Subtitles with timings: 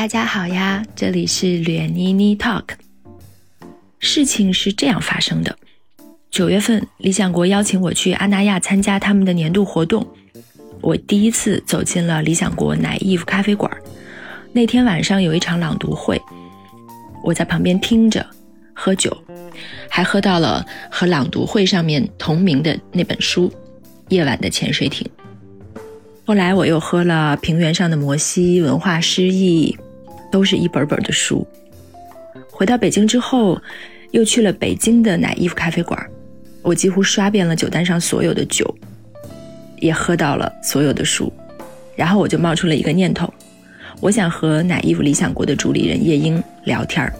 [0.00, 2.64] 大家好呀，这里是略妮妮 Talk。
[3.98, 5.54] 事情是这样发生的：
[6.30, 10.08] 九月份，理想国邀请我去阿那亚参加他们的年度活动，
[10.80, 13.70] 我第一次走进了理想国奶 eve 咖啡馆。
[14.54, 16.18] 那天晚上有一场朗读会，
[17.22, 18.26] 我在旁边听着，
[18.72, 19.14] 喝酒，
[19.90, 23.50] 还喝到了和朗读会上面同名的那本书
[24.08, 25.06] 《夜晚的潜水艇》。
[26.24, 29.76] 后来我又喝了《平原上的摩西》《文化诗意》，
[30.30, 31.46] 都是一本本的书。
[32.50, 33.60] 回到北京之后，
[34.10, 35.98] 又去了北京的奶衣服咖啡馆，
[36.62, 38.72] 我几乎刷遍了酒单上所有的酒，
[39.78, 41.32] 也喝到了所有的书。
[41.96, 43.32] 然后我就冒出了一个念头，
[44.00, 47.12] 我想和奶衣服理想国的主理人叶英聊天儿。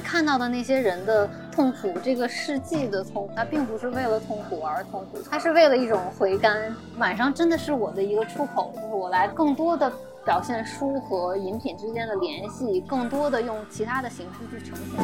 [0.00, 6.74] 看到的那些人的痛苦，这个世纪的痛，它并不是为了痛苦而痛苦，它是为了一种回甘。
[6.98, 9.92] 晚上真的是我的一个出口，就是我来更多的
[10.24, 14.98] 表现书和饮品之间的联系，更多的用其他的形式去呈现。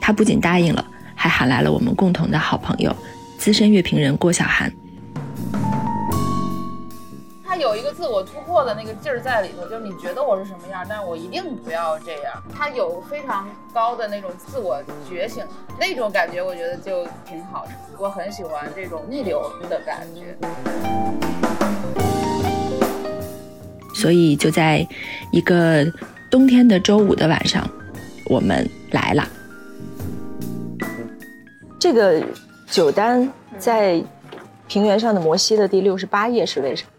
[0.00, 2.94] 他不仅答应了，还喊来了我们共同的好朋友，
[3.38, 4.72] 资深乐评人郭晓涵。
[7.56, 12.34] 他有一个自我突破的那个劲儿在里头，就是你觉得我是什么样，但是我一定不要这样。
[12.54, 15.42] 他有非常高的那种自我觉醒，
[15.80, 17.70] 那种感觉我觉得就挺好的。
[17.98, 20.36] 我很喜欢这种逆流的感觉。
[23.94, 24.86] 所以就在
[25.32, 25.82] 一个
[26.30, 27.66] 冬天的周五的晚上，
[28.26, 29.26] 我们来了。
[31.80, 32.22] 这个
[32.70, 34.04] 酒单在
[34.68, 36.90] 平原上的摩西的第六十八页是为什么？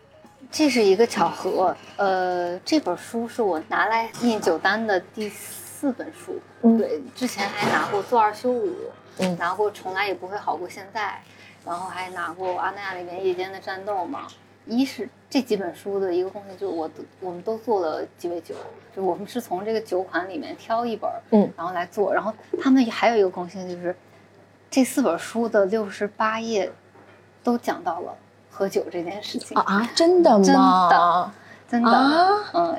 [0.49, 6.39] 这是一个巧合，呃，这本书是我拿来印酒单的第四本书。
[6.61, 8.67] 嗯对，之前还拿过《做二休五》，
[9.19, 11.21] 嗯拿过《从来也不会好过现在》，
[11.67, 14.27] 然后还拿过阿那亚那边夜间的战斗嘛。
[14.65, 16.89] 一是这几本书的一个贡献，就是我
[17.19, 18.55] 我们都做了鸡尾酒，
[18.95, 22.13] 就我们是从这个酒款里面挑一本，嗯，然后来做。
[22.13, 23.95] 然后他们还有一个贡献就是，
[24.69, 26.71] 这四本书的六十八页
[27.43, 28.17] 都讲到了
[28.57, 30.41] 喝酒这件事情啊啊，真的吗？
[31.69, 32.75] 真的真的，啊嗯，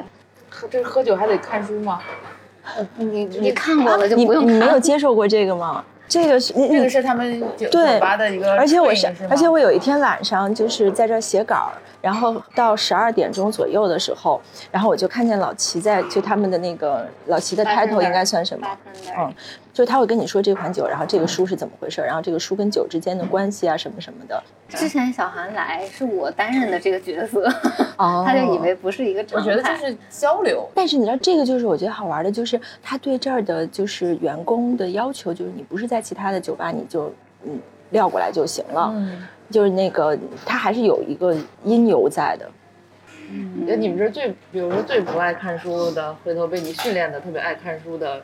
[0.51, 2.01] 喝这喝酒还得看书吗？
[2.97, 4.53] 你你看过了就你不用看。
[4.53, 5.85] 你没有接受过这个吗？
[6.09, 7.69] 这个是你你这个是他们酒
[8.01, 14.41] 吧的一个而且我是而且我有一天晚上就是在这写稿，然后到十二点钟左右的时候，
[14.73, 18.67] 然后我就看见老齐在就他们的那个老齐的 title 应该算什么？
[19.17, 19.33] 嗯，
[19.79, 24.43] 就他会跟你说这款酒，然后这个书是怎么回事，然后这个书跟酒之间的关系啊什么什么的。
[24.69, 27.49] 之前小韩来是我担任的这个角色，
[27.97, 30.69] 哦 他就以为不是一个我常态觉得就是交流。
[30.75, 42.51] 但是你知道，这个就是我觉得好玩的，就是他对这儿的就是员工的要求，就是你不是在其他的酒吧你就嗯撂过来就行了，嗯，就是那个他还是有一个因由在的。
[43.65, 48.21] 那你们这最，比如说最不爱看书的，回头被你训练的特别爱看书的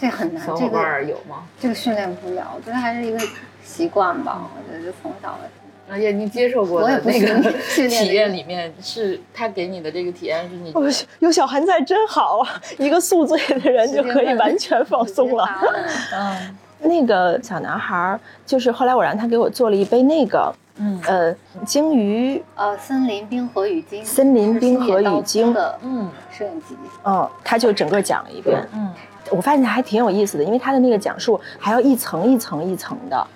[0.00, 1.44] 这很难，小伙伴这个儿有吗？
[1.60, 3.18] 这个训练不了，我觉得还是一个
[3.62, 4.48] 习惯吧。
[4.56, 5.48] 我觉得就从小的
[5.90, 10.82] 而且你接受过我也不是的那个训练体验里面，是他给你的这个体验是你哦，
[11.18, 12.60] 有小韩在真好啊！
[12.78, 15.46] 一个宿醉的人就可以完全放松了。
[16.12, 16.56] 嗯
[16.86, 21.34] 那个小男孩儿，就是后来我让他给我做了一杯那个，嗯呃，
[21.64, 26.76] 鲸鱼，呃，森林冰河与鲸，森林冰河与是鲸的嗯摄影集。
[27.04, 28.68] 嗯，他就整个讲了一遍。
[28.74, 28.92] 嗯
[29.30, 33.26] 我发现还挺有意思的，因为他的那个讲述还要一层一层一层的，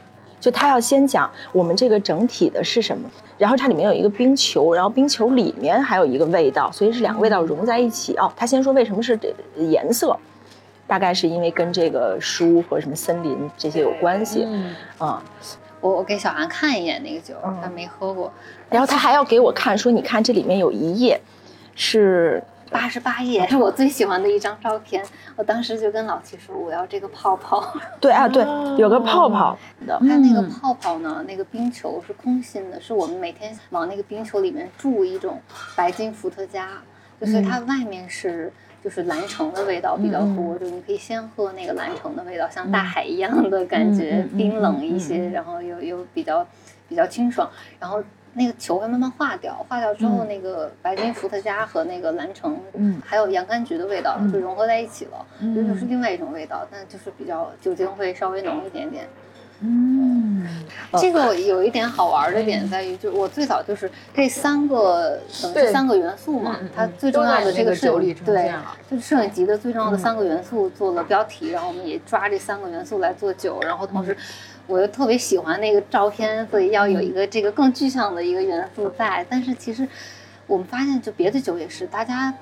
[0.40, 8.16] 就他要先讲我们这个整体的是什么，然后它里面有一个冰球，然后冰球里面还有一个味道，所以是两个味道融在一起。
[8.16, 10.16] 哦，他先说为什么是这颜色，
[10.86, 14.44] 大概是因为跟这个书和什么森林这些有关系。
[14.46, 15.20] 嗯嗯，
[15.80, 18.32] 我我给小韩看一眼那个酒，嗯他没喝过。
[18.70, 21.20] 然后他还要给我看，说你看这里面有一页
[21.74, 23.46] 是八十八页。
[23.48, 25.04] 是 我最喜欢的一张照片，
[25.36, 27.74] 我当时就跟老齐说我要这个泡泡。
[28.00, 28.42] 对啊对，
[28.76, 29.56] 有个泡泡
[29.86, 29.98] 的。
[30.00, 30.50] 它那个嗯。
[30.50, 35.40] 泡泡呢，那个冰球是空心的，是我们每天往那个冰球里面注一种
[35.76, 36.68] 白金伏特加，
[37.20, 46.46] 就是它外面是就是蓝橙的味道比较多，就你可以先喝那个蓝橙的味道，像大海一样的感觉，冰冷一些，然后又又比较
[46.88, 47.48] 比较清爽，
[47.78, 48.02] 然后。
[48.34, 53.00] 那个球会慢慢化掉，化掉之后，那个白金伏特加和那个蓝橙，嗯。
[53.04, 59.08] 还有洋甘菊的味道就融合在一起了，嗯这就是另外一种味道，但就是比较酒精会稍微浓一点点。
[59.60, 60.46] 嗯。
[60.98, 68.54] 这个有一点好玩的点在于，就是我最早就是这三个等于对是三个元素嘛它最重要的这个摄影酒里呈对，
[68.90, 74.16] 就是摄影集的最重要的三个元素做了标题，然后我们也抓这三个元素来做酒，然后同时
[74.68, 79.26] 我又特别喜欢那个照片，所以要有一个这个更具象的一个元素在。
[79.28, 79.88] 但是其实
[80.46, 82.32] 我们发现，就别的酒也是，大家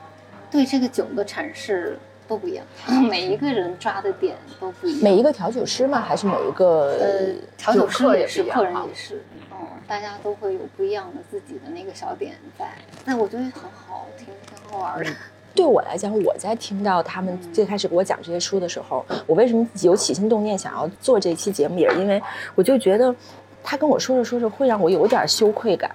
[0.50, 1.96] 对这个酒的阐释
[2.26, 2.67] 都不一样，
[3.08, 5.00] 每一个人抓的点都不一样。
[5.02, 6.00] 每一个调酒师吗？
[6.00, 9.22] 还是每一个呃，调酒师也也是，客人也是，
[9.52, 12.67] 嗯，大家都会有不一样的自己的那个小点在。
[13.05, 15.11] 但我觉得很好，挺挺好玩的。
[15.56, 22.23] 对我来讲，我在听到他们最开始给我讲这些书的时候，我为什么有起心动念想要做这期节目，也是因为
[22.55, 23.12] 我就觉得
[23.64, 25.91] 他跟我说着说着会让我有点羞愧感。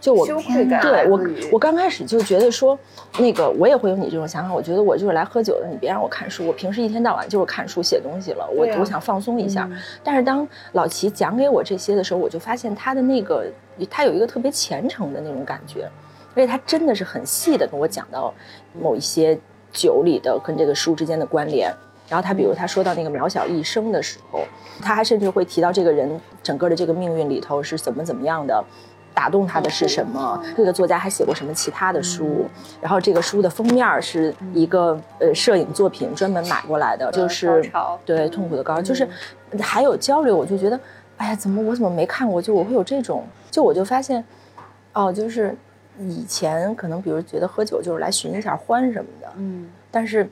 [0.00, 2.78] 就我羞愧感对我我刚开始就觉得说，
[3.18, 4.54] 那个我也会有你这种想法。
[4.54, 6.46] 我觉得我就是来喝酒的，你别让我看书。
[6.46, 9.68] 我平时一天到晚就是看书写东西了，我、啊我想放松一下。
[10.04, 13.44] 但是当老齐讲给我这些的时候，我就发现他的那个，
[13.90, 15.88] 他有一个特别虔诚的那种感觉，
[16.38, 18.32] 而且他真的是很细的跟我讲到
[18.80, 19.38] 某一些
[19.72, 21.74] 酒里的跟这个书之间的关联。
[22.08, 24.40] 然后他比如他说到那个渺小一生的时候，
[24.80, 28.64] 他还甚至会提到这个人整个的这个命运里头是怎么怎么样的。
[29.14, 30.40] 打动他的是什么？
[30.56, 32.46] 这个作家还写过什么其他的书？
[32.80, 37.68] 然后这个书的封面是一个呃摄影作品，专门买过来的，就是
[38.04, 39.08] 对痛苦的高潮，就是
[39.60, 40.78] 还有交流，我就觉得，
[41.16, 42.40] 哎呀，怎么我怎么没看过？
[42.40, 44.24] 就我会有这种，就我就发现，
[44.92, 45.56] 哦，就是
[45.98, 50.28] 以前可能比如觉得喝酒就是来寻一下欢什么的，嗯，但是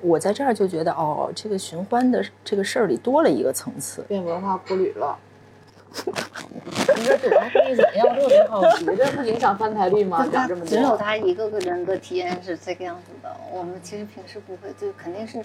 [0.00, 4.02] 我在这儿就觉得，哦，这个寻欢的这个事儿里多了一个层次。
[4.08, 5.18] 变文化苦旅了。
[6.96, 8.08] 你这主要生意怎么样？
[8.08, 10.26] 我特别好奇，这不影响翻台率吗？
[10.32, 15.38] 讲这么多，只有他一个个人的体验是这个样子的，我们其实平时不会，就肯定是，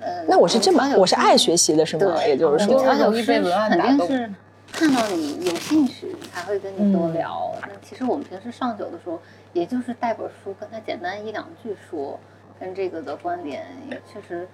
[0.00, 2.16] 呃，那我是这么我是爱学习的，是吗？
[2.26, 4.34] 也就是说，我们调酒容易被文案打动肯定是
[4.72, 7.54] 看到你有兴趣才会跟你多聊。
[7.62, 9.20] 那其实我们平时上酒的时候，
[9.52, 12.18] 也就是带本书跟他简单一两句说，
[12.58, 14.48] 跟这个的观点也确实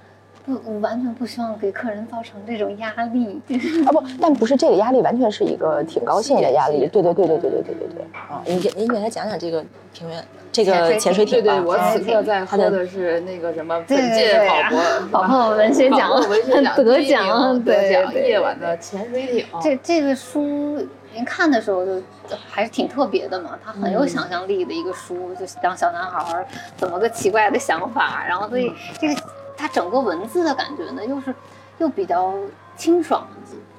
[0.46, 3.43] 不我完全不希望给客人造成这种压力。
[3.84, 6.87] 啊不，但不是这个压力，完全是一个挺高兴的压力。
[6.87, 8.40] 对对对对对对对对对啊！
[8.46, 11.52] 你给你给他讲讲这个平原这个潜水艇吧。
[11.52, 19.46] 对对，我啊此刻在喝的是那个什么本届宝博 宝珀文学奖宝珀文学奖得奖得对奖夜晚的潜水艇。
[19.60, 20.78] 这这个书
[21.12, 22.00] 您看的时候就
[22.49, 26.46] 还是挺特别的嘛，它很有想象力的一个书，就当小男孩儿
[26.76, 28.70] 怎么个奇怪的想法，然后所以
[29.00, 29.14] 这个
[29.56, 31.35] 它整个文字的感觉呢，又是
[31.79, 32.35] 又比较
[32.76, 33.26] 清爽。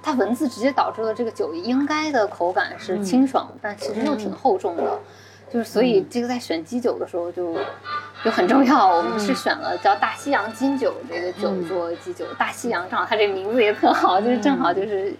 [0.01, 4.99] 它文字直接导致了这个酒应该的口感是清爽，但其实又挺厚重的，
[5.51, 7.57] 就是所以这个在选基酒的时候就
[8.23, 8.95] 就很重要。
[8.95, 15.13] 我们是选了叫大西洋金酒这个酒做基酒，大西洋正好它这名字也特好，就是正好就是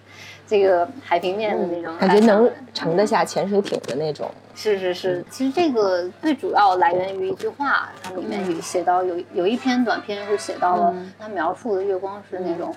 [0.48, 4.32] 这个海平面的那种感觉能海盛得下潜水艇的那种。
[4.56, 12.74] 是是是，其实这个最主要来源于一句话，它里面有写到有有一篇短篇是写到了他描述的月光是那种，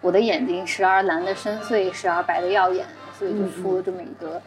[0.00, 2.86] 我的眼睛时而蓝的深邃，时而白的耀眼，
[3.18, 4.40] 所以就出了这么一个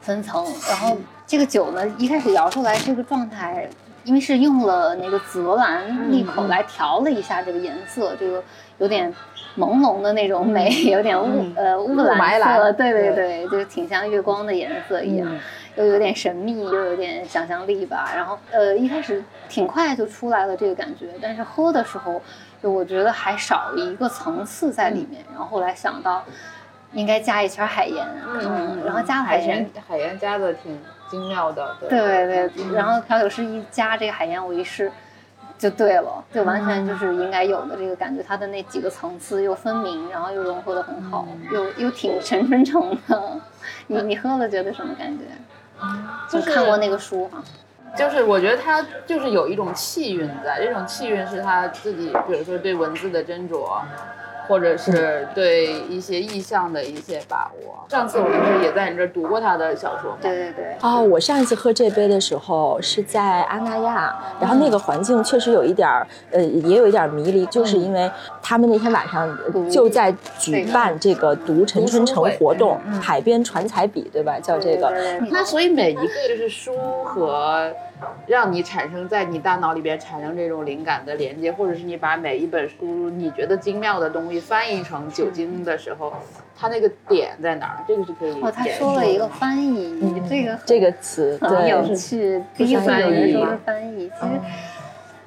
[0.00, 0.44] 分层。
[0.68, 0.96] 然后
[1.26, 3.68] 这个酒呢，一开始摇出来这个状态，
[4.04, 8.40] 因为是用了那个紫罗兰利口来调了一下这个颜色，这个
[8.78, 9.12] 有点
[9.56, 15.28] 朦胧的那种美， 有点雾呃雾霾蓝色，蓝对对对对，就是挺像月光的颜色一样。
[15.28, 15.40] 嗯
[15.76, 18.10] 又有点神秘，又有点想象力吧。
[18.16, 22.18] 然后呃，一开始挺快就出来了这个感觉，但是喝的时候，
[22.62, 25.22] 就我觉得还少一个层次在里面。
[25.30, 26.24] 然后后来想到，
[26.94, 30.80] 应该加一圈海盐，嗯，然后加了海盐海盐，海盐加的挺
[31.10, 31.76] 精妙的。
[31.90, 34.90] 对对对，然后调酒师一加这个海盐，我一试。
[35.58, 43.40] 就对了，就完全就是应该有的这个感觉，它的那几个层次又分明，然后又融合的很好，又又挺陈春成的。
[43.86, 45.24] 你你喝了觉得什么感觉？
[46.28, 47.42] 就是看过那个书哈？
[47.96, 53.80] 就是我觉得他就是有一种气韵在，这种气韵是他自己，比如说对文字的斟酌，
[54.48, 57.86] 或者是对一些意象的一些把握。
[57.88, 60.18] 上次我不是也在你这儿读过他的小说吗？
[60.20, 68.10] 对对对，哦，我上一次喝这杯的时候是在阿那亚，然后那个环境确实有一点儿，呃，也有一点儿迷离，就是因为
[68.48, 74.38] 他们那天晚上呃就在举办这个读陈春成活动，海边传彩笔，对吧？
[74.38, 74.88] 叫这个。
[75.32, 76.72] 那所以每一个就是书
[77.04, 77.72] 和
[78.28, 86.12] 让你产生在你大脑里边产生这种灵感的连接，或者是你把每一本书你觉得精妙的东西翻译成酒精的时候，
[86.56, 87.84] 它那个点在哪儿？
[87.88, 88.40] 这个是可以。
[88.40, 92.40] 哦，他说了一个翻译，这个这个词，很有对，趣。
[92.56, 94.40] 第一次有人说是翻译，其实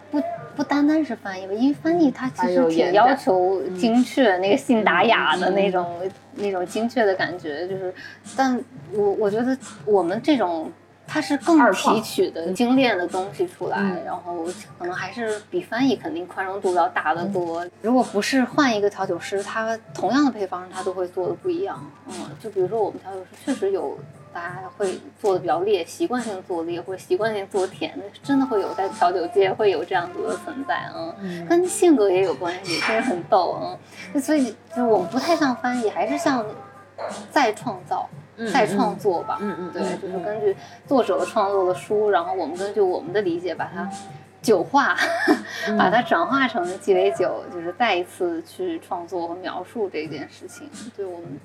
[0.09, 0.21] 不
[0.59, 5.87] 不单单是翻译吧，因为翻译它其实挺要求精确，那个信达雅的那种
[6.35, 7.93] 那种精确的感觉，就是，
[8.35, 8.61] 但
[8.91, 10.69] 我我觉得我们这种
[11.07, 14.03] 它是更提取的精炼的东西出来，嗯。
[14.05, 14.45] 然后
[14.77, 17.65] 可能还是比翻译肯定宽容度要大得多。
[17.81, 21.81] 如果不是换一个调酒师，他同样的配方他都会做的不一样。
[22.07, 22.13] 嗯，
[22.43, 23.97] 就比如说我们调酒师确实有
[24.33, 30.89] 大家会做的比较烈，习惯性做烈或者习惯性做甜的，真的会有在调酒界会有这样子的存在。
[31.19, 33.57] 嗯，跟性格也有关系，真是很逗。
[33.61, 33.77] 嗯，
[34.13, 36.45] 那所以就是我们不太像翻译，还是像
[37.31, 38.09] 再创造。
[38.53, 40.55] 再创作吧，嗯嗯对，就是根据
[40.87, 43.85] 作者创作的书，然后我们根据我们的理解把它
[44.41, 44.95] 酒化，
[45.77, 50.69] 把它转化成鸡尾酒，就是再一次去创作和描述这件事情。
[50.95, 51.37] 对我们，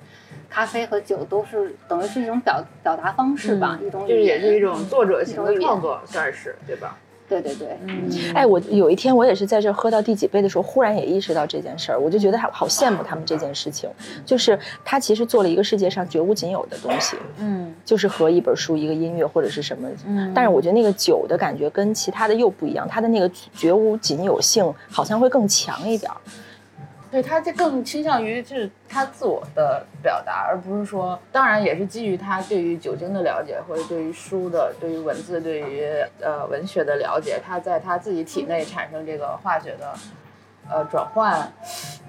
[0.48, 6.96] 咖啡和酒都是等于是一种表表达方式吧，一种就是也是一种作者型的创作，算是对吧？
[7.26, 13.88] 对对对，嗯，哎，我有一天我也是在这喝到第几杯的时候，忽然也意识到这件事儿，我就觉得好好羡慕他们这件事情，
[14.26, 19.88] 就是他其实做了一个世界上绝无仅有的东西，嗯就是和一本书、一个音乐或者是什么。
[20.06, 26.18] 嗯但是我觉得那个酒的感觉跟其他的又不一样，它的那个绝无仅有性好像会更强一点儿。
[27.14, 35.84] 对他就更倾向于就是他自我的表达，而不是说，当然也是基于他对于酒精的了解，或者对于书的、对于文字、对于
[36.20, 39.94] 呃文学的了解，他在他自己体内产生这个化学的
[40.70, 41.52] 呃转换，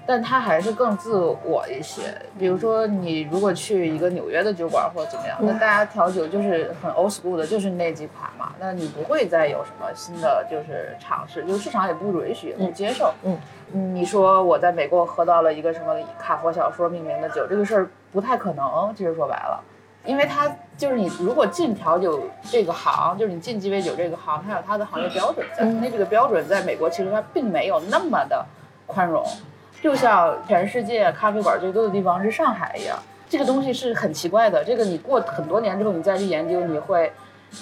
[0.06, 2.02] 但他还是更自我一些。
[2.38, 13.12] 比如说，你如果去一个纽约的酒馆或者怎么样，那大家调酒就是很 old school 的，就是那几款嘛，那你不会再有什么新的就是尝试，就是市场也不允许、不接受。
[13.24, 13.38] 嗯
[13.72, 18.94] 嗯，你说我在美国喝到了一个什么以卡佛小说命名的酒，这个事儿不太可能。
[18.96, 19.60] 其实说白了，
[20.06, 25.64] 因为它就是你如果进调酒这个行，就是你进鸡尾酒这个行，它有它的行业标准在。
[25.64, 28.44] 那这个标准在美国其实它并没有那么的
[28.86, 29.24] 宽容，
[29.82, 32.96] 就像全世界咖啡馆最多的地方是上海一样。
[33.28, 37.12] 这个东西是很奇怪的，这个你过很多年之后，你再去研究，你会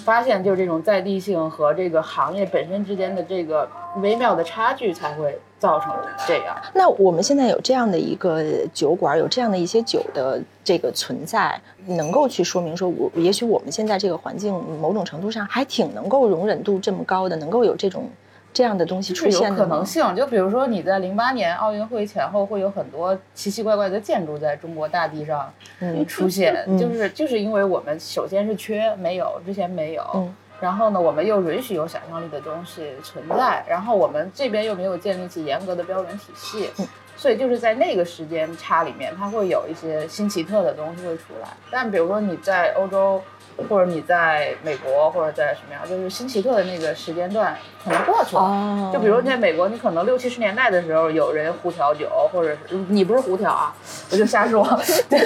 [0.03, 5.93] 发现就是这种在地性和这个行业本身之间的这个微妙的差距，才会造成
[6.27, 6.55] 这样。
[6.73, 18.09] 那我们现在有这样的一个酒馆，有这样的一些酒的这个存在，能够去说明说我，也许我们现在这个环境某种程度上还挺能够容忍度这么高的，能够有这种
[18.55, 19.85] 这样的东西出现的吗可能？
[19.85, 41.49] 性，就比如说你在零八年奥运会前后会有很多奇奇怪怪的建筑在中国大地上嗯出现，嗯就是就是因为我们首先是缺没有，之前没有，嗯然后呢，我们又允许有想象力的东西存在，然后我们这边又没有建立起严格的标准体系，嗯所以就是在那个时间差里面，它会有一些新奇特的东西会出来。
[41.71, 43.21] 但比如说你在欧洲，
[43.69, 47.55] 或者你在美国，或者在什么样，就是新奇特的那个时间段
[47.85, 48.41] 可能过去了。
[48.41, 53.73] 哦就比如你在美国，你可能六七十年代的时候，有人胡调酒，或者是你不是胡调啊，
[54.11, 54.63] 我就瞎说，
[55.09, 55.19] 对，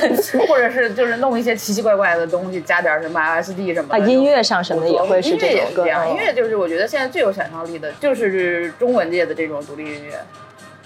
[0.48, 4.08] 或者是就是弄一些奇奇怪怪的东西，加点什么 LSD 什么啊，的。
[4.08, 10.19] 音乐上什么的也会是这种歌，也是这样，嗯音乐就是我觉得现在最有想象力的，就是中文界的这种独立音乐。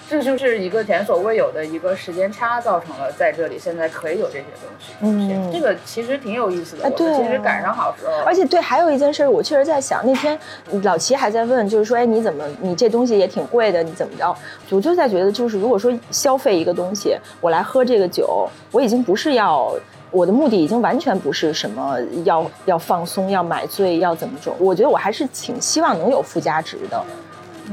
[0.09, 4.93] 这就是一个前所未有的一个时间差，造成了在这里现在可以有这些东西。
[5.01, 8.13] 嗯这个其实挺有意思的，对啊其实赶上好时候。
[8.25, 10.37] 而且对，还有一件事儿，我确实在想，那天
[10.83, 14.35] 老齐还在问，就是说，哎，你怎么，你这东西也挺贵的，你怎么着？
[14.69, 19.73] 我就在觉得，就是如果说消费一个东西，我来喝这个酒，我已经不是要。
[20.11, 27.03] 我的目的已经完全不是什么要要放松、要买醉、要怎么种，我觉得我还是挺希望能有附加值的。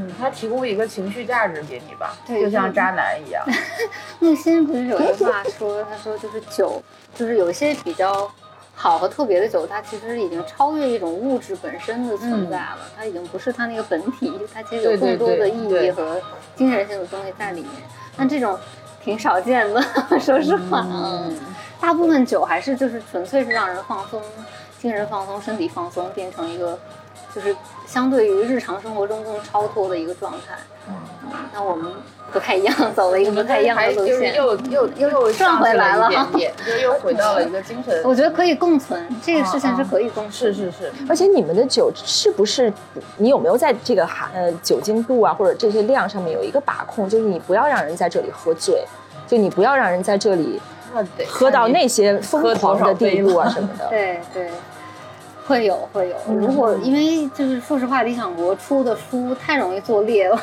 [0.00, 3.45] 嗯，他提供一个情绪价值给你吧，对就像渣男一样。
[4.21, 6.83] 木心不是有句话说，他说就是酒，
[7.14, 8.30] 就是有一些比较
[8.75, 16.21] 好和特别的酒，它其实已经超越一种物质本身的存在了，它已经不是它那个本体，它其实有更多的意义和
[16.57, 17.71] 精神性的东西在里面。
[18.16, 18.59] 但这种
[19.02, 19.83] 挺少见的，
[20.21, 21.38] 说实话，嗯，
[21.80, 24.23] 大部分酒还是就是纯粹是让人放松，
[24.78, 26.78] 精神放松、身体放松，变成一个
[27.35, 27.54] 就是
[27.90, 30.54] 相对于日常生活中更超脱的一个状态。
[30.88, 30.94] 嗯，
[31.52, 31.90] 那我们
[32.32, 34.32] 不太一样，走了一个不太一样的路线。
[34.37, 38.00] 又又又又转回来了上去一点点，就又回到了一个精神。
[38.06, 40.54] 我觉得可以共存，这个事情是可以共存。
[40.54, 42.73] 是是是，而且你们的酒是不是，
[43.16, 47.09] 你有没有在这个含呃酒精度啊或者这些量上面有一个把控？
[47.09, 48.85] 就是你不要让人在这里喝醉，
[49.26, 50.61] 就你不要让人在这里
[51.28, 53.88] 喝到那些疯狂的地步啊什么的。
[53.88, 54.50] 对 对，
[55.50, 56.16] 会有会有。
[56.28, 60.40] 嗯如果因为就是说实话，理想国出的书太容易做裂了，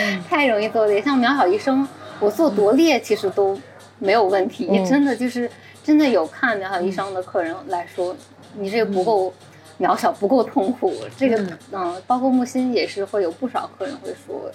[0.00, 1.00] 嗯 太容易做裂。
[1.00, 1.86] 像渺小一生，
[2.18, 3.56] 我做多裂其实都
[4.00, 5.48] 没有问题，嗯 真的就是
[5.84, 8.14] 真的有看渺小一生的客人来说，
[8.54, 9.32] 你这个不够。
[9.76, 14.48] 渺小不够痛苦，这个嗯嗯，包括木心也是会有不少客人会说，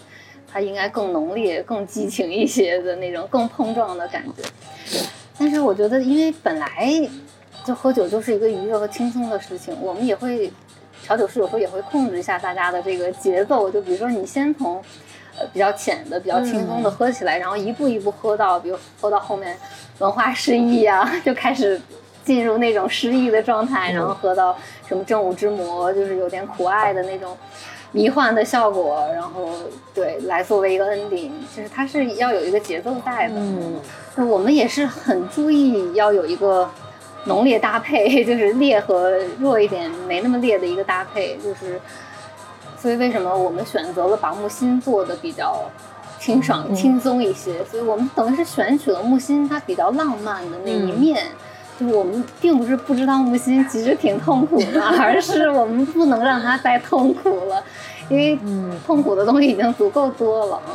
[0.50, 4.42] 他应该更浓烈、更激情一些的那种，更碰撞的感觉。
[5.38, 6.90] 但是我觉得，因为本来
[7.66, 10.52] 就喝酒就是一个愉悦和轻松的事情，我们也会
[11.04, 14.82] 调酒师有时候也会控制一下大家的这个节奏，就比如说你先从
[15.38, 19.58] 呃比较浅的、比较轻松的喝起来，然后一步一步喝到，比如喝到后面
[20.00, 21.80] 文化失忆啊、就开始
[22.24, 27.38] 进入那种失忆的状态，然后喝到什么正午之魔，就是有点苦艾的那种。
[27.92, 29.50] 迷幻的效果，然后
[29.96, 33.34] 对来作为一个 ending，就是它是要有一个节奏带的。
[33.36, 33.82] 嗯，
[34.16, 36.70] 那我们也是很注意要有一个
[37.26, 41.80] 浓烈搭配， 就是烈和弱一点没那么烈的一个搭配，就是
[42.78, 45.64] 所以为什么我们选择了把木心做的比较
[46.20, 47.64] 清爽、嗯轻松一些？
[47.66, 51.24] 所以我们等于是选取了木心它比较浪漫的那一面。
[51.80, 57.64] 就是我们并不是不知道木心其实挺痛苦的， 而是我们不能让他再痛苦了，
[58.10, 58.38] 因为
[58.86, 60.62] 痛苦的东西已经足够多了。
[60.68, 60.74] 嗯。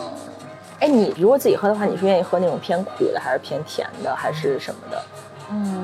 [0.81, 5.03] 哎，你如果自己喝的话，你是愿意喝那种偏苦的，还是偏甜的，还是什么的？
[5.51, 5.84] 嗯，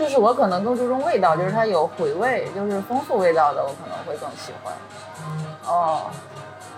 [0.00, 4.72] 就是我可能更注重味道，就是它有回味，就是丰富味道的，我可能会更喜欢。
[5.66, 6.06] 哦，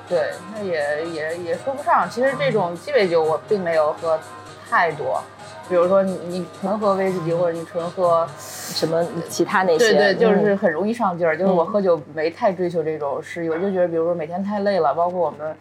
[0.08, 2.10] 对，那也也也说不上。
[2.10, 4.18] 其实这种鸡尾酒我并没有喝
[4.68, 5.22] 太多，
[5.68, 9.92] 比如说你你纯喝威士忌，或者你纯喝，什么其他那些？
[9.92, 11.38] 对对，就是嗯很容易上劲儿。
[11.38, 15.56] 就是我嗯喝酒没太追求这种诗意，我就觉得，比如说每天太累了，包括我们。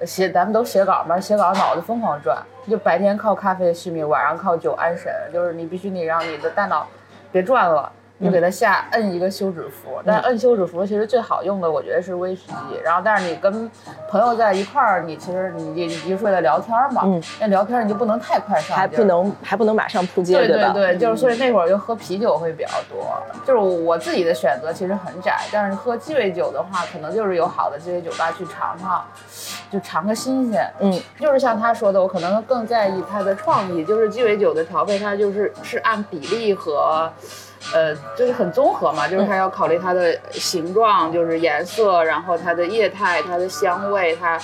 [0.00, 6.86] 呃写咱们都写稿嘛，写稿脑子疯狂转，就白天靠咖啡续命，晚上靠酒安神，就是你必须得让你的大脑
[7.30, 10.00] 别转了，你就给它下摁一个休止符。
[10.04, 12.80] 但是摁休止符其实最好用的，我觉得是威士忌。
[12.82, 13.70] 然后，但是你跟
[14.08, 20.72] 朋友在一块儿，你其实你你你就是为了聊天嘛，嗯那聊天你就不能太快上，还不能还不能马上扑街，吧？
[20.72, 29.04] 对对，就是所以那会儿就喝啤酒会比较多，就是我自己的选择其实很窄，但是喝鸡尾酒的话，可能就是有好的鸡尾酒吧去尝尝，
[29.70, 30.70] 就尝个新鲜。
[30.80, 37.10] 嗯，就是像他说的，我可能更在意它的创意，就是鸡尾酒的调配，它就是是按比例和。
[37.74, 44.40] 呃，就是很综合嘛，就是它要考虑它的形状，就是颜色，然后它的液态、它的香味、它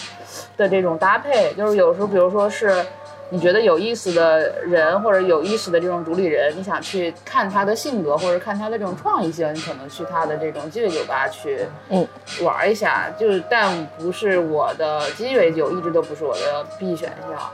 [0.59, 1.55] 的这种搭配。
[1.55, 2.85] 就是有时候，比如说是
[3.31, 12.07] 你觉得有意思的人，或者有意思的这种主理人，你想去看他的性格，或者看他的这种创意性，你可能去他的这种鸡尾酒吧去嗯
[12.43, 13.13] 玩一下。
[13.19, 17.51] 就是，但不是我的鸡尾酒，一直都不是我的必选项。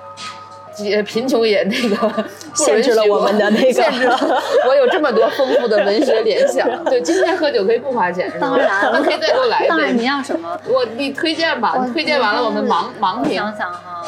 [0.72, 4.16] 鸡贫穷也那个 限制了我们的那个限制了
[4.68, 6.66] 我有这么多丰富的文学联想。
[6.86, 8.46] 对，今天喝酒可以不花钱是吧？
[8.46, 10.04] 当然那可以再给我来一当然你。
[10.04, 10.58] 要什么？
[10.68, 13.42] 我你推荐吧，你推荐完了我们盲盲评。
[13.42, 14.02] 我想想哈，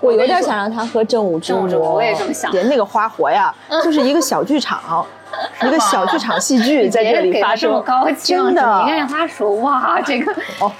[0.00, 5.04] 我有点想让他喝正午之魔魔，我也这么想连那个花活呀， 就是一个小剧场，
[5.62, 10.70] 一个小剧场戏剧在这里发这么生，真的你应该让他说哇，这个哦，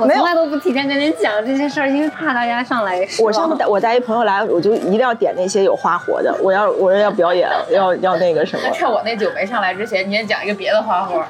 [0.00, 3.06] 我没有从来都不提前跟人讲这些事儿，因为怕大家上来。
[3.20, 11.22] 我上次带我带一朋友来，我就一定要点那些有花活的，我要我要表演，要要那个什么那，趁我那酒没上来之前，你先讲一个别的花活。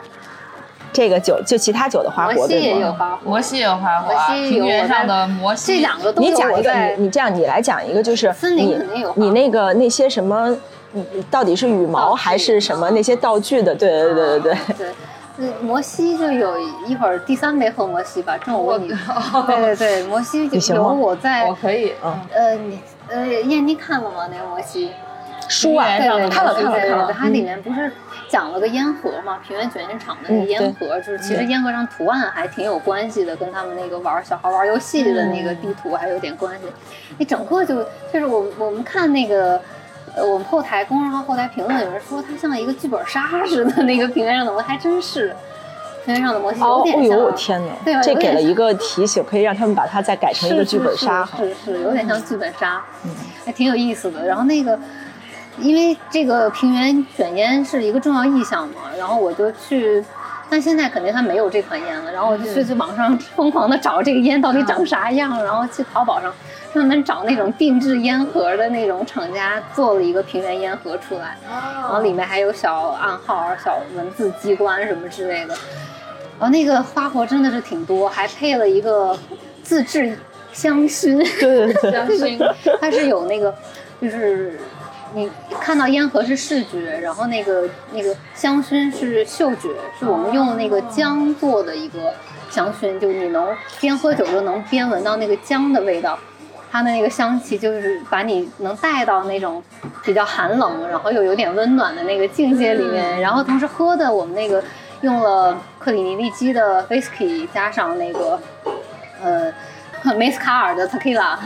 [0.95, 2.87] 这个酒就其他酒的花活摩西也对吗？
[2.87, 5.75] 有花火，摩西有花活啊，摩西有平原上的摩西。
[5.75, 10.57] 这两个都有你讲一个，你你这样你来讲一个，就是森林你肯定有你那个那些什么，
[10.95, 13.75] 嗯到底是羽毛还是什么那些道具的？
[13.75, 14.77] 对对对对对。
[14.79, 14.87] 对。
[15.37, 16.55] 嗯，摩西就有
[16.87, 18.87] 一会儿第三杯喝摩西吧，正午你，
[19.49, 21.93] 对对对，摩西有你行吗我在我可以，
[22.33, 22.79] 呃你
[23.09, 24.29] 呃燕妮看了吗？
[24.31, 24.93] 那个摩西
[25.49, 27.91] 书啊，看了看了看了，它里面不是
[28.29, 36.67] 讲了个烟盒嘛，平原卷烟厂的那个嗯烟盒，就是其实烟盒上图案还挺有关系的，跟他们那个玩小孩玩游戏的那个地图还有点关系。
[37.19, 37.83] 你整个就
[38.13, 39.61] 就是我我们看那个。
[40.17, 45.35] 呃，我们后台公众号后台评论有人说它像一个剧本杀似的，那个平原上的摩还真是
[46.05, 48.01] 平原上的模型有哦，点像，哎呦，我天哪！
[48.01, 51.39] 这给了一个提醒，可以让他们把它再改成一个剧本杀哈。
[51.39, 52.81] 是是是是，有点像剧本杀，
[53.45, 54.25] 还挺有意思的。
[54.25, 54.79] 然后那个，
[55.59, 60.05] 因为这个平原卷烟是一个重要意象嘛，然后我就去，
[60.51, 66.33] 但现在肯定它没有这款烟了，然后我就去去网上疯狂的找这个烟到底长啥样，然后去淘宝上
[66.73, 75.55] 专门找那种定制烟盒的那种厂家做了一个平原烟盒出来，然后里面还有小暗号、小文字机关什么之类的。
[76.37, 79.17] 然后那个花活真的是挺多，还配了一个
[79.63, 80.19] 自制
[80.53, 82.39] 香薰，对对对， 相信
[82.81, 83.55] 它是有那个，
[84.03, 84.59] 就是
[85.15, 92.13] 你看到烟盒是视觉，然后那个那个香薰是嗅觉，是我们用那个姜做的一个
[92.51, 96.19] 香薰，就你能边喝酒就能边闻到那个姜的味道。
[96.73, 99.63] 它的那个香气就是把你能带到那种
[100.03, 103.21] 比较寒冷，然后又有点温暖的那个境界里面。
[103.21, 104.61] 然后同时喝的我们那个
[105.03, 108.41] 用了克里尼利基的 whisky 加上那个
[109.23, 109.53] 呃
[110.19, 111.39] 梅斯卡尔的 tequila，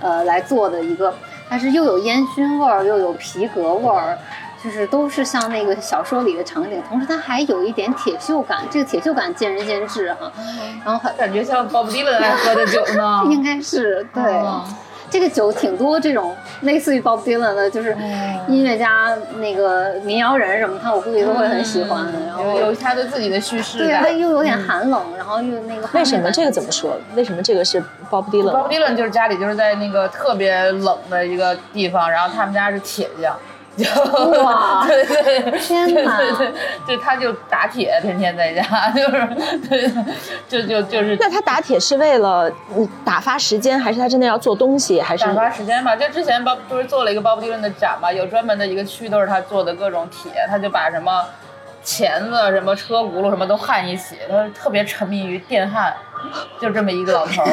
[0.00, 1.14] 呃来做的一个，
[1.52, 4.16] 它是又有烟熏味儿又有皮革味儿，
[4.64, 10.32] 就是都是像那个小说里的场景，同时它还有一点铁锈感，这个铁锈感见仁见智哈。
[10.82, 13.24] 然后还感觉像鲍勃迪伦爱喝的酒呢。
[13.28, 14.22] 应该是对。
[14.22, 14.64] 哦
[15.12, 17.94] 这个酒挺多这种类似于 Bob Dylan 的，就是
[18.48, 22.06] 音乐家那个民谣人什么，他我估计都会很喜欢。
[22.26, 24.08] 然后有有他的自己的叙事对，他。
[24.22, 26.70] 又有点寒冷，然后又那个为什么这个怎么？
[26.70, 26.96] 说？
[27.16, 28.94] 为什么这个是 Bob Dylan？Bob Dylan？
[28.94, 33.36] 就是家里就是在那个特别冷的一个地方，然后他们家是铁匠。
[33.76, 33.84] 就
[34.42, 36.52] 哇对对，天哪 对对
[36.86, 39.28] 对，就他就打铁，天天在家，就是
[39.68, 39.90] 对，
[40.48, 45.96] 就就就是那他打铁是为了嗯打发时间，还是他真的要做东西，还是打发时间吧。
[45.96, 51.24] 就之前包不是做了一个鲍勃迪伦的展嘛，有专门的一个区都是他做的各种铁，他就把什么
[51.82, 55.94] 钳子、什么车轱辘什么都焊一起，他特别沉迷于电焊。
[56.60, 57.50] 就这么一个老头儿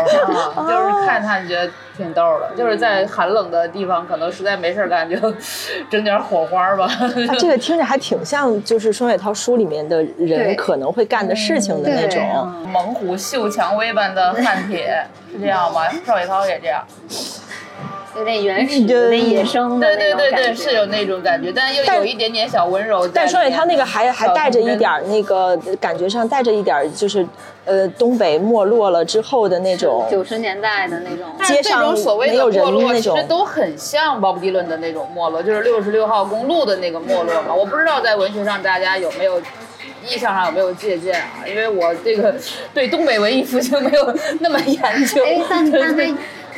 [0.56, 5.18] 啊， 就是看他觉得挺逗的，就是在寒冷的地方，可能实在没事儿干，就
[5.90, 6.88] 整点火花吧。
[7.28, 12.22] 他这个听着还挺像，就是双雪涛书里面的人可能会干的事情的那种。
[12.46, 15.90] 嗯猛虎秀蔷薇般的焊铁是这样吗？
[16.06, 16.86] 邵雪涛也这样。
[18.18, 23.08] 有点原始、对有点野生的对那种对对对，感觉是有那种感觉，但又有一点点小温柔。
[23.08, 27.26] 但双雪涛那个还还带着一点那个感觉上带着一点就是，
[27.66, 30.06] 呃，东北没落了之后的那种。
[30.10, 31.26] 九十年代的那种。
[31.38, 37.54] 但是这街上种所谓的没有人没落，那种其实都很像鲍勃迪伦的那种没落，就是六十六号公路的那个没落嘛。
[37.54, 39.42] 我不知道在文学上大家有没有。
[40.08, 41.44] 意象上有没有借鉴啊？
[41.46, 42.34] 因为我这个
[42.74, 45.22] 对东北文艺复兴没有那么研究。
[45.26, 46.16] 哎，但但 他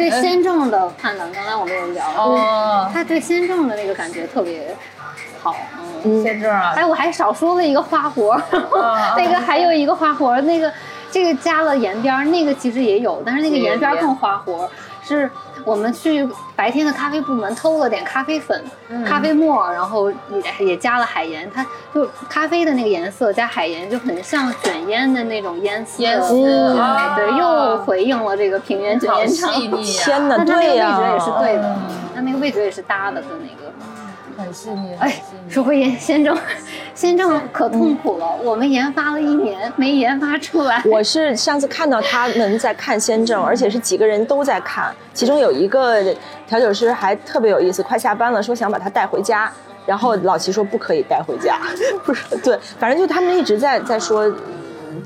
[0.10, 4.76] 对先正的判断，刚才我们有聊，哦，他对先正的那个感觉特别
[5.42, 5.56] 好。
[6.04, 8.42] 嗯，先正啊，哎，我还少说了一个花活儿，
[9.18, 10.72] 那个还有一个花活儿，那个
[11.12, 14.70] 这个加了盐边儿，那个其实也有，但是那个盐边更花活儿，
[15.04, 15.30] 是
[15.66, 18.64] 我们去白天的咖啡部门偷了点咖啡粉、
[19.06, 29.54] 咖啡沫，然后也也加了海盐，它就咖啡的那个颜色加海盐就很像卷烟的那种烟丝，烟丝对啊对，又回应了这个平原卷烟厂。
[29.54, 31.80] 细腻呀，天哪，但它那个味觉也是对的嗯，
[32.16, 33.72] 它那个味觉也是搭的跟那个。
[34.42, 35.24] 很细腻，很哎。
[35.50, 36.38] 说回研先正，
[36.96, 40.82] 先正可痛苦了，我们研发了一年没研发出来。
[40.86, 46.02] 我是上次看到他们在看先正，而且是几个人都在看，其中有一个
[46.48, 49.52] 调酒师还特别有意思，快下班了，说想把它带回家，
[49.86, 51.60] 然后老齐说不可以带回家，
[52.06, 54.32] 不是对，反正就他们一直在在说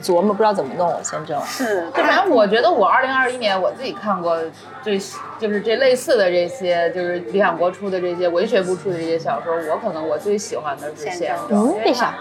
[0.01, 1.39] 琢磨不知道怎么弄我先正。
[1.45, 4.37] 是，对反正我觉得我二零二一年我自己看过
[4.81, 4.99] 最
[5.39, 11.35] 就是这类似的这些，就是理想国出的这些文学部出的这些小说，我可能我最喜欢的是先
[11.83, 12.13] 为啥？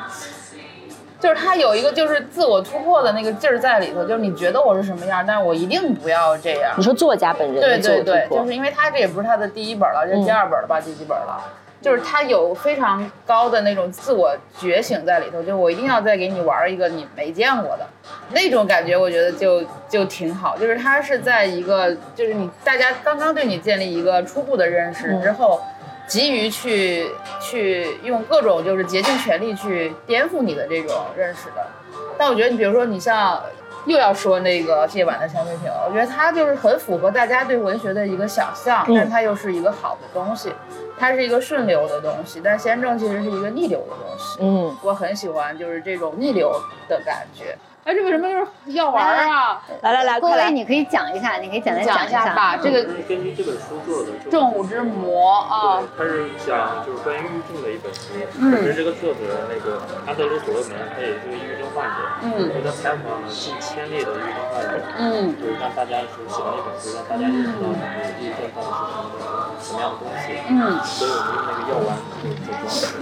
[1.20, 6.82] 就是他有一个就是自我突破的那个劲儿在里头，就是你觉得我是什么样，但是我一定不要这样你。
[6.84, 10.78] 说作家本人对的自我对对，突破就是因为他这也不是他的第一本了，这是第二本了吧？
[10.78, 11.42] 第几本了？
[11.84, 17.86] 就是他有非常高的那种自我觉醒在里头，就我一定要再给你玩一个你没见过的
[18.30, 20.56] 那种感觉，我觉得就就挺好。
[20.56, 25.60] 就是他是在一个就是你大家刚刚对你建立一个初步的认识之后，
[26.06, 27.06] 急于去
[27.38, 31.66] 去用各种就是竭尽全力去颠覆你的这种认识的。
[32.16, 33.42] 但我觉得你比如说你像
[33.86, 40.52] 又要说那个夜晚的香水瓶，我觉得它就是很符合大家对文学的一个想象，但是它又是一个好的东西，
[40.98, 44.38] 它是一个顺流的东西，但先正其实是一个逆流的东西。
[44.40, 46.52] 嗯，我很喜欢就是这种逆流
[46.88, 47.56] 的感觉。
[47.84, 49.60] 哎，这为什么就是要玩啊？
[49.82, 58.00] 来来来，郭威，快来，你可以讲一下，你可以简单讲一下吧，这个是根据这本书做的，就是正午之魔啊，对，它是讲就是关于抑郁症的一本书。
[58.40, 59.20] 嗯本身这个作者
[59.50, 61.96] 那个安德鲁索罗门，他也是个抑郁症患者。
[62.22, 70.40] 嗯所以他采访了近千例的抑郁症患者，嗯就是让大家是写了一本书，让大家认识到就是抑郁症到底是什么什么样的东西。
[70.48, 71.88] 嗯所以我们用那个药丸
[72.24, 72.96] 就是做装饰。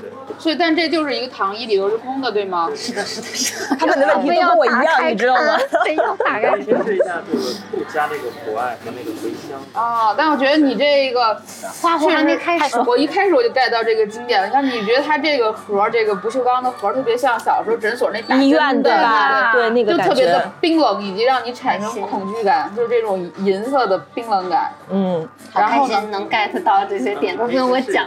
[0.00, 0.12] 对。
[0.38, 2.70] 所以但这就是一个糖衣里头是空的，对吗？
[2.74, 3.71] 是的，是的，是的。
[3.78, 5.58] 他们的问题都跟我一样，你知道吗？
[5.84, 9.58] 非要打开解释 一下这个不加那个苦艾和那个茴香。
[9.72, 11.40] 啊，但我觉得你这个
[11.80, 14.50] 花活还没开始，我一开始我就 get 到这个经典了。
[14.50, 19.52] 像你觉得它这个盒，这个不锈钢的盒，特别像小时候诊所那医院的对吧？
[19.52, 24.72] 对那个感就特别的，冰冷，以及让你产生恐惧感，就是这种银色的冰冷感。
[24.90, 28.06] 嗯，好开然后呢心能 get 到这些点，都跟我讲。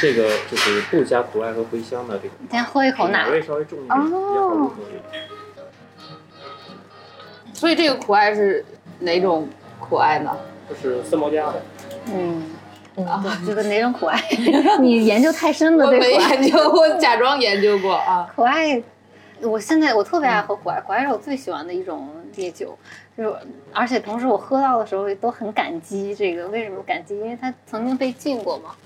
[0.00, 4.74] 这个就是不加苦艾和茴香的这个，先喝一口奶奶，味稍微重一点，比较好入口。
[7.52, 8.64] 所以这个苦艾是
[9.00, 10.36] 哪种苦艾呢？
[10.68, 11.62] 就是三毛家的，
[12.12, 12.50] 嗯。
[12.96, 14.22] 啊，这个哪种苦艾？
[14.78, 16.34] 你研究太深了，我没对苦艾。
[16.36, 18.30] 研究，我假装研究过啊。
[18.36, 18.80] 苦艾，
[19.40, 22.78] 我现在我特别爱喝苦艾，苦艾是我最喜欢的一种烈酒，
[23.18, 23.34] 就是
[23.72, 26.46] 而且同时我喝到的时候都很感激这个。
[26.46, 27.16] 为什么感激？
[27.18, 28.76] 因为它曾经被禁过嘛。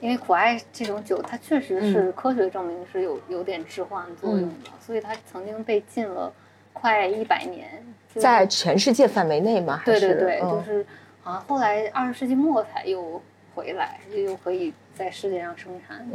[0.00, 6.32] 因为苦艾这种酒，它确实是科学证明是有有点致幻作用的，所以它曾经被禁了
[6.72, 7.82] 快一百年。
[8.14, 9.80] 在全世界范围内吗？
[9.84, 10.86] 还是对对对，嗯就是
[11.22, 13.20] 好像后来二十世纪末才又
[13.54, 16.06] 回来，又又可以在世界上生产。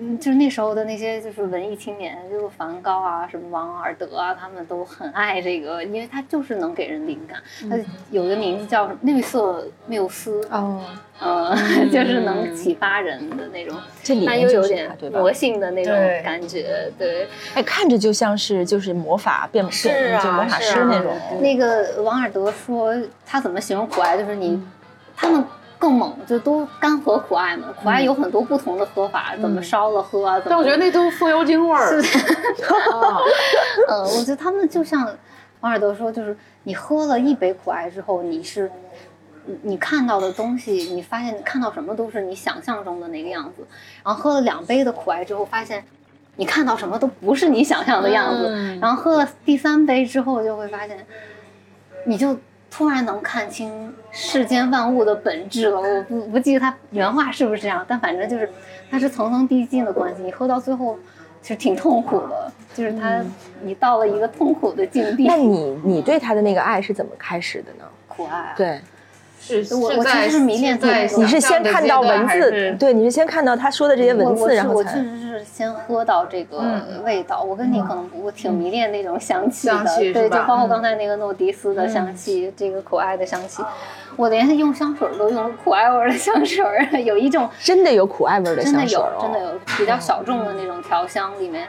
[0.00, 7.42] 嗯，就是那时候的那些就是文艺青年，就是梵高啊，什么王尔德啊，他们都很爱这个，因为他就是能给人灵感。
[7.68, 7.76] 他
[8.10, 10.80] 有一个名字叫绿色缪斯，哦，
[11.18, 11.52] 呃，
[11.90, 15.12] 就是能启发人的那种，这里面就是又有点？
[15.12, 17.26] 魔性的那种感觉，对。
[17.54, 21.12] 哎，看着就像是就是魔法变是啊就魔法师那种。
[21.40, 22.94] 那个王尔德说，
[23.26, 24.16] 他怎么形容苦艾？
[24.16, 24.62] 就是你，
[25.16, 25.44] 他们
[25.78, 27.68] 更猛，就都干喝苦艾嘛。
[27.80, 30.34] 苦艾有很多不同的喝法，怎么烧了喝啊？
[30.40, 31.98] 怎么但我觉得那都是风油精味儿。
[32.92, 33.18] 啊
[33.88, 35.06] 呃，我觉得他们就像
[35.60, 38.70] 王尔德说，就是你喝了一杯苦艾之后，你是
[39.46, 43.66] 你你看到的东西，你发现看到什么都是你想象中的那个样子。
[44.04, 45.84] 然后喝了两杯的苦艾之后，发现
[46.36, 48.48] 你看到什么都不是你想象的样子。
[48.50, 51.06] 嗯然后喝了第三杯之后，就会发现，
[52.06, 52.36] 你就
[52.78, 55.80] 突然能看清世间万物的本质了。
[55.80, 58.48] 我不不记得他原话是不是这样，但反正就是
[58.88, 60.22] 它是层层递进的关系。
[60.22, 60.96] 你喝到最后，
[61.42, 63.20] 其实挺痛苦的，就是他
[63.62, 65.26] 你到了一个痛苦的境地。
[65.26, 67.84] 那你你对他的那个爱是怎么开始的呢？
[68.06, 68.80] 苦爱啊，对，
[69.62, 77.42] 是我我其实是迷恋在这个你是先看到文字，对，你是先看到他说的这些文字，然后我确实是先喝到这个嗯味道。
[77.42, 83.62] 我跟你可能不我挺迷恋那种香气的，对，就包括嗯刚才那个诺迪斯的香气，这个苦艾的香气，
[84.16, 91.66] 我连用香水都用苦艾味儿的香水儿， 有一种 真的有苦艾味的香水真的有真的有比较小众的那种调香里面。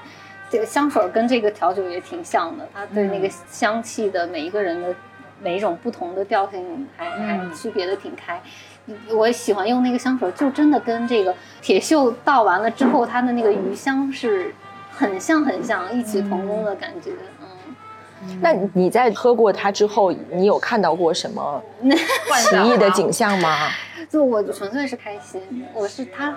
[0.52, 4.88] 这个香水跟这个调酒也挺像的，它对那个香气的每一个人的
[5.42, 8.42] 每一种不同的调性还还嗯区别的挺开。
[9.14, 14.54] 我喜欢用那个香水，就真的跟这个铁锈倒完了之后，它的那个余香是
[14.92, 17.12] 很像很像，异曲同工的感觉。
[17.42, 23.70] 嗯，那你在喝过它之后，你有看到过什么奇异的景象吗？
[24.10, 25.42] 就我纯粹是开心，
[25.74, 26.36] 我是它。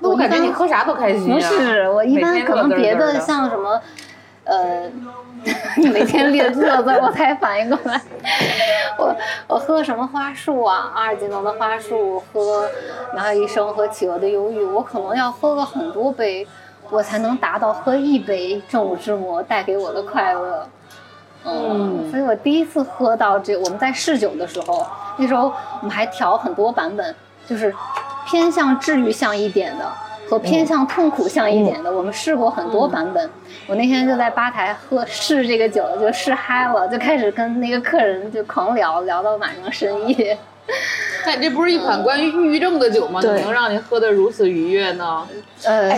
[0.00, 3.80] 那我感觉你喝啥都开心不啊是，我一般可能别的像什么，
[4.48, 4.90] 呃，
[5.76, 8.00] 你 每天列乐子，我才反应过来。
[8.96, 9.14] 我
[9.46, 12.66] 我喝什么花束啊，阿尔吉农的花束，喝
[13.12, 16.48] 苗海医生和企鹅的忧郁，我可能要喝个很多杯，
[16.90, 20.66] 我才能达到喝一杯正午之魔带给我的快乐。
[21.44, 24.86] 嗯，所以我第一次喝到这，我们在试酒的时候，
[25.18, 27.14] 那时候我们还调很多版本，
[27.46, 27.72] 就是
[28.26, 29.84] 偏向治愈向一点的
[30.28, 33.30] 和偏向痛苦向一点的，我们试过很多版本。
[33.66, 40.36] 我那天就在吧台喝试这个酒，就试嗨了，就开始跟那个客人就狂聊，聊到晚上深夜。
[41.24, 43.20] 但这不是一款关于抑郁症的酒吗？
[43.20, 45.26] 怎么对能让你喝得如此愉悦呢？
[45.64, 45.90] 呃，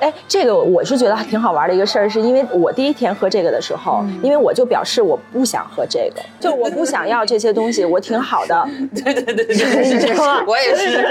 [0.00, 10.44] 哎，这个我是觉得挺好玩的一个事儿，是因为我第一天喝这个的时候，因为我就表示我不想喝这个， 就我不想要这些东西，我挺好的， 对对对对，是这样。
[10.46, 11.02] 我也是，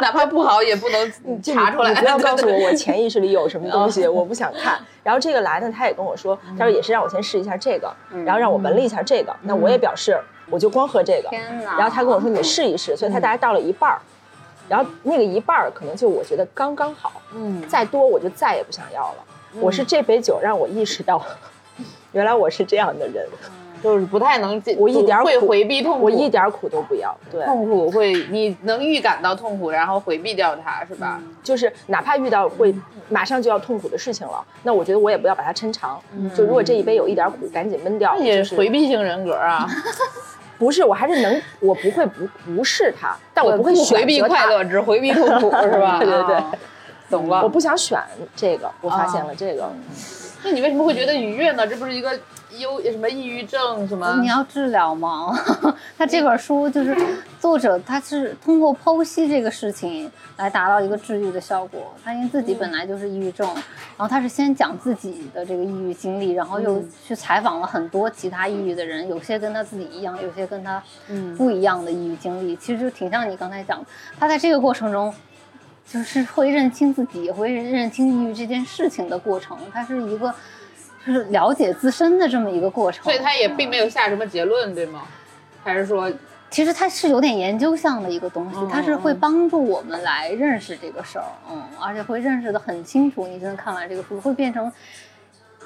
[0.00, 1.90] 哪怕不好也不能查出来。
[1.90, 4.78] 你不要告诉我我潜意识里有什么东西，我不想看。
[5.02, 7.92] 然后这个来呢，他也跟我说，他说也是让我先试一下这个，
[8.24, 10.16] 然后让我闻了一下这个，那我也表示
[10.50, 11.28] 我就光喝这个。
[11.28, 11.76] 天哪！
[11.78, 14.00] 然后他跟我说你试一试，所以他大概倒了一半儿，
[14.68, 19.24] 然后那个一半儿可能就我觉得刚刚好，嗯，再多我就再也不想要了。
[19.60, 21.20] 我是这杯酒让我意识到，
[22.12, 23.26] 原来我是这样的人，
[23.82, 27.16] 就是不太能进，我一点儿会回避痛苦，我一点儿苦都不要。
[27.30, 31.20] 对，痛苦会，你能预感到痛苦，然后回避掉它，是吧？
[31.42, 32.74] 就是哪怕遇到会
[33.08, 35.98] 马上就要痛苦的事情了，那我觉得我也不要把它抻长。
[36.36, 38.14] 就如果这一杯有一点苦，赶紧闷掉。
[38.18, 39.66] 那也是是回避性人格啊，
[40.58, 45.98] 不是，我还是能，我不会不不是他，但我不会选回避快乐，只回避痛苦， 是吧？
[46.00, 46.52] 对对对啊
[47.10, 47.42] 懂了。
[47.42, 47.98] 我不想选
[48.36, 49.70] 这个，我发现了这个。
[50.42, 51.66] 那你为什么会觉得愉悦呢？
[51.66, 52.18] 这不是一个
[52.58, 54.18] 忧什么抑郁症什么？
[54.20, 55.32] 你要治疗吗？
[55.96, 56.96] 他这本书就是
[57.40, 61.94] 作者，他是通过剖析这个事情来达到一个治愈的效果。
[62.04, 70.82] 他因为自己本来就是抑郁症，然后他是先讲自己的这个抑郁经历，然后又去采访了很多其他抑郁的人，有些跟他自己一样，有些跟他
[71.36, 73.86] 不一样的抑郁经历，其实就挺像你刚才讲的。
[74.18, 75.14] 他在这个过程中。
[75.90, 80.34] 就是会认清自己，也会认清抑郁这件事情的过程，它是一个
[81.06, 83.04] 就 是了解自身的这么一个过程。
[83.04, 85.02] 所以他也并没有下什么结论，对吗？
[85.64, 86.10] 还是说，
[86.50, 93.26] 其实它是有点研究向的一个东西，嗯它是会帮助我们来认识这个事儿，嗯，而且会认识的很清楚。
[93.26, 94.70] 你真的看完这个书，会变成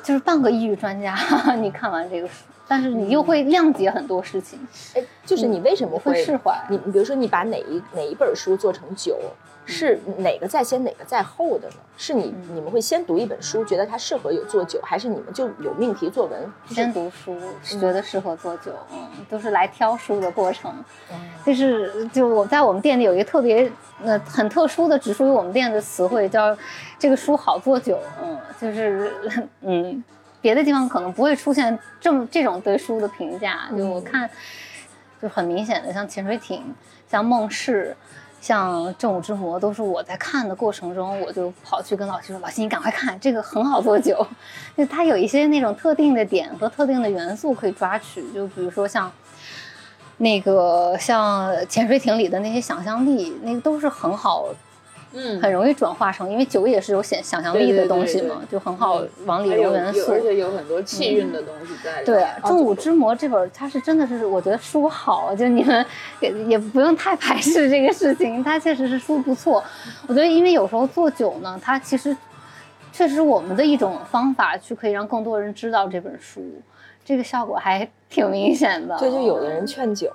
[0.03, 1.17] 就是半个抑郁专家。
[1.61, 2.35] 你看完这个书，
[2.67, 4.59] 但是你又会谅解很多事情，
[4.95, 6.59] 哎，就是你为什么会会释怀。
[6.69, 9.17] 你你比如说，你把哪一哪一本书做成酒，
[9.65, 11.75] 是哪个在先，哪个在后的呢？
[11.97, 16.53] 是你你们会先读一本书，觉得它适合有做酒，还是你们就有命题作文？
[16.67, 20.73] 先读书，觉得适合做酒，嗯，都是来挑书的过程。
[21.45, 23.71] 就是就我在我们店里有一个特别
[24.03, 26.57] 呃很特殊的，只属于我们店的词汇，叫
[26.99, 27.99] 这个书好做酒。
[28.21, 29.13] 嗯，就是
[29.63, 30.03] 嗯，
[30.41, 33.69] 别的地方可能不会出现这么这种对书的评价。
[33.77, 34.29] 就我看，
[35.21, 36.75] 就很明显的，像潜水艇，
[37.09, 37.97] 像梦氏。
[38.43, 44.27] 像正午之魔都是我在看的过程中，我就跑去跟老徐说：“老徐，你赶快看，这个很好做酒，
[44.77, 49.11] 就它有一些那种特定的点和特定的元素可以抓取，就比如说像
[50.17, 54.47] 那个像潜水艇里的那些想象力，那个都是很好，
[55.15, 62.19] 嗯，很容易转化成，因为酒也是有想想象力的东西嘛，就很好往里有元素，而且有很多气韵的东西在里面。
[62.21, 65.85] 对，《正午之魔》这本它是真的是，我觉得书好，就你们
[66.21, 69.63] 也也不用太排斥这个事情，它确实是书不错。
[70.07, 72.17] 我觉得，因为有时候做酒呢，它其实
[72.91, 76.43] 确实我们的一种方法，去可以让更多人知道这本书，
[77.05, 78.97] 这个效果还挺明显的。
[78.99, 80.11] 对，就有的人劝酒，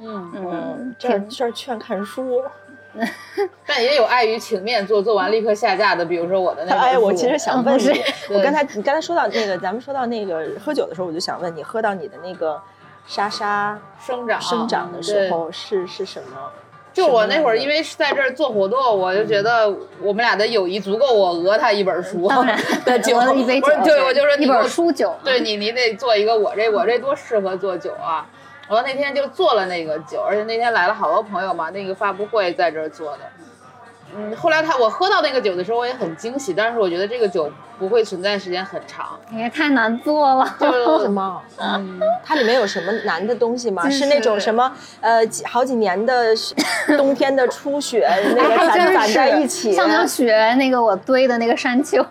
[0.00, 2.42] 嗯，嗯，这这儿劝看书。
[3.66, 12.60] 但也有碍于情面做，做完立刻下架的，比如说我的那个哎，我其实想问你，我刚才你刚才说到那个，咱们说到那个喝酒的时候，我就想问你，喝到你的那个
[13.06, 16.50] 沙沙生长生长的时候是是什么？
[16.92, 19.66] 就我那会儿，因为为是在这儿做活动，我就觉得
[20.02, 22.28] 我们俩的友谊足够我讹他一本书。
[22.28, 28.26] 当然的酒， 了一杯酒不是对，我就说你一给我本书酒，对你，你得做一个我这我这多适合做酒啊！
[28.68, 33.20] 我那天就做了那个酒，而且那天来了好多朋友嘛，那个发布会在这儿做的。
[34.14, 40.54] 嗯，后来他我喝到那个酒的时候，我也很惊喜，但是我觉得这个酒不会存在时间很长，因为太难做了。
[40.60, 41.40] 就什么？
[41.56, 43.82] 嗯， 它里面有什么难的东西吗？
[43.84, 44.70] 就是是那种什么
[45.00, 46.34] 呃几好几年的
[46.98, 52.04] 冬天的初雪， 那个攒攒在一起，像那雪那个我堆的那个山丘，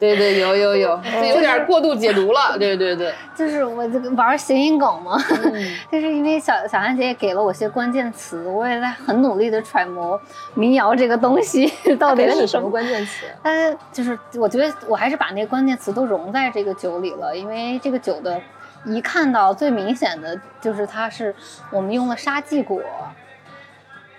[0.00, 5.52] 对对有有有，这有点过度解读了，对对对，就是我这个玩谐音梗嘛，嗯
[5.92, 10.18] 就是因为小小安姐也给了我些关键词，我也在很努力的揣摩
[10.54, 12.70] 民谣这个东西 到底是什么。
[12.70, 13.26] 关键词？
[13.42, 18.40] 呃，就是我觉得我还是把那个关键词都融在这个酒里了，因为这个酒的，
[18.86, 21.34] 一看到最明显的就是它是
[21.70, 22.80] 我们用了沙棘果。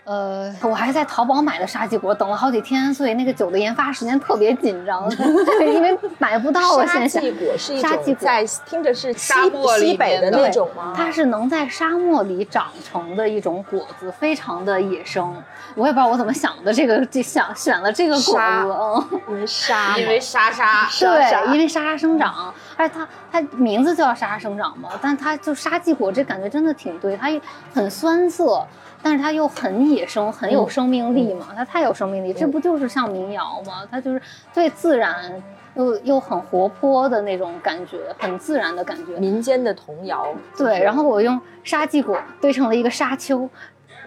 [0.03, 10.93] 呃，我还在淘宝买的沙棘果，等了好几天，所以那个酒的研发时间特别紧张，对，因为买不到啊，沙线下棘果是一沙棘果种在听着是西沙漠西北的那种吗？
[10.95, 15.35] 它是能在沙漠里长成的一种果子，非常的野生。
[15.75, 27.29] 我也不知道我怎么想的，这个这想选了这个果子，嗯，因为沙嘛，因为沙沙，对，因为沙沙生长，而且它它名字叫沙沙生长嘛，但它就沙棘果这感觉真的挺对，它
[27.73, 28.65] 很酸涩，
[29.03, 33.87] 但是它又很野生，很有生命力嘛，它太有生命力，这不就是像民谣吗？
[33.89, 34.21] 它就是
[34.53, 35.41] 最自然
[35.75, 39.13] 又又很活泼的那种感觉，很自然的感觉。
[39.17, 40.27] 民间的童谣。
[40.57, 43.49] 对，然后我用沙棘果堆成了一个沙丘，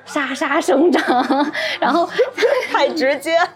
[0.05, 2.09] 沙沙生长，然后
[2.71, 3.49] 太直接了。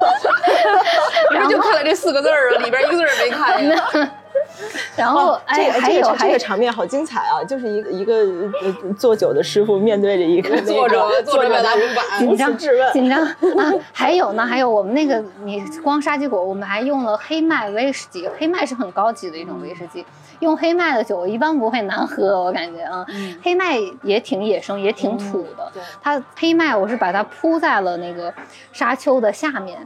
[1.32, 3.88] 然后就看了这四个字儿，里边一个字儿没看呀。
[4.96, 7.42] 然后哦，这还有还有这个这个场面好精彩啊！
[7.44, 8.14] 就是一个一个
[8.62, 13.72] 呃做酒的师傅面对着一个那个作者作者表达不板紧张质问，紧张啊！
[13.92, 20.04] 还有呢，还有我们那个你光沙棘果，我们还用了黑麦威士忌，黑麦是很高级的一种威士忌。
[20.40, 23.04] 用黑麦的酒一般不会难喝，我感觉啊，
[23.42, 25.68] 黑麦也挺野生，也挺土的。
[25.74, 28.32] 对它黑麦我是把它铺在了那个
[28.72, 29.76] 沙丘的下面，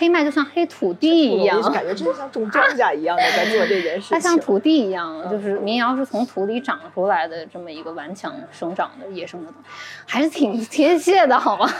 [0.00, 4.08] 黑麦就像黑土地一样感觉真的像种庄稼一样的在做这件事情。
[4.12, 9.68] 它像土地一样，就是民谣是从土里长出来的这么一个顽强生长的野生的东西，
[10.06, 11.70] 还是挺贴切的，好吗？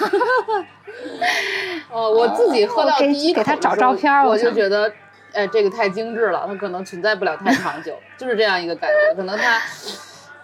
[1.90, 4.92] 哦，我自己喝到第一口给他找照片我就觉得，
[5.32, 9.14] 哎，这个太精致了，它可能存在不了太长久，就是这样一个感觉。
[9.16, 9.58] 可能它，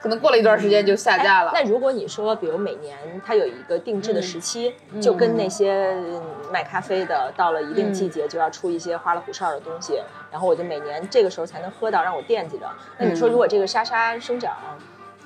[0.06, 1.50] 可能过了一段时间就下架了。
[1.52, 10.00] 那如果你说，比如每年它有一个定制的时期，嗯就跟那些嗯卖咖啡的到了一定季节就要出一些花里胡哨的东西，
[10.30, 12.66] 然后我就每年这个时候才能喝到，让我惦记着。
[12.96, 14.54] 那你说，嗯如果这个沙沙生长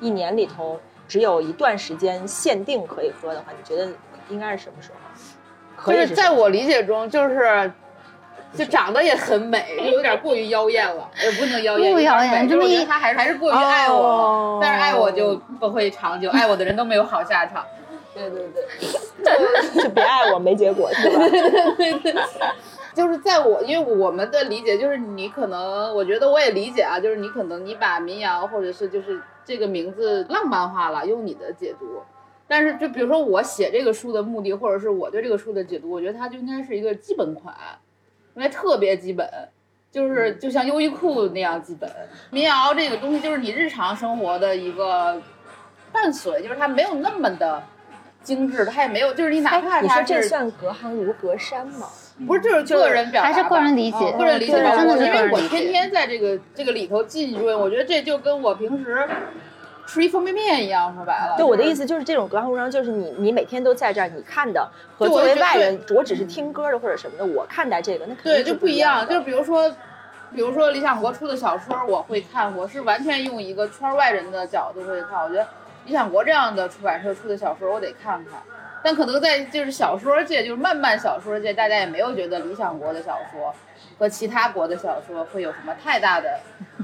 [0.01, 3.93] 一年里头只有一段时间限定可以喝的话，你觉得
[4.31, 4.97] 应该是什么时候？
[5.76, 7.70] 可就是以在我理解中，就是
[8.53, 17.65] 就长得也很美，就有点过于妖艳了，也不能妖艳，不妖艳就是我觉得他还是还是过于爱我了，哦但是爱我就不会长久，爱我的人都没有好下场。
[18.13, 18.65] 对对对，
[19.85, 21.25] 就别爱我没结果，是吧？
[22.93, 32.03] 就是在我，因为我们的理解就是你可能，我觉得我也理解啊，就是你可能你把民谣或者是就是这个名字浪漫化了，用你的解读。
[32.49, 37.55] 但是就比如说我写这个书的目的，或者是我对这个书的解读，我觉得它就应该是一个基本款，
[38.35, 39.28] 应该特别基本，
[39.91, 41.91] 就是就像优衣库那样基本。
[42.31, 45.20] 民谣这个东西就是你日常生活的一个
[45.93, 47.62] 伴随，就是它没有那么的
[48.22, 51.89] 精致，它也没有，就是你哪怕哎你说它是这算隔行如隔山吗？
[52.26, 54.76] 不是就是个人表达吧，还是个人理解嗯个人理解吧。
[54.76, 59.09] 真的因为我天天在这个这个里头浸润，我觉得这就跟我平时
[59.91, 61.34] 吃一方便面一样，说白了。
[61.36, 69.05] 对我的意思，就是这种隔行如隔山，就是你你每天都在这儿，你看的和作为外人，我只是听歌的或者什么的，我看待这个那肯定对，就不不一样。
[69.05, 69.68] 就是比如说，
[70.32, 75.24] 比如说李想国出的小说，我会看，我是完全用一个圈外人的角度会看。
[75.24, 75.45] 我觉得
[75.86, 78.41] 李想国这样的出版社出的小说，我得看看。
[78.84, 83.53] 但可能在就是小说界，就是漫漫小说界，大家也没有觉得理想国的小说
[83.99, 86.38] 和其他国的小说会有什么太大的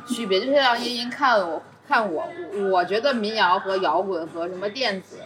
[0.08, 0.40] 区别。
[0.40, 2.24] 就像茵茵看我看我，
[2.70, 5.18] 我觉得民谣和摇滚和什么电子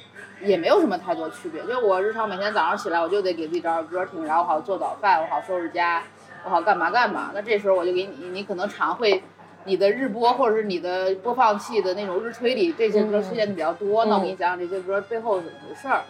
[0.42, 1.62] 也没有什么太多区别。
[1.64, 6.02] 就我日常每天早上起来，我就得给自己找首歌听，然后我好做早饭，我好收拾家，
[6.44, 7.30] 我好干嘛干嘛。
[7.34, 9.22] 那这时候我就给你，你可能常会。
[9.64, 16.00] 你的日播或者是你的播放器的那种日推里，这些歌出现的比较多，那我给你讲讲这些歌背后是怎么回事儿。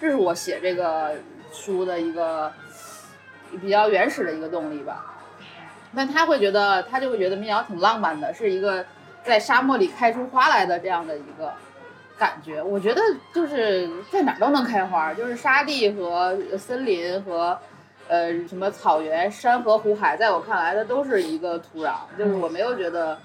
[0.00, 1.14] 这是我写这个
[1.52, 2.52] 书的一个
[3.60, 5.14] 比较原始的一个动力吧。
[5.94, 8.84] 但他会觉得，他就会觉得民谣挺浪漫的，是一个
[9.26, 11.52] 在沙漠里开出花来的这样的一个
[12.16, 12.62] 感觉。
[12.62, 13.02] 我觉得
[13.34, 17.58] 就是在哪儿都能开花，就是沙地和森林和
[18.08, 23.18] 呃什么草原、山河湖海，在我看来，它都是一个土壤，就是我没有觉得。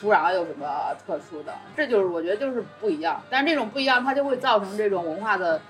[0.00, 0.66] 土壤有什么
[1.06, 1.52] 特殊的？
[1.76, 5.60] 这就是我觉得就是不一样，但是这种不一样，它就会造成这种文化的，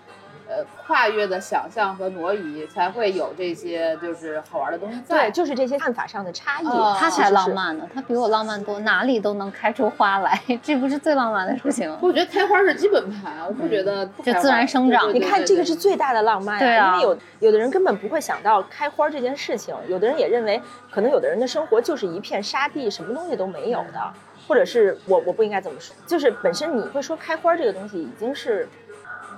[0.53, 5.25] 呃，跨越的想象和挪移，才会有这些就是好玩的东西在。
[5.25, 11.89] 对，就是这些看法上的差异，哦他才浪漫呢，他比我浪漫多，哪里都能开出花来， 这不是最浪漫的事情。
[11.89, 11.99] 吗？
[12.03, 15.05] 我觉得开花是基本盘，我不觉得就自然生长。
[15.05, 16.97] 对对对你看，这个是最大的浪漫对啊。
[16.97, 24.13] 因为有有的人根本不会想到开花这件事情，有的人也认为，可能有的人的生活就是一片沙地，什么东西都没有的，
[24.47, 28.69] 或者是我我不应该这么说，就是本身你会说开花这个东西已经是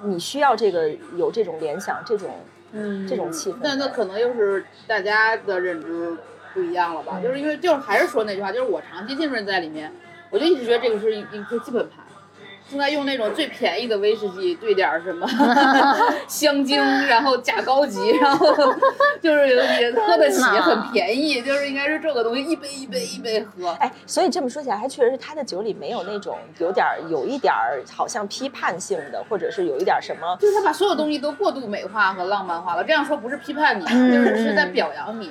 [0.02, 2.40] 你需要这个有这种联想，这种
[2.72, 6.16] 嗯这种气氛那那可能又是大家的认知
[6.52, 7.20] 不一样了吧？
[7.22, 9.92] 就是因为就是还是说那句话，就是我长期浸润在里面，
[10.30, 12.03] 我就一直觉得这个是一一个基本盘。
[12.74, 15.24] 现在用那种最便宜的威士忌兑点儿什么
[16.26, 18.52] 香精，然后假高级，然后
[19.22, 23.68] 就是也喝得起，很便宜，就是应该是这个东西一杯一杯一杯喝。
[23.78, 30.36] 哎，所以这么说起来，还确实是他的酒里没有那种有点儿有一点儿好像批判性的，或者是有一点儿什么。
[30.40, 32.82] 就是他把所有东西都过度美化和浪漫化了。
[32.82, 35.30] 这样说不是批判你，嗯就是是在表扬你，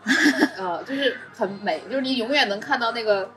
[0.56, 3.28] 呃，就是很美，就是你永远能看到那个。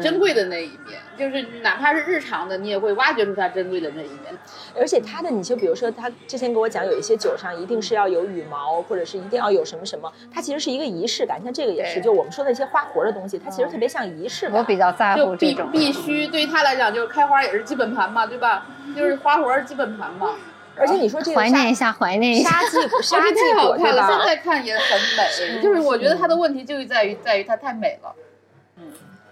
[0.00, 4.36] 珍贵的那一面，就是哪怕是日常的，你也会挖掘出它珍贵的那一面。
[4.78, 11.42] 而且它的，你就比如说，他之前跟我讲，有一些酒上一定是要有羽毛，或者是一定要有什么什么，它其实是一个仪式感。
[11.42, 14.62] 像这个也是，就我们说的一些花活的东西，它其实特别像仪式我。
[14.68, 15.70] 比较在乎这种。
[15.72, 18.66] 必须对于他来讲，就是开花也是基本盘嘛，对吧？
[18.94, 20.34] 就是花活是基本盘嘛。
[20.76, 22.50] 而且你说这个怀念一下，怀念一下。
[22.50, 24.26] 沙 沙棘沙哇这棘果太好看了，现？
[24.26, 25.62] 在看也很美。
[25.62, 28.14] 就是我觉得它的问题就是在于在于它太美了。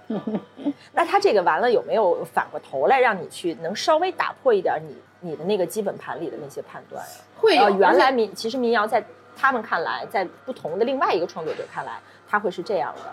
[0.93, 4.97] 那他这个完了有没有反过头来让你去能稍微打破一点你
[5.31, 9.05] 你的那个基本盘里的那些判断呀、会有呃，原来民其实民谣在
[9.37, 11.99] 他们看来，在不同的另外一个创作者看来，
[12.29, 13.13] 他会是这样的。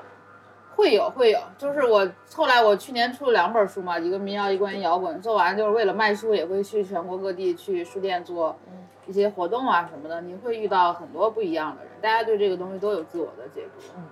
[0.75, 5.21] 会有会有，就是我后来我去年出了两本书嘛，一个民谣，一个关于摇滚。
[5.21, 8.57] 做完就是为了卖书，也会去全国各地去书店做
[9.05, 10.21] 一些活动啊什么的。
[10.21, 13.83] 你会遇到很多不一样的人，大家对这个东西都有自我的解读。
[13.97, 14.03] 嗯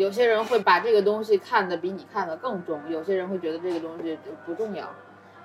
[0.00, 4.88] 有些人会把这个东西看得比你看得更重，有些人会觉得这个东西不重要。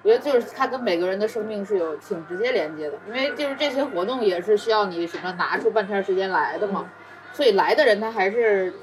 [0.01, 6.89] 我觉得就是它跟每个人的生命是有挺直接连接的，因为就是这些活动也是需要你什么拿出半天时间来的嘛，
[7.34, 8.74] 所以来的人他还是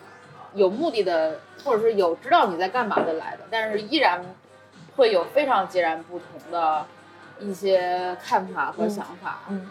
[0.52, 4.22] 有目的的，或者是有知道你在干嘛的来的，但是依然
[4.96, 6.84] 会有非常截然不同的
[7.40, 9.70] 一些看法和想法，嗯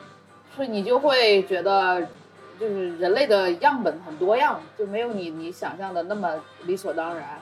[0.56, 2.08] 所以你就会觉得。
[2.62, 6.36] 就是人类的样本很多样，就没有你你想象的那么
[6.66, 7.40] 理所当然，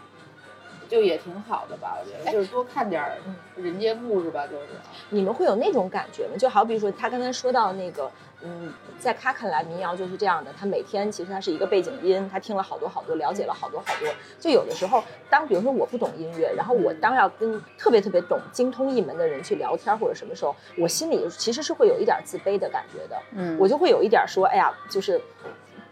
[0.89, 1.95] 就也挺好的吧？
[1.97, 3.15] 我觉得就是多看点儿
[3.55, 4.65] 人间故事吧，就是。
[5.11, 6.31] 你们会有那种感觉吗？
[6.37, 8.11] 就好比说他刚才说到那个，
[8.41, 14.09] 嗯，在他看来民谣就是这样的，他每天其实他是一个背景音，他听了好多好多，了解了好多好多。
[14.39, 23.21] 就有的时候，当比如说我不懂音乐，然后我当要跟特别特别懂、精通一门的人去聊天或者什么时候，我心里其实是会有一点自卑的感觉的。
[23.35, 25.21] 嗯，我就会有一点说，哎呀，就是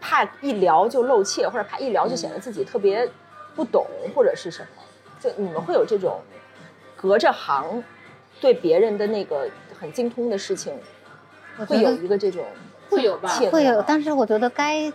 [0.00, 3.08] 怕一聊就露怯，或者怕一聊就显得自己特别
[3.54, 3.84] 不懂
[4.14, 4.82] 或者是什么？
[5.20, 6.20] 就你们会有这种
[6.96, 7.82] 隔着行
[8.40, 9.48] 对别人的那个
[9.78, 10.72] 很精通的事情，
[11.66, 12.44] 会有一个这种
[12.90, 14.90] 会有吧会有，但是我觉得该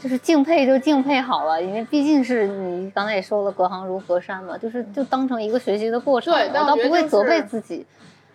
[0.00, 7.76] 就是敬佩就敬佩好了，因为毕竟是你刚才也说了，隔行如隔山嘛，就是就当成一个学习的过程，对但我倒不会责备自己。
[7.76, 7.86] 就是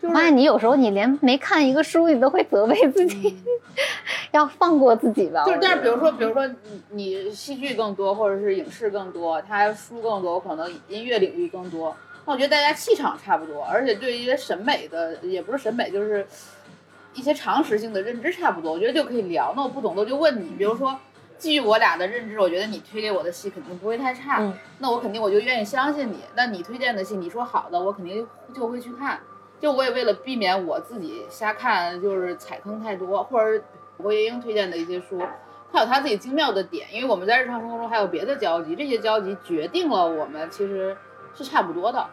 [0.02, 3.36] 我发现你有时候你连没看一个书，你都会责备自己，
[4.32, 5.44] 要放过自己吧。
[5.46, 11.96] 就是但是比如说，比如说你你戏剧更多，或者是影视更多，他书更多，可能音乐领域更多。
[12.26, 16.26] 那我觉得大家气场差不多，而且对于一些审美的，也不是审美，就是
[17.14, 19.54] 一些常识性的认知差不多，我觉得就可以聊。
[19.56, 20.96] 那我不懂的就问你，比如说
[21.40, 26.18] 基于我俩的认知，我觉得你推给我的戏肯定不会太差，嗯那我肯定我就愿意相信你。
[26.36, 29.20] 那你推荐的戏，你说好的，我肯定就会去看。
[29.60, 33.64] 就我也为了避免我自己瞎看，就是踩坑太多，或者
[33.98, 35.20] 郭叶英推荐的一些书，
[35.72, 40.96] 它有它自己精妙的点，因为我们在日常生活中还有别的交集，这些交集决定了我们其实
[41.34, 42.06] 是差不多的。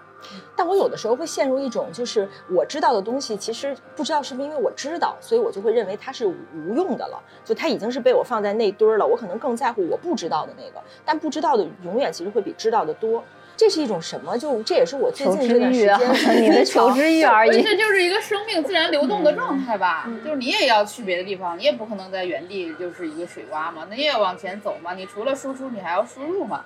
[0.56, 9.06] 但我有的时候会陷入一种，就是我知道的东西，其实不知道是不是因为我知道，所以我就会认为它是无用的了，就它已经是被我放在那堆儿了。
[9.06, 13.22] 我可能更在乎我不知道的那个，但不知道的永远其实会比知道的多。
[13.56, 14.36] 这是一种什么？
[14.36, 17.62] 就这也是我最求知近这段时欲啊， 间你的求知欲而已。
[17.62, 26.64] 这就是一个生命自然流动的状态吧，就是你也要去别的地方，你也不可能在原地就是一个水洼嘛，那你也要往前走嘛，你除了输出，你还要输入嘛，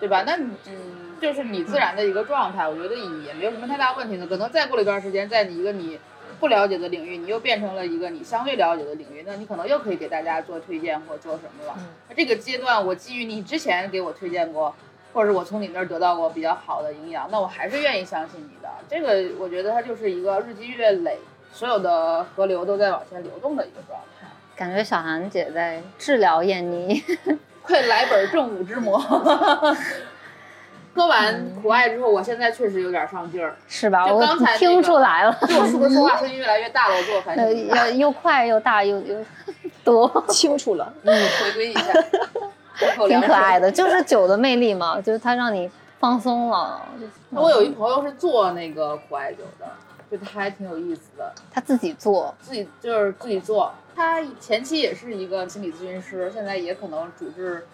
[0.00, 0.24] 对吧？
[0.26, 4.26] 那你嗯，就是你自然的一个状态，我觉得也没有什么太大问题的。
[4.26, 5.98] 可能再过了一段时间，在你一个你
[6.40, 11.78] 不了解的领域，你又变成了一个你相对了解的领域，那你可能又可以给大家做推荐或做什么了。
[12.08, 14.74] 那这个阶段，我基于你之前给我推荐过。
[15.14, 18.68] 或者是我从你那儿得到过比较好的营养，那我还是愿意相信你的。
[18.90, 21.16] 这个我觉得它就是一个日积月累，
[21.52, 24.26] 所有的河流都在往前流动的一个状态。
[24.56, 27.02] 感觉小韩姐在治疗燕妮。
[27.62, 29.00] 快来本《正午之魔》。
[30.94, 33.56] 喝完苦艾之后，我现在确实有点上劲儿。
[33.66, 34.06] 是吧？
[34.06, 36.94] 我刚才听出来了，就我是不是说话声音越来越大了？
[36.96, 37.66] 我自我反呃，省。
[37.68, 39.16] 要又快又大又又
[39.82, 40.92] 多， 清楚了。
[41.02, 42.52] 嗯回归一下，口
[43.08, 46.80] 挺可爱的，就是酒的魅力嘛，就是它让你放松了。
[47.30, 49.66] 我有一朋友是做那个苦艾酒的，
[50.10, 51.32] 就他还挺有意思的。
[51.50, 53.72] 他自己做，自己就是自己做。
[53.96, 57.66] 他前期也是一个心理咨询师，现在也可能主治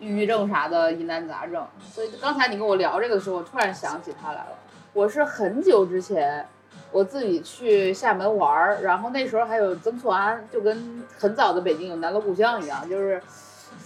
[0.00, 1.64] 抑郁症啥的疑难杂症。
[1.92, 4.58] 所以刚才你跟我聊这个的时候，我突然想起他来了。
[4.92, 6.44] 我是很久之前
[6.90, 13.22] 我自己去厦门玩儿，然后那时候还有曾厝垵，就跟很早的北京有南锣鼓巷一样，就是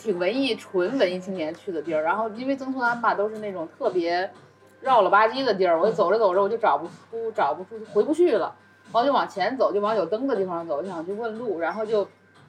[0.03, 2.03] 挺文艺、纯文艺青年去的地儿。
[2.03, 4.29] 然后因为曾厝垵吧都是那种特别
[4.81, 8.55] 绕了吧唧的地儿，我就走着走着我就找不出、找不出、回不去了。
[8.87, 12.05] 然后就往前走，就往有灯的地方走，就想去问路，然后就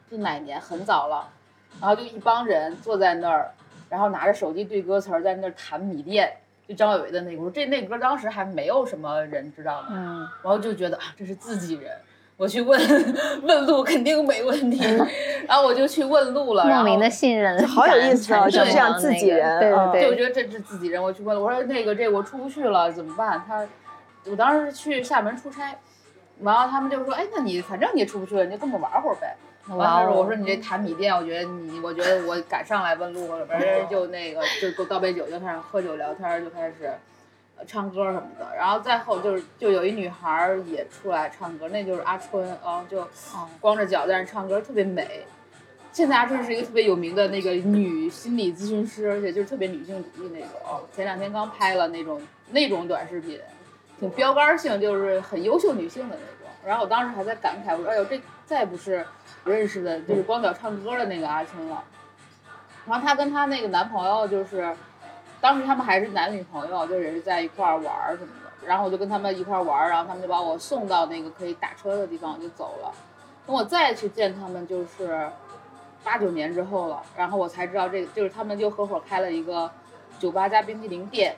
[0.10, 1.30] 就哪年很早了，
[1.80, 3.52] 然后就一帮人坐在那儿，
[3.88, 6.36] 然后拿着手机对歌词儿在那儿弹米店，
[6.68, 11.98] 就张伟伟的那歌，这那歌当时还没有什么人知道呢，嗯，然后就觉得啊这是自己人，
[12.38, 12.80] 我去问
[13.44, 14.84] 问路肯定没问题，
[15.48, 23.42] 然后我就去问路了，莫名的信任，好有意思啊就就这样自己人对嗯对对，就我觉得这是自己人，我去问了，我说那个这我出不去了怎么办？
[23.48, 23.66] 他，
[24.26, 25.76] 我当时是去厦门出差，
[26.42, 29.36] 然后他们就说，哎，那你反正你也出不去了，你就跟我们玩会儿呗。
[29.70, 36.94] 完事儿哦我说你这弹米店，我觉得你，我觉得我敢上来问路了，完事儿就那个就给我倒杯酒，就开始喝酒聊天儿，就开始呃
[37.66, 38.56] 唱歌什么的。
[38.56, 43.08] 然后再后就是就有一女孩儿也出来唱歌，那就是阿春，然后就
[43.60, 45.26] 光着脚在那唱歌，特别美。
[45.92, 50.82] 现在阿春是一个特别有名的那个女心理咨询师，而且就是特别女性主义那种。
[50.92, 53.40] 前两天刚拍了那种那种短视频，
[54.00, 56.52] 挺标杆性，就是很优秀女性的那种。
[56.66, 59.06] 然后我当时还在感慨，我说：“哎呦，这再不是
[59.44, 61.84] 我认识的，就是光脚唱歌的那个阿春了。”
[62.88, 64.76] 然后她跟她那个男朋友就是，
[65.44, 68.66] 当时他们还是男女朋友，就也是在一块儿玩儿什么的。
[68.66, 72.90] 然后我就跟他们一块儿玩儿，然后他们就把我送到那个可以打车的地方，我就走了。
[73.46, 75.30] 等我再去见他们，就是
[76.02, 79.70] 八九年之后了，然后我才知道这个就是他们就合伙开了一个
[80.18, 81.36] 酒吧加冰淇淋店，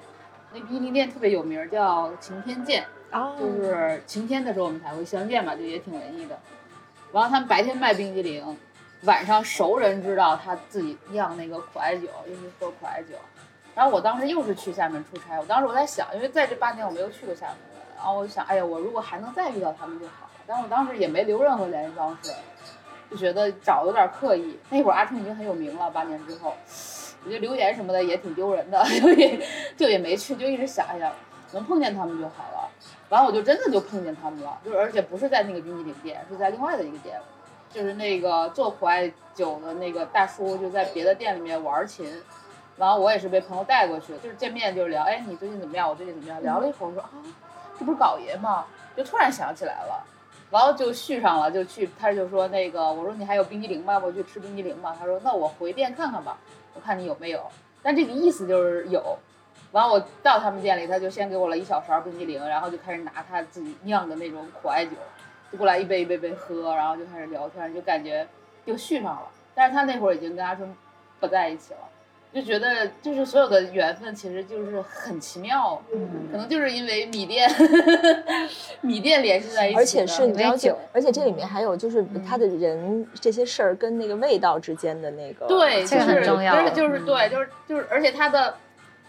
[0.53, 2.85] 那冰淇淋店特别有名，叫晴天见。
[3.11, 6.37] 哦就是晴天的时候我们才会相见嘛，就也挺文艺的。
[7.11, 8.55] 然后他们白天卖冰激凌，
[9.01, 13.15] 晚上熟人知道他自己酿那个苦艾酒，就是喝苦艾酒。
[13.75, 17.57] 然后我当时又是去厦门出差，我当时我在想，因为在这八年我没有去过厦门，
[17.97, 20.31] 然后我就想，哎呀，我如果还能再遇到他们就好了。
[20.47, 22.31] 但我当时也没留任何联系方式，
[23.11, 24.57] 就觉得找有点刻意。
[24.69, 26.53] 那会儿阿春已经很有名了，八年之后，
[27.25, 29.39] 我觉得留言什么的也挺丢人的， 就也
[29.75, 31.11] 就也没去，就一直想，哎呀，
[31.51, 32.69] 能碰见他们就好了。
[33.09, 37.19] 完了我就真的就碰见他们了，就是而且不是在那个冰激凌店，是在另外的一个店。
[37.67, 42.09] 就是那个做苦艾酒的那个大叔就在别的店里面玩琴，
[42.77, 45.89] 然后我也是被朋友带过去，就是见面就是聊，哎，你最近怎么样？
[45.89, 46.41] 我最近怎么样？
[46.43, 47.09] 聊了一会儿，我说啊，
[47.79, 48.65] 这不是搞爷吗？
[48.95, 50.03] 就突然想起来了，
[50.51, 53.99] 然后就续上了，就去，他就说那个，我说你还有冰激凌吗？
[54.03, 54.95] 我去吃冰激凌吧。
[54.99, 56.37] 他说那我回店看看吧，
[56.73, 57.41] 我看你有没有。
[57.81, 59.17] 但这个意思就是有。
[59.71, 64.91] 完了我到他们店里，他就先给我了一小勺冰激凌，然后就开始拿他自己酿的那种苦艾酒，
[65.51, 68.25] 就过来一杯一杯杯喝，然后就开始聊天，就感觉
[68.65, 69.27] 就续上了。
[69.53, 70.73] 但是他那会儿已经跟阿春
[71.19, 71.79] 不在一起了。
[72.35, 77.49] 就觉得就是所有的缘分其实就是很奇妙，嗯可能就是因为米店，
[78.81, 88.55] 米店联系在一起，而且是你知道美酒，而且这里面还有就是他的人这些事儿跟那个味道之间的那个对，这个就是很重要就是就是嗯对，就是就是，而且它的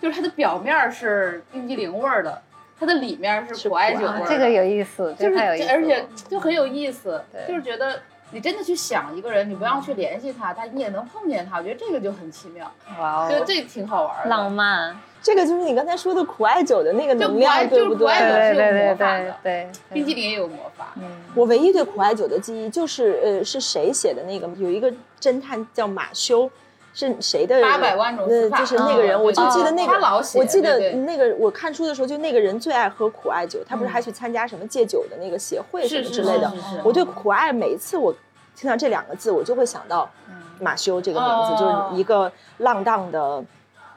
[0.01, 2.41] 就是它的表面是冰激凌味儿的，
[2.79, 8.01] 它的里面是是苦艾酒味儿的，这个有意思，就是个太有意思，而且就很有意思，就是觉得。
[8.33, 14.29] 你真的去想一个人，你不要去联系他，他你也能碰见他，我觉得这个就很奇妙，哇哦，就这挺好玩的。
[14.29, 18.07] 浪漫，这个就是你刚才说的苦艾酒的那个能量，对不对？
[18.09, 21.05] 酒是有对对对魔法的对对，冰激凌也有魔法，嗯，
[21.35, 24.49] 我唯一对苦艾酒的记忆就是，呃，是谁写的那个？
[24.57, 26.51] 有一个侦探叫马修，
[26.97, 27.61] 是谁的？
[27.61, 36.51] 八百万种呃死，法就是那个人，嗯我就记得那个，他老写我记得那个，我看书的时候，就那个人最爱喝苦艾酒，他不是嗯还去参加什么戒酒的那个协会什么之类的
[36.83, 38.15] 我对苦艾每一次我
[38.57, 40.11] 听到这两个字，我就会想到
[40.59, 43.45] 马修这个名字，哦就是一个浪荡的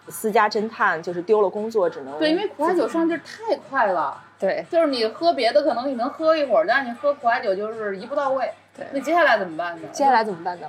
[0.09, 4.21] 私家侦探，就是丢了工作只能对，因为苦艾酒上劲儿太快了。
[4.37, 8.51] 对，就是你喝别的可能你能喝一会儿，但是你喝苦艾酒就是一步到位。
[8.75, 9.87] 对那接下来怎么办呢？
[9.91, 10.67] 接下来怎么办呢？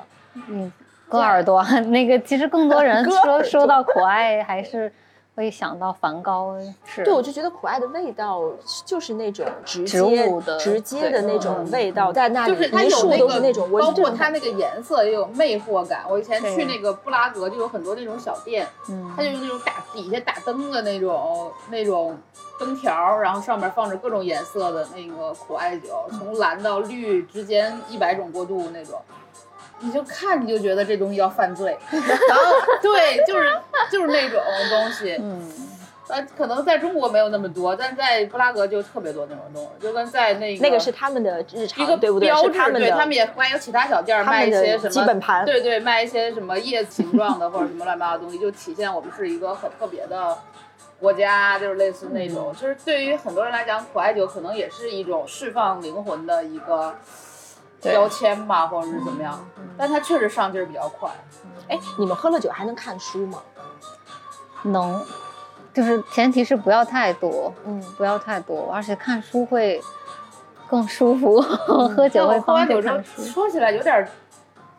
[0.48, 0.72] 嗯，
[1.10, 4.90] 割耳朵， 那个其实更多人说说到苦艾，还是
[5.34, 6.54] 会想到梵高，
[6.86, 8.40] 是对，我就觉得苦艾的味道
[8.84, 16.04] 就是那种直植接物的直接的那种嗯味道，在那里就是它一树有那个，都是那种，包括它那个颜色也有魅惑感。
[16.08, 22.16] 我以前去那个布拉格就有很多那种小店，嗯它就用那种打底下打灯的那种那种
[22.58, 29.00] 灯条，然后上面放着各种颜色的那个苦艾酒，从蓝到绿之间一百种过渡那种。
[29.80, 32.44] 你就看你就觉得这东西要犯罪， 然后
[32.82, 33.58] 对，就是
[33.90, 35.50] 就是那种东西，嗯，
[36.08, 42.28] 呃，可能在中国没有那么多，但在布拉格就特别多那种东西，就跟在那个那个是他们的日常，一个对不对？
[42.28, 45.44] 标志，是他们的，对他们也还有其他小店卖一些什么基本盘。
[45.44, 50.36] 对对，卖一些什么叶子形状的 或者什么乱七八糟的东西，就体现我们是一个很特别的
[50.98, 52.34] 国家，就是类似那嗯。
[52.34, 57.29] 种，就是对于很多人来讲，苦艾酒可能也是一种释放灵魂的一个对
[57.82, 61.08] 标签吧，或者是怎么样，嗯但它确实上劲儿比较快。
[61.68, 63.38] 哎，你们喝了酒还能看书吗？
[64.62, 65.02] 能，
[65.72, 69.80] 就是前提是不要太多，嗯，不要太多，而且看书会
[70.68, 73.00] 更舒服，喝酒会喝完酒之后。
[73.16, 74.06] 说起来有点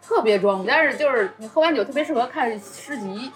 [0.02, 3.32] 特别装逼，但是就是你喝完酒特别适合看诗集。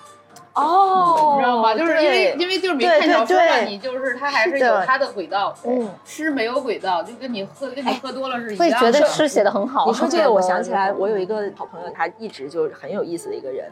[0.62, 1.76] 哦你知道吗？
[1.76, 3.38] 就是因为因为就是没看小说
[3.68, 8.92] 你就是他还是有他的轨道，嗯，诗没有轨道，就跟你喝跟你喝多了是一样的。
[8.92, 9.86] 觉得诗写的很好。
[9.86, 13.70] 你说这个，我想起来， 嗯我有一个好朋友，他一直就是很有意思的一个人。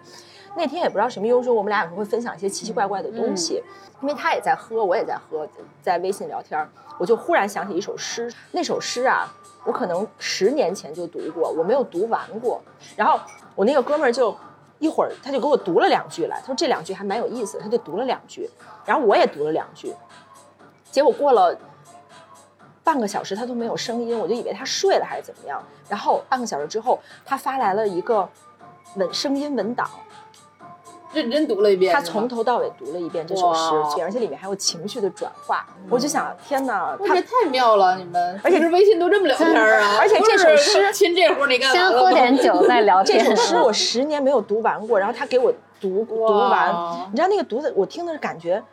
[0.55, 3.63] 那天也不知道什么由说，我们俩有时候会分享一些奇奇怪怪的东西，
[4.01, 5.47] 因为他也在喝，我也在喝，
[5.81, 6.63] 在微信聊天，
[6.99, 9.33] 我就忽然想起一首诗，那首诗啊，
[9.65, 12.61] 我可能十年前就读过，我没有读完过。
[12.95, 13.19] 然后
[13.55, 14.35] 我那个哥们儿就
[14.83, 18.49] 一会儿他就给我读了两句来，他说这两句还蛮有意思，他就读了两句，
[18.85, 19.95] 然后我也读了两句，
[20.91, 21.57] 结果过了。
[22.85, 25.63] 半个小时他都没有声音，我就以为他睡了还是怎么样。
[25.87, 28.27] 然后半个小时之后，他发来了一个
[28.97, 29.89] 文声音文档，
[31.13, 31.93] 认真读了一遍。
[31.93, 35.65] 他从头到尾读了一遍这首诗哇，而且里面还有情绪的转化。
[35.89, 39.97] 我就想，天哪，他这太妙了，你们，而且这微信都这么聊天儿啊！
[39.99, 43.19] 而且这首诗亲这活儿你干先完了吗喝点酒再聊 这。
[43.19, 48.63] 首诗我十年没有读完过，然后他给我读读完，你知道那个读的，我听的感觉，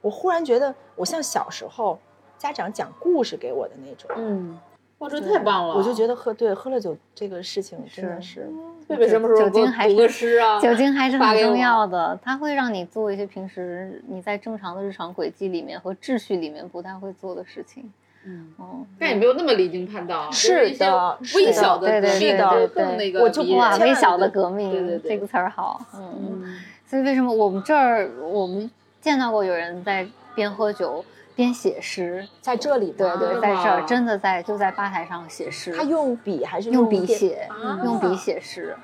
[0.00, 1.98] 我忽然觉得我像小时候
[2.36, 4.10] 家长讲故事给我的那种。
[4.16, 4.58] 嗯，
[4.98, 5.74] 哇，这太棒了！
[5.74, 8.48] 我就觉得喝对喝了酒这个事情真的是，
[8.86, 10.60] 贝贝什么时候酒精还是给我读个诗啊？
[10.60, 17.90] 酒精还是很重要的，它会让你做一些平时你在正常的日常轨迹里面和秩序里面不太会做的事情。
[18.24, 25.80] 嗯，哦，但也没有那么离经叛道啊，是的微小的对对革命对对更那个我就哇，微小的革命，对对对这个词儿好。
[25.94, 28.68] 嗯，嗯所以为什么我们这儿我们
[29.00, 31.04] 见到过有人在边喝酒
[31.38, 32.26] 边写诗？
[32.40, 35.72] 在这里对对，啊在这儿真的在就在吧台上写诗。
[35.72, 38.76] 他用笔还是用笔写，啊用笔写诗，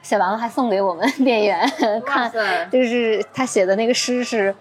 [0.00, 1.68] 写完了还送给我们 店员
[2.06, 2.30] 看，
[2.70, 4.54] 就是他写的那个诗是，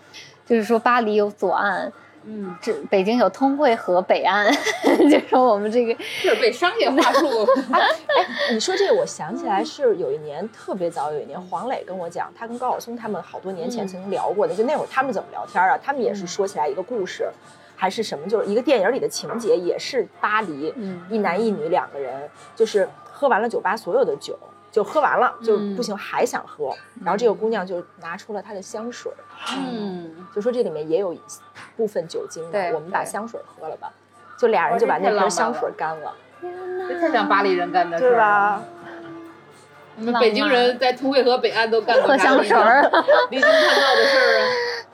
[0.48, 1.94] 就是说巴黎有左岸，
[2.30, 4.46] 嗯，这北京有通惠河北岸，
[5.10, 7.26] 就说我们这个就是被商业话术。
[8.52, 15.78] 你说这个，我想起来是有一年特别早，有一年黄磊跟我讲，他跟高晓松他们好多年前曾经聊过的，就那会儿他们怎么聊天啊？
[15.82, 17.30] 他们也是说起来一个故事，
[17.78, 24.38] 还是什么，就是一个电影里的情节，也是巴黎，嗯一男一女两个人，就是喝完了酒吧所有的酒。
[24.70, 26.72] 就喝完了就不行，还想喝，
[27.04, 29.12] 然后这个姑娘就拿出了她的香水，
[29.72, 31.20] 嗯，就说这里面也有一
[31.78, 33.92] 部分酒精的对，我们把香水喝了吧。
[34.38, 36.54] 就俩人就把那瓶香水干了，天
[36.90, 38.16] 这太像巴黎人干的事儿了。
[38.16, 38.64] 对吧？
[39.98, 42.82] 我们北京人在通惠河北岸都干过喝香水儿，
[43.32, 44.46] 离经叛道的事儿啊。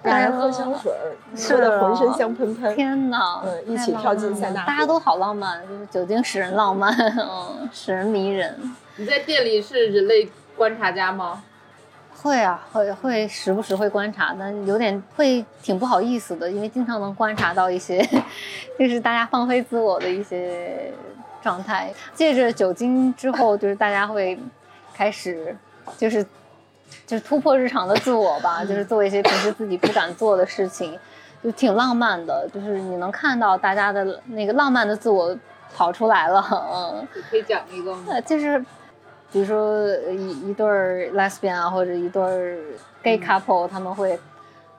[0.04, 2.74] 俩人喝香水儿，是喝的浑身啊香喷喷。
[2.74, 3.42] 天哪！
[3.44, 8.58] 嗯一起跳进塞纳河大家都好浪漫，就是酒精使人浪漫， 嗯，使人迷人。
[8.96, 11.44] 你在店里是人类观察家吗？
[12.22, 18.02] 会啊，会会时不时会观察，但有点会挺不好意思的，因为经常能观察到一些，
[18.80, 20.92] 就是大家放飞自我的一些
[21.42, 21.94] 状态。
[22.14, 24.40] 借着酒精之后，就是大家会
[24.94, 25.56] 开始，
[25.98, 26.24] 就是
[27.06, 30.98] 就是突破日常的自我吧，就是做一些平时自己不敢做的事情，
[31.44, 32.48] 就挺浪漫的。
[32.54, 35.36] 就是你能看到大家的那个浪漫的自我
[35.76, 37.08] 跑出来了，嗯。
[37.16, 38.06] 你可以讲一个吗？
[38.12, 38.64] 呃，就是
[39.34, 42.58] 比如说呃一一对儿 lesbian 啊，或者一对儿
[43.02, 44.18] gay couple，、他们会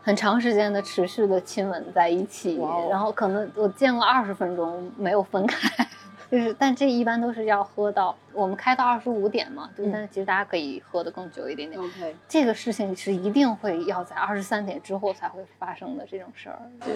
[0.01, 5.69] 很长时间的持续的亲吻在一起，哦然后可能我见过二十分钟没有分开。
[6.31, 11.81] 就是，但这一般都是要喝到我们开到二十五点嘛，但是其实大家可以喝的更久一点点。
[11.81, 16.59] OK，这个事情是一定会要在二十三点之后才会发生的这种事儿。
[16.81, 16.95] 对，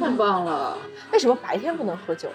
[0.00, 0.76] 太棒了。
[1.12, 2.28] 为什么白天不能喝酒？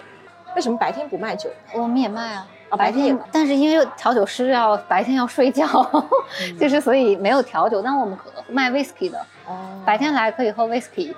[0.56, 1.50] 为什么白天不卖酒？
[1.74, 5.66] 我们也卖啊，啊白天有但是因为调酒师要白天要睡觉，
[6.58, 11.14] 就是所以没有调酒，但我们可卖 whisky 的，哦白天来可以喝 whisky，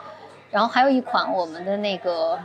[0.51, 2.39] 然后还有一款我们的那个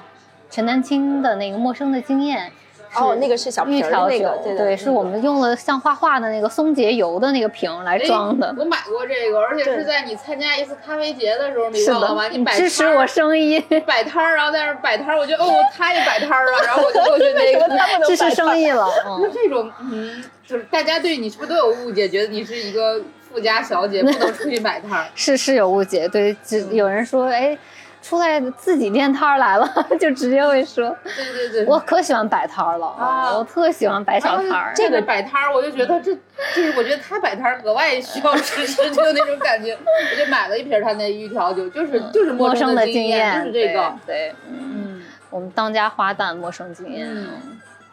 [0.49, 2.51] 陈丹青的那个陌生的经验。
[2.97, 8.55] 哦那个是小瓶儿那个，对对是我们用了像画画的那个松节油的那个瓶来装的哎。
[8.57, 12.27] 我买过这个，而且是在你参加一次咖啡节的时候，你是忘了吗？
[12.29, 17.65] 你摆支持我生意，摆摊儿，然后在那儿摆摊儿，我觉得哦，他也摆摊儿了，然后我就过去 那个。
[18.05, 18.87] 支持生意了。
[19.19, 25.05] 就，这种，嗯，就是大家对你是不是都有误解，觉得你是一个富家小姐，不能出去摆摊儿？
[25.15, 27.57] 是是有误解，对，只有人说，哎，
[28.05, 29.67] 出来自己练摊儿来了，
[29.99, 34.71] 就直接会说，对对对，我可喜欢摆摊儿了，啊我特喜欢摆小摊儿。
[34.75, 36.13] 这个 摆摊儿，我就觉得这，
[36.55, 39.73] 就是我觉得他摆摊儿格外需要支持，就那种感觉。
[40.11, 43.91] 我就买了一瓶他那玉调酒，就是就是陌生生的经验，就是这个。
[44.05, 45.01] 对，对嗯，嗯
[45.31, 47.27] 我们当家花旦陌生经验。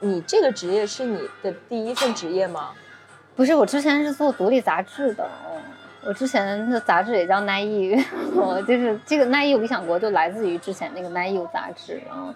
[0.01, 2.69] 你这个职业是你的第一份职业吗？
[3.35, 5.63] 不是，我之前是做独立杂志的，嗯
[6.05, 12.35] 我之前的杂志也叫 naive，我就是这个 naive 理想国就来自于之前那个 naive 杂志，嗯，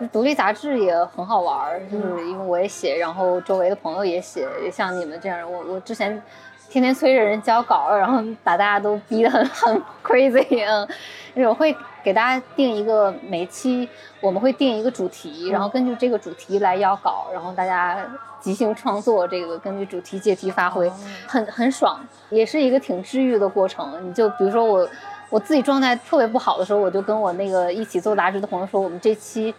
[0.00, 6.22] 就独立杂志也很好玩儿，就是因为我也写，然后周围的朋友也写，也像你们这样，我我之前
[6.70, 10.88] 天天催着人交稿，然后把大家都逼得很很 crazy，嗯，
[11.36, 13.88] 就是我会给大家定一个每期
[14.20, 17.98] 我们会定一个主题，然后根据这个主题来邀稿，然后大家
[18.38, 20.92] 即兴创作，这个根据主题借题发挥，
[21.26, 21.98] 很很爽，
[22.28, 23.98] 也是一个挺治愈的过程。
[24.06, 24.86] 你就比如说我
[25.30, 29.54] 我自己状态特别不好的时候，我就跟我那个一起做杂志的朋友说，我们这期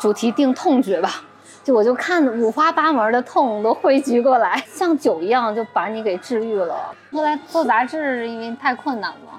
[0.00, 1.22] 主题定痛觉吧。
[1.62, 6.74] 就我就看五花八门的痛都汇聚过来，像酒一样就把你给治愈了。
[7.12, 9.29] 后来做杂志因为太困难了，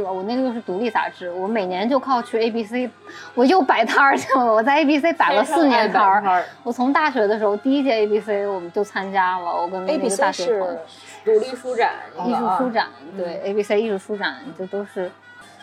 [0.00, 2.90] 是我那个又是独立杂志，我每年就靠去 ABC，
[3.34, 4.52] 我又摆摊儿去了。
[4.52, 6.44] 我在 ABC 摆了四年摊儿。
[6.62, 10.78] 我从大学的时候第一届 ABC 我们就参加了，我跟那个大学朋友
[11.24, 11.92] 是独立书展，
[12.26, 15.10] 艺术书展，对 ABC 艺术书展，这都是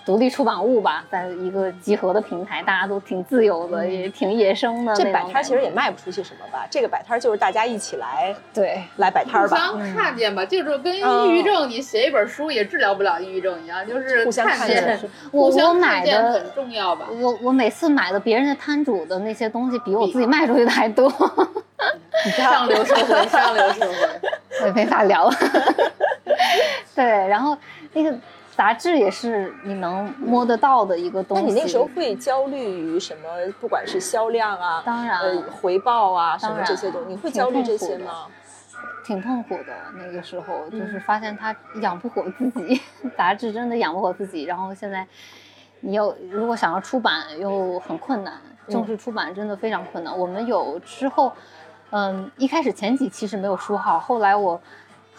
[0.06, 5.12] 独立出版物吧，在一个集合的平台，大家都挺自由的，也挺野生的这。
[5.12, 6.66] 摆摊儿其实也卖不出去什么吧？
[6.70, 17.08] 这个摆摊儿就是大家一起来对，来摆摊儿吧，互相看见吧，就是跟抑郁症你写一本书也治疗不了抑郁症一样，就是互相看见见，我我互相买看见的很重要吧。
[17.12, 21.10] 我我每次买的别人的摊主的那些东西，比我自己卖出去的还多，
[22.36, 23.96] 上流社会，上流社会。
[24.62, 25.30] 我也没法聊。
[26.94, 27.58] 对，然后
[27.94, 28.16] 那个
[28.62, 31.44] 杂志也是你能摸得到的一个东西。
[31.44, 33.28] 那你那时候会焦虑于什么？
[33.60, 38.28] 不管是销量啊，当然呃，回报啊，什么这些东西，你会焦虑这些吗？
[39.04, 39.74] 挺痛苦的。
[39.98, 42.80] 那个时候嗯就是发现他养不活自己，
[43.18, 44.44] 杂志真的养不活自己。
[44.44, 45.08] 然后现在
[45.80, 48.36] 你又如果想要出版又很困难，
[48.68, 50.16] 嗯正式出版真的非常困难。
[50.16, 51.32] 我们有之后，
[51.90, 54.62] 嗯，一开始前几期是没有书号，后来我。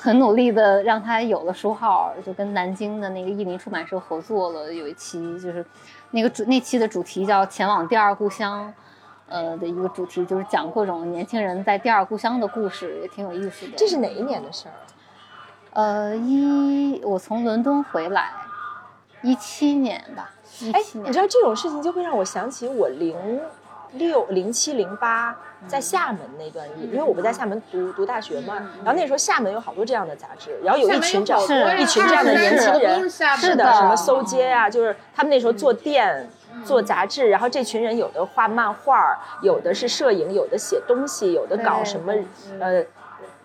[0.03, 5.65] 很努力的让他有了书号，就跟南京的那个译林出版社合作了，有一期就是
[6.11, 8.75] 那个主那期的主题叫“前往第二故乡”，
[9.31, 13.75] 呃的一个主题就是讲各种年轻人在第二故乡的故事，也挺有意思的。
[13.77, 14.75] 这是哪一年的事儿？
[15.75, 18.33] 呃一我从伦敦回来，
[19.23, 21.09] 一七年吧，一哎，七年。
[21.09, 23.41] 你知道这种事情就会让我想起我零
[23.93, 28.55] 六、零七、零八在厦门那段因为我不在厦门读读大学嘛，
[28.85, 31.43] 然后那时候厦门有好多这样的杂志，然后有一群这样
[31.79, 36.29] 一群这样的年轻人，是是的，什么搜街啊，就是他们那时候做店。
[36.67, 42.13] 做杂志，然后这群人有的画漫画，有的是摄影，有的写东西，有的搞什么，
[42.61, 42.85] 呃，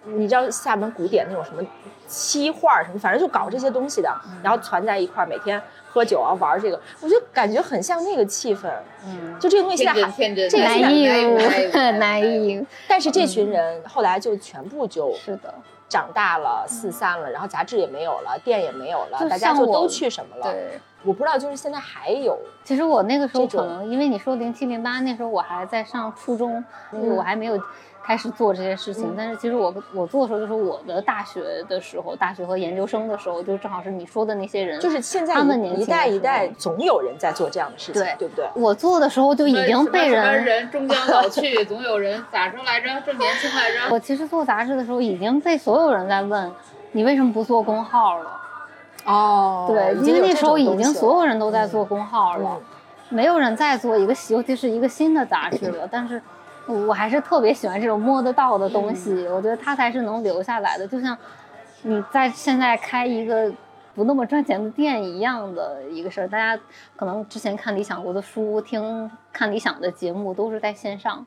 [0.04, 1.64] 你知道厦门古典那种什么
[2.06, 4.14] 漆画什么，反正就搞这些东西的，
[4.44, 5.60] 然后攒在一块儿，每天
[5.98, 8.70] 喝酒啊玩这个，我就感觉很像那个气氛。
[9.04, 15.52] 嗯，就这个东西现天在还，真天真，这个难是以 难以难以难以，但是这群人后来就全部就是的，
[15.90, 20.54] 长大了，四散了，然后杂志也没有了，店也没有了，大家就都去什么了？
[20.54, 20.80] 对。
[21.04, 27.02] 我不知道，就是现在还有，其实我那个时候可能，因为你说零七零八那时候我还在上初中，嗯。
[27.02, 27.58] 因为我还没有
[28.08, 29.14] 开始做这些事情。
[29.18, 38.48] 但是其实我我做的时候，就是我的大学的时候，大学和研究生的时候，就正好是你说的那些人，就是现在他们年轻一代一代总有人在做这样的事情，对对不对？
[38.56, 40.46] 我做的时候就已经被什么人。
[40.46, 42.88] 人 终将老去，总有人咋说来着？
[43.06, 43.94] 正年轻来着。
[43.94, 46.50] 我其实做杂志的时候已经被所有人在问，
[46.94, 48.32] 你为什么不做公号了？
[49.04, 52.62] 哦对，因为那时候已经所有人都在做公号了，嗯
[53.10, 55.88] 没有人再做一个，尤其是一个新的杂志了。
[55.90, 56.22] 但是，
[56.68, 60.88] 我还是特别喜欢这种摸得到的东西，我觉得它才是能留下来的。
[60.88, 61.18] 就像
[61.84, 63.52] 你在现在开一个
[63.96, 66.28] 不那么赚钱的店一样的一个事儿。
[66.28, 66.62] 大家
[66.96, 71.26] 可能之前看理想国的书，听看理想的节目都是在线上，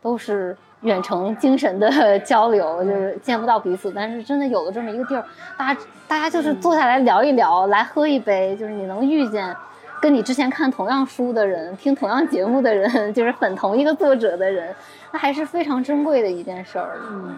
[0.00, 3.92] 都是远程精神的 交流，就是见不到彼此。
[3.92, 5.24] 但是真的有了这么一个地儿，
[5.56, 9.54] 大家大家就是坐下来聊一聊，来喝一杯，就是你能遇见。
[10.00, 14.74] 跟你之前看同样书的人，听同样节目的人， 就是粉同一个作者的人，
[15.12, 16.98] 那还是非常珍贵的一件事儿。
[17.10, 17.36] 嗯，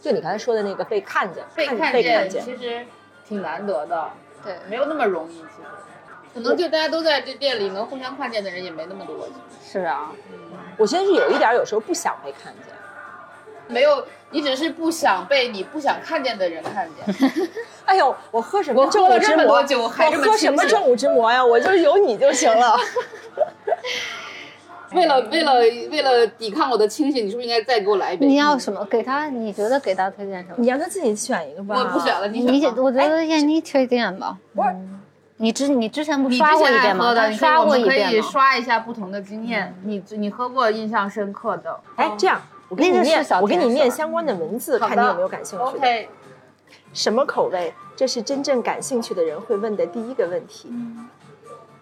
[0.00, 2.84] 就你刚才说的那个被看见，被看看见被看见，其实
[3.26, 4.10] 挺难得的，
[4.42, 5.34] 对，没有那么容易。
[5.34, 5.46] 其实，
[6.34, 9.28] 可能就大家都在这店里能互相看见的人也没那么多。
[9.62, 10.38] 是啊，嗯
[10.76, 12.74] 我现在是有一点儿有时候不想被看见。
[13.68, 17.30] 没有，你只是不想被你不想看见的人看见。
[17.86, 19.36] 哎呦，我喝什么我喝了正午之魔？
[19.36, 21.44] 这么多酒还这么我喝什么正午之魔呀？
[21.44, 22.76] 我就是有你就行了。
[24.92, 25.54] 为了为了
[25.90, 28.26] 为了抵抗我的清醒，你是不是应该再给我来一杯？
[28.26, 28.84] 你要什么？
[28.84, 30.54] 给他，你觉得给他推荐什么？
[30.58, 31.74] 你让他自己选一个吧。
[31.76, 32.80] 我不选了，你你选吧。
[32.82, 34.36] 我觉得燕妮推荐吧。
[34.54, 35.00] 不是嗯
[35.36, 37.12] 你之你之前不你刷过之一遍吗？
[37.32, 38.30] 刷过我们可以一遍吗？
[38.30, 39.74] 刷一下不同的经验。
[39.82, 41.76] 你你喝过印象深刻的？
[41.96, 45.70] 哎，这样我给你念，小我给你念相关的文字，看你有没有感兴趣的。
[45.70, 46.08] OK，
[46.94, 47.74] 什么口味？
[47.94, 50.72] 这是真正感兴趣的人会问的第一个问题。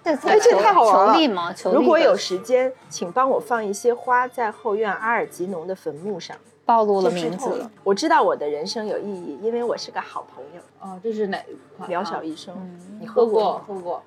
[0.02, 1.52] 这哎这太好玩了力吗？
[1.52, 6.36] 力如果有时间，请帮我放一些花在后院阿尔吉农的坟墓上。
[6.64, 7.70] 暴露了名字了。。
[7.82, 10.62] 我知道我的人生有意义，因为我是个好朋友。
[10.80, 11.90] 哦，这是哪一款？
[11.90, 13.64] 渺小一生，嗯你喝喝过过吗？
[13.66, 14.02] 喝过。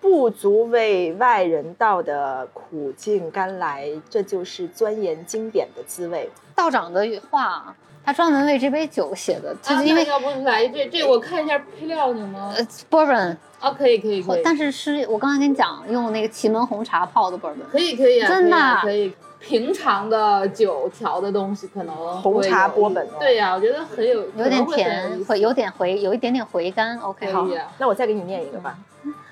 [0.00, 6.30] 不足为外人道的苦尽甘来，这就是钻研经典的滋味。
[6.54, 7.74] 道长的话，
[8.08, 12.54] 他专门为这杯酒写的，就是因为要不来这这我看一下配料行吗？
[12.56, 17.56] 呃 bourbon，啊，可以可以可以，但是是我刚才跟你讲，用那个祁门红茶泡的 bourbon。
[17.70, 19.14] 可以可以啊，真的啊可以啊可以。
[19.40, 26.98] 平常的酒调的东西可能红茶波本哦对呀、我觉得很有有点甜，会有点回，有一点点回甘。
[27.00, 27.70] OK，好，可以啊。
[27.76, 28.78] 那我再给你念一个吧。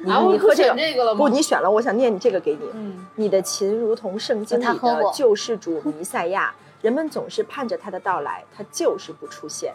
[0.04, 1.18] 你啊，你喝这个选这个了吗？
[1.18, 2.60] 不，你选了，我想念你这个给你。
[2.74, 9.72] 嗯，你的琴如同圣经里的救世主弥赛亚，人们总是盼着他的到来，他就是不出现。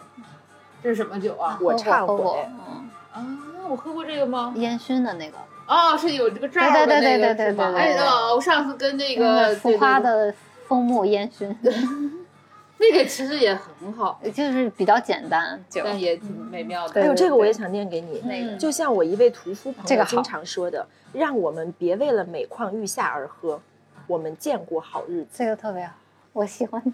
[0.82, 1.58] 这是什么酒啊？
[1.60, 3.38] 我忏悔，嗯，啊，
[3.68, 4.52] 我喝过这个吗？
[4.56, 5.36] 烟熏的那个，
[5.66, 7.72] 哦，是有这个罩的对对那个对对是吗？
[7.72, 10.34] 对对对哎，哦，我上次跟那那个浮夸，对对的
[10.66, 11.72] 枫木烟熏，对
[12.78, 15.82] 那个其实也很好，就是比较简单酒。
[15.84, 17.00] 但也挺美妙的。
[17.00, 18.20] 还有这个我也想念给你。
[18.24, 23.60] 那个就像我一位屠夫朋这个好友经常说的，让我们别为了每况愈下而喝，
[24.08, 25.28] 我们见过好日子。
[25.32, 25.92] 这个特别好，
[26.32, 26.82] 我喜欢。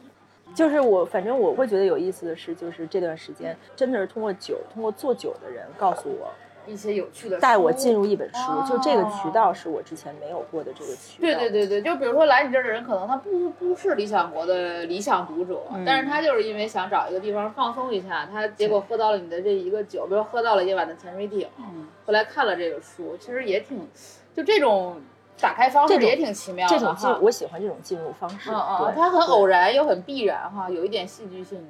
[0.55, 6.31] 就是我，反正我会觉得有意思的是，就是这段时间真的是通过酒，通过做酒的人告诉我，
[6.67, 7.95] 一些有趣的，带我进。
[7.95, 11.21] 入一本书，哦就这个渠道是我之前没有过的这个渠道。
[11.21, 23.87] 对对对对，就比如说来你这儿的人，可能他不不是理想国的理想读者，嗯但是他就是因为想找一个地方放松一下，他结果喝到了你的这一个酒，比如喝到了夜晚的潜水艇，嗯，后来看了这个书，其实也挺，
[24.35, 24.97] 就这种
[25.41, 28.51] 打开方式也挺奇妙的这种进，我喜欢这种进入方式。
[28.51, 31.65] 嗯嗯，对它很偶然又很必然哈，有一点戏剧性。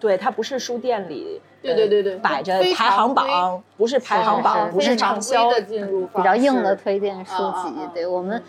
[0.00, 7.74] 对，它不是书店里对对对对呃摆着排行榜，不是排行榜，不是非畅销的进入比较硬的推荐书籍。
[7.94, 8.42] 对我们，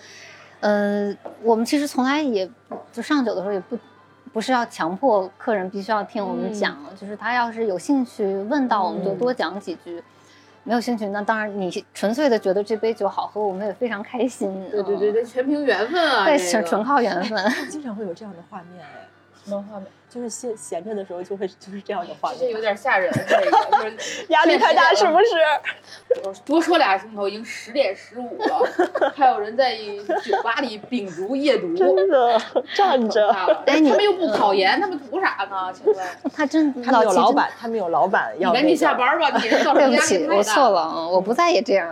[0.59, 2.49] 呃，我们其实从来也
[2.91, 3.77] 就上酒的时候也不。
[4.33, 10.01] 不是要强迫客人必须要听我们讲，就是他要是有兴趣问到，我们就多讲几句；
[10.65, 14.51] 没有兴趣，那当然你纯粹的觉得这杯酒好喝，我们也非常开心。
[14.71, 16.25] 对对对对，全凭缘分啊！
[16.25, 17.39] 对，这个纯纯靠缘分。
[17.69, 19.07] 经常会有这样的画面哎，
[19.45, 19.87] 什么画面？
[20.07, 23.51] 就是闲闲着的时候就会就是这样的画这有，点吓人，这个
[23.83, 26.33] 就是 压力太大是不是？
[26.45, 32.41] 多说俩钟头，已经十点十五了， 还有人在酒吧里秉烛夜读，真的
[32.73, 33.29] 站着，
[33.65, 35.73] 哎，他们又不考研，他们图啥呢？
[35.73, 41.89] 请问， 他真他们有老板，他们有老板要、那你赶紧下班吧，你给人造对不起，成压力太大我错了，嗯，我不再也这样，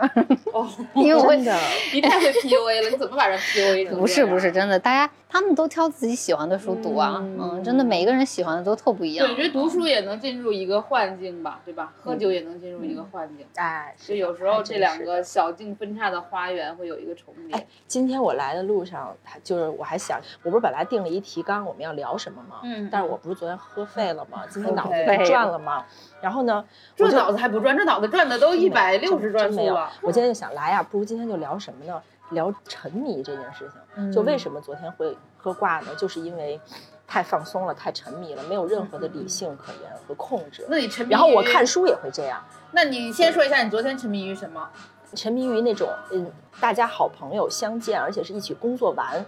[0.53, 1.59] 哦，因为我会真的。
[1.91, 9.35] 你太会 PUA 了，你怎么把人 PUA 成这样不是不是，真的，大家他们都挑自己喜欢的书读啊，嗯，真的每一个人喜欢的都特不一样对，我。
[9.35, 11.91] 觉得读书也能进入一个幻境吧，对吧？
[11.99, 13.43] 喝酒也能进入一个幻境。
[13.55, 17.67] 哎，就有时候这两个小径分叉的花园会有一个重叠。
[17.87, 19.11] 今天我来的路上，
[19.43, 22.57] 就是我还想，我不是本来定了一提纲，我们要聊什么吗？
[22.63, 24.43] 嗯但是我不是昨天喝废了吗？
[24.47, 25.83] 今天脑子废不转了吗？
[26.21, 26.63] 然后呢，
[26.95, 29.91] 这脑子还不转，这脑子转的都一百六十转没有速了。。
[30.03, 31.99] 我今天就想来呀、不如今天就聊什么呢？
[32.33, 34.11] 聊沉迷这件事情。
[34.11, 35.95] 就为什么昨天会喝挂呢？
[35.95, 36.59] 就是因为
[37.07, 40.65] 太放松了，太沉迷了，没有任何的理性可言和控制。
[40.69, 44.69] 那你沉迷然后我看，书也会这样，那你先说一下你昨天沉迷于什么？
[45.15, 49.23] 沉迷于那种嗯，大家好朋友相见，而且是一起工作完，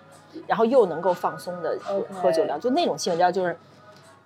[0.48, 1.78] 然后又能够放松的
[2.12, 3.56] 喝酒聊，就那种气氛，你知道，就是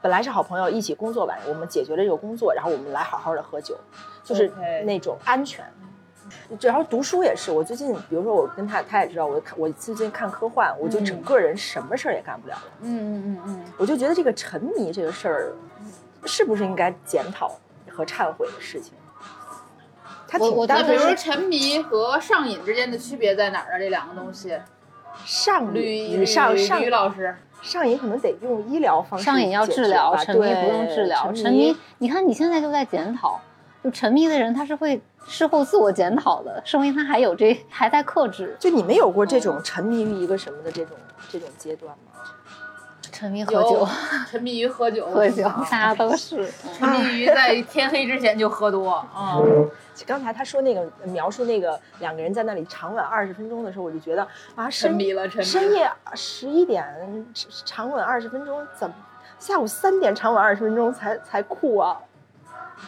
[0.02, 3.76] 本来是好朋友，一起工作完，我们解决了这个工作，然后我们来好好的喝酒，
[4.24, 4.50] 就是
[4.86, 5.66] 那种安全。
[6.62, 12.72] 然后读书也是，我最近，比如说我跟他，他也知道，我看我最近看科幻，我就整个人什么事儿也干不了了。
[12.82, 15.54] 嗯嗯嗯嗯，我就觉得这个沉迷这个事儿，
[16.26, 17.52] 是不是应该检讨
[17.90, 18.94] 和忏悔的事情？
[20.28, 21.16] 他我我挺比如说。
[21.16, 23.80] 沉迷和上瘾之间的区别在哪儿啊？
[23.80, 24.56] 这两个东西，
[25.26, 31.34] 上吕瘾上上吕老师，上瘾可能得用医疗方式上瘾要治疗，沉迷不用治疗。
[31.34, 33.42] 沉迷，你看你现在就在检讨，
[33.84, 38.56] 就沉迷的人他是会事后自我检讨的，说明他还有这还在克制。
[38.60, 40.98] 就你们有过这种沉迷于一个什么的这种
[41.30, 42.22] 这种阶段吗？
[43.12, 43.86] 沉迷喝酒，
[44.32, 46.42] 沉迷于喝酒，喝酒，大家都是。
[46.42, 49.70] 嗯沉迷于在天黑之前就喝多，嗯，
[50.08, 54.24] 刚才他说那个描述那个两个人在那里长吻二十分钟的时候，我就觉得
[54.56, 56.86] 啊，沉深迷了，沉迷深夜十一点
[57.66, 58.96] 长吻二十分钟，怎么
[59.38, 62.00] 下午三点长吻二十分钟才才酷啊？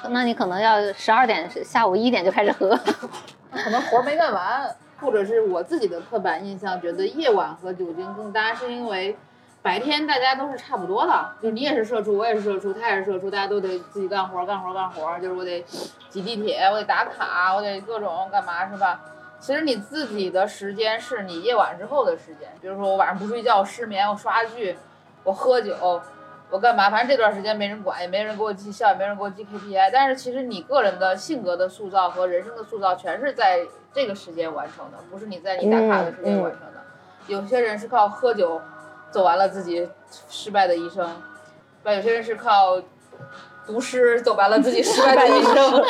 [0.09, 2.77] 那你可能要十二点，下午一点就开始喝。
[3.51, 9.17] 可能活儿没干完，或者是我自己的刻板印象，觉得夜晚喝酒精更搭，是因为
[9.61, 15.63] 白天大家都是差不多的，就是你也是社畜，我也是社畜，他也是社畜，大家都得自己干活，干活，干活，就是我得
[16.09, 18.99] 挤地铁，我得打卡，我得各种干嘛是吧？
[19.39, 24.77] 其实你自己的时间是你夜晚之后的时间，比如说我晚上不睡觉，失眠，我刷剧，
[25.23, 26.01] 我喝酒，
[26.51, 26.89] 我干嘛？
[26.89, 29.89] 反正这段时间没人管，也没人给我绩效，也没人给我记 KPI。
[29.91, 36.83] 但是其实你个人的性格的塑造和人生的塑造，全是在这个时间完成的，不是你在你打卡的时间完成的。
[37.27, 38.61] 有些人是靠喝酒
[39.09, 39.89] 走完了自己
[40.29, 41.05] 失败的一生，
[41.83, 41.93] 对吧？
[41.93, 42.81] 有些人是靠
[43.65, 45.83] 读诗走完了自己失败的 一生。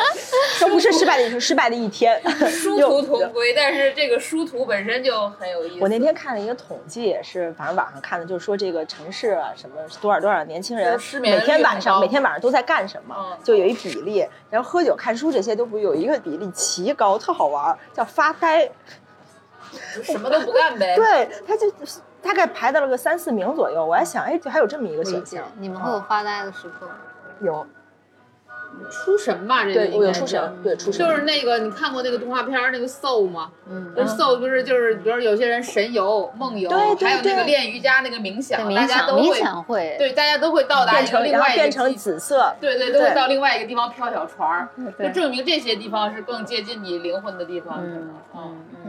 [0.59, 2.21] 都不是失败的一生，失败的一天。
[2.47, 5.77] 殊 途同归，但是这个殊途本身就很有意思。
[5.81, 14.23] 我那天看了一个统计，也是反正网上看的，就是说这个城市啊，什么多少多少年轻人失眠每天晚上每天晚上都在干什么，嗯就有一比例。
[14.51, 18.69] 然后喝酒、看书这些都不有一个比例奇高，特好玩，叫发呆。
[20.03, 20.93] 什么都不干呗。
[20.97, 21.71] 对，他就
[22.21, 23.83] 大概排到了个三四名左右。
[23.83, 25.43] 我还想，哎，就还有这么一个选项。
[25.57, 26.91] 你们会有发呆的时刻吗？
[27.41, 27.65] 有，
[28.89, 31.05] 出神吧，这个对有应该是出神，对出神。
[31.05, 33.51] 就是那个你看过那个动画片那个 Soul 吗？
[33.69, 33.93] 嗯。
[33.95, 44.69] 就是 Soul 不是就是比如有些人神游、梦游，对对还有那个练瑜伽那个冥，想，冥大家都会想会，对，大家都会到达然后一个另外一个变成地紫色，对对，都会到另外一个地方飘小船儿，
[44.99, 47.79] 就证明这些地方是更接近你灵魂的地方。
[47.81, 48.09] 嗯。
[48.33, 48.80] 嗯嗯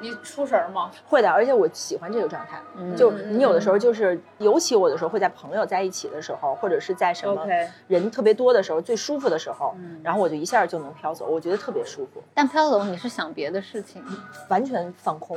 [0.00, 0.90] 你出神儿吗？
[1.06, 2.60] 会的，而且我喜欢这个状态。
[2.76, 14.02] 嗯就你有的时候就是，尤其我有的时候会在朋友在一起的时候，或者是在什么 OK 人特别多的时候，最舒服的时候，嗯然后我就一下就能飘走，我觉得特别舒服，但飘走你是想别的事情，
[14.48, 15.36] 完全放空，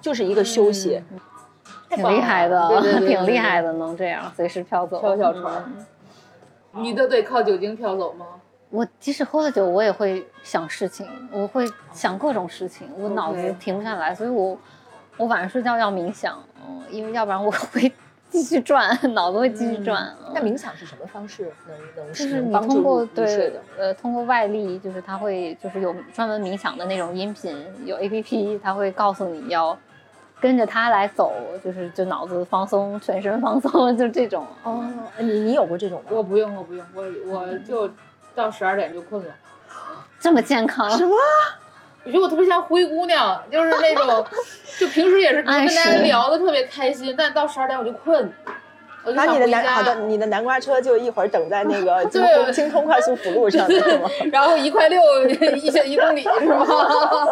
[0.00, 1.02] 就是一个休息。
[1.88, 5.00] 挺厉害的，对对对对挺厉害的，能这样随时飘走。
[5.00, 5.72] 飘小船
[6.72, 8.26] 你都得靠酒精飘走吗？
[8.70, 14.56] 我即使喝了酒，我也会想事情，我会想各种事情，我脑子停不下来，所以我
[15.16, 17.92] 我晚上睡觉要冥想，嗯，因为要不然我 会
[18.30, 20.04] 继续转，脑子会继续转。
[20.06, 23.60] 嗯那冥想是什么方式能能就是你能帮助通过入入睡对的？
[23.76, 29.76] 呃通过外力，就是它会就是有专门冥想的那种音频，有 A P P，它会告诉你要
[30.40, 31.32] 跟着它来走，
[31.64, 34.46] 就是就脑子放松，全身放松， 就这种。
[34.62, 36.10] 哦，你你有过这种吗？
[36.10, 37.90] 我不用，我不用，我我就
[38.34, 39.28] 到十二点就困了。
[40.18, 41.14] 这么健康，什么？
[42.04, 44.26] 我觉得我特别像灰姑娘，就是那种，
[44.78, 48.32] 就平时也是跟大家聊的特别开心，但到十二点我就困，
[49.04, 49.46] 我就把你的。
[49.48, 54.08] 南好的，你的南瓜车就一会儿等在那个 京对通京通快速辅路上是吗？
[54.32, 55.00] 然后一块六
[55.56, 56.66] 一小一公里是吗？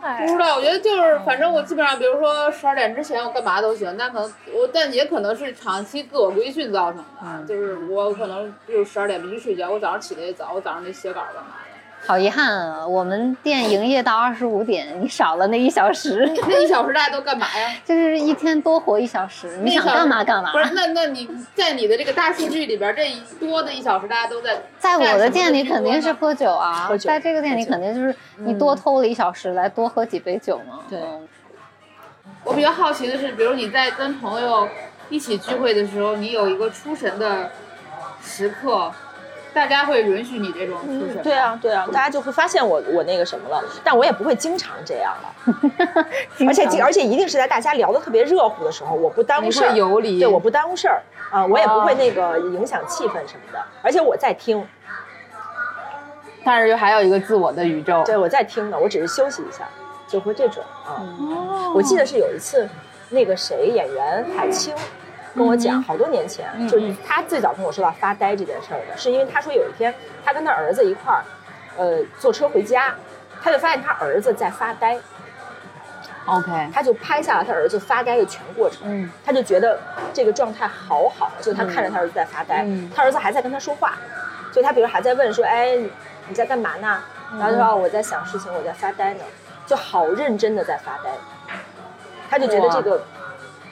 [0.00, 11.67] 不知道，我觉得就是，反正我基本上，比如说十二点之前我干嘛都行，但可能我，但也可能是长期自我规训造成的，就是我可能就十二点必须睡觉，我早上起得也早，我早上得写稿干嘛的。
[12.06, 12.86] 好遗憾啊！
[12.86, 17.74] 我们店营业到二十五点，你少了那一小时， 那一小时大家都干嘛呀？
[17.84, 20.58] 就是一天多活一小时，你想干嘛干嘛不。
[20.58, 30.80] 是，那那你在你的这个大数据里边，这一多的一小时大家都在在我的店里肯定是喝酒啊，喝酒在这个店里肯定就是你多偷了一小时来多喝几杯酒嘛。
[30.88, 31.28] 对嗯
[32.44, 34.66] 我比较好奇的是，比如你在跟朋友
[35.10, 37.50] 一起聚会的时候，你有一个出神的
[38.22, 38.90] 时刻，
[39.54, 41.20] 大家会允许你这种出神吗？
[41.22, 45.14] 对啊，对啊，大家就会发现我我那个什么了，但我也不会经常这样。
[45.22, 46.06] 了，
[46.46, 49.72] 而且而且一定是在大家聊得特别热乎的时候，我不耽误事儿。
[49.72, 51.02] 会，游离，对，我不耽误事儿。
[51.30, 54.66] 啊，我也不会哦那个影响气氛什么的，而且我在听，
[56.44, 58.02] 但是还有一个自我的宇宙。
[58.04, 59.68] 对我在听呢，我只是休息一下，
[60.06, 61.02] 就会这种啊。
[61.20, 62.66] 哦我记得是有一次，
[63.10, 64.74] 那个谁演员海清
[65.38, 71.22] 跟我讲，好多年前，就是他最早跟我说到发呆这件事儿的，是因为他说有一天他跟他儿子一块儿，
[71.78, 72.94] 呃，坐车回家，
[73.40, 74.98] 他就发现他儿子在发呆
[76.26, 79.10] ，OK，他就拍下了他儿子发呆的全过程，嗯。
[79.24, 79.78] 他就觉得
[80.12, 82.90] 这个状态好好，就他看着他儿子在发呆，嗯。
[82.94, 83.94] 他儿子还在跟他说话，
[84.52, 85.78] 就他比如还在问说，哎，
[86.28, 87.00] 你在干嘛呢？
[87.38, 89.20] 然后他说、哦、我在想事情，我在发呆呢，
[89.66, 91.10] 就好认真的在发呆，
[92.30, 93.02] 他就觉得这个，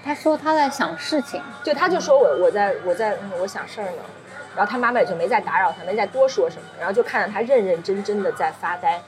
[0.07, 4.03] 他说他在想事情，就他就说我我在我在嗯我想事儿呢，
[4.57, 9.03] 然后他妈妈也就没再打扰他，没再多说什么，然后就看着他认认真真的在发呆，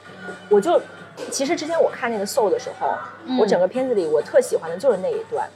[0.49, 0.79] 我就。
[1.29, 2.97] 其实之前我看那个 Soul 的时候，
[3.37, 5.49] 我整个片子里我特喜欢的就是那一段，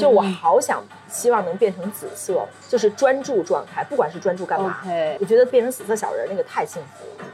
[0.00, 4.80] 就我好想希望能变成紫色，就是专注状态，不管是专注干嘛
[5.20, 7.28] 我觉得变成紫色小人那个太幸福了。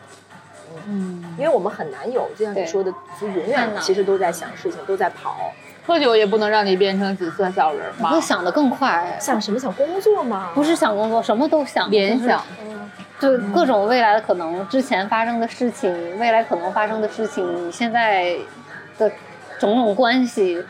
[0.89, 5.53] 嗯，因为我们很难有，就像你说的，就永远其实都在想事情，都在跑，
[5.89, 8.21] 喝酒也不能让你变成紫色小人嘛你会。
[8.21, 10.51] 想的更快，想什么想工作吗？
[10.55, 12.43] 不是想工作，什么都想，联想，
[13.19, 18.37] 就各种未来的可能，之前发生的事情，未来可能发生的事情，你现在
[18.99, 19.11] 的
[19.59, 20.63] 种种关系，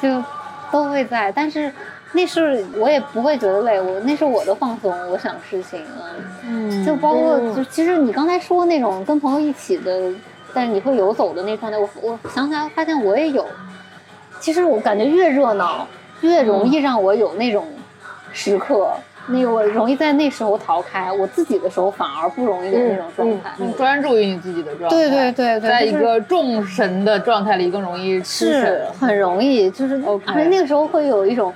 [0.00, 0.24] 就
[0.72, 1.30] 都会在。
[1.30, 1.70] 但是
[2.12, 6.16] 那是我也不会觉得累，我那是我的放松，我想事情啊，
[6.48, 10.10] 嗯就包括就其实你刚才说那种跟朋友一起的，
[10.54, 13.46] 但是你会游走的那状态，我我想起来发现我也有。
[14.40, 15.86] 其实我感觉越热闹，
[16.22, 17.66] 越容易让我有那种
[18.32, 18.90] 时刻。
[19.26, 23.50] 那个我容易在那时候逃开，我自己的时候反而不容易有那种状态。
[23.58, 24.96] 你专注于你自己的状态。
[24.96, 28.82] 对对对对，在一个众神的状态里更容易是。
[28.98, 31.52] 很容易，就是 OK 而且那个时候会有一种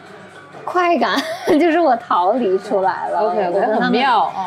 [0.64, 1.18] 快感，
[1.59, 4.05] 就是我逃离出来了 OK，我跟他们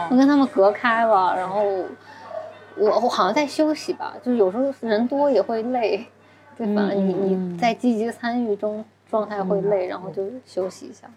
[0.09, 1.63] 我跟他们隔开了，然后
[2.77, 6.05] 我我好像在休息吧，就是有时候人多也会累，
[6.57, 6.89] 对吧？
[6.93, 11.07] 嗯你嗯你在积极参与中状态会累，然后就休息一下。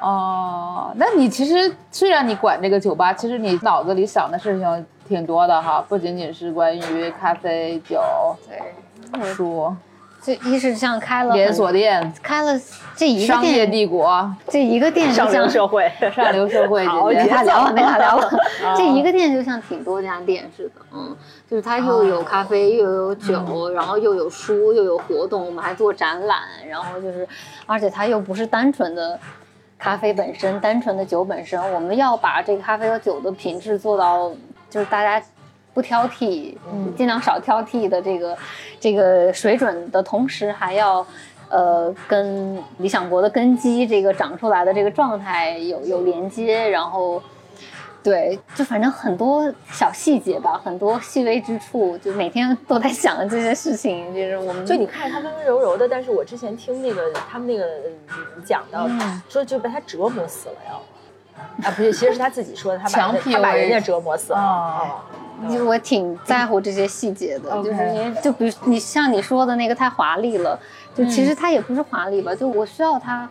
[0.00, 7.98] 哦，那你其实虽然你管这个酒吧，其实你脑子里想的事情挺多的哈，不仅仅是关于咖啡、酒、
[8.46, 9.74] 对，书、
[10.20, 12.60] 这一是像开了连锁店、开了
[12.94, 17.24] 这一个商业，帝国、这一个店就上流像社会， 上流社会好姐姐。
[17.24, 18.26] 没法聊了，没法聊了。
[18.26, 21.16] 哦 这一个店就像挺多家店似的，嗯，
[21.50, 27.26] 就是它又有咖啡，又有酒，然后又有书，又有活动，我们还做展览，然后就是，
[27.66, 29.18] 而且它又不是单纯的
[29.76, 34.30] 咖啡本身，单纯的酒本身，我们要把这个咖啡和酒的品质做到，
[34.70, 35.24] 就是大家。
[35.72, 36.52] 不挑剔，
[36.96, 38.36] 尽量少挑剔的这个
[38.80, 41.06] 这个水准的同时，还要
[41.48, 47.22] 呃跟理想国的根基这个长出来的这个状态有有连接，然后
[48.02, 57.64] 对，就反正很多小细节吧，很多细微之处，就每天都在想这些事情，就是我们就你看着他温温柔柔的，但是我之前听那个他们那个
[58.08, 60.80] 呃讲到，嗯说就被他折磨死了要。
[61.62, 64.38] 啊，不是，其实是他自己说的，他把强他把人家折磨死了。
[64.38, 65.00] 哦
[65.42, 70.58] 啊，就我挺在乎这些细节的就是因为就比如你像你说的那个太华丽了，
[70.94, 73.26] 就其实它也不是华丽吧，就我需要它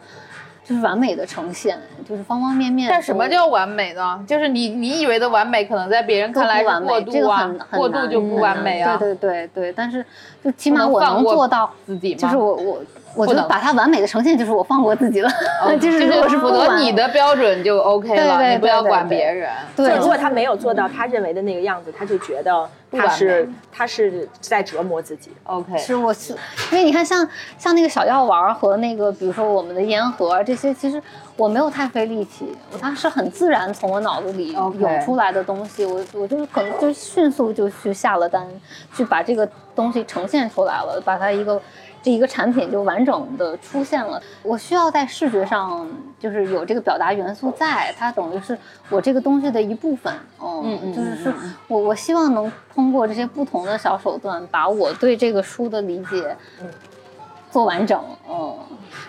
[0.70, 1.76] 就是完美的呈现，
[2.08, 2.88] 就是方方面面。
[2.92, 4.24] 但什么叫完美呢？
[4.28, 6.86] 就是你你以为的完美，可能在别人看来是？
[6.86, 8.96] 过度啊过度就不完美啊。
[8.96, 10.06] 对对对对，但是
[10.44, 12.14] 就起码我能做到，自己？
[12.14, 12.82] 就是我我
[13.20, 15.30] 我觉得把它完美的呈现，就是我放过自己了，
[15.78, 19.50] 就是如果是符合你的标准就 OK 了，你不要管别人。
[19.76, 25.32] 对，如果他没有做到他认为的那个样子，他就觉得他是他是在折磨自己。
[25.44, 26.34] OK，是我是，
[26.72, 27.28] 因为你看像
[27.58, 31.02] 像那个小药丸儿和那个，比如说我们的烟盒儿这些，其实
[31.36, 38.48] 我没有太费力气，它是很自然从我脑子里涌出来的东西，我我就是可能就迅速就去下了单，
[38.96, 41.62] 去把这个东西呈现出来了，把它一个。
[42.02, 45.88] 这一个产品就完整的出现了，我需要在视觉上
[46.20, 48.58] 就是有这个表达元素在，它等于是
[48.90, 51.34] 我这个东西的一部分，嗯，就是是
[51.68, 56.68] 我我希望能通过这些不同的小手段，把我对这个书的理解，嗯。
[57.52, 58.00] 做完整，
[58.30, 58.56] 嗯，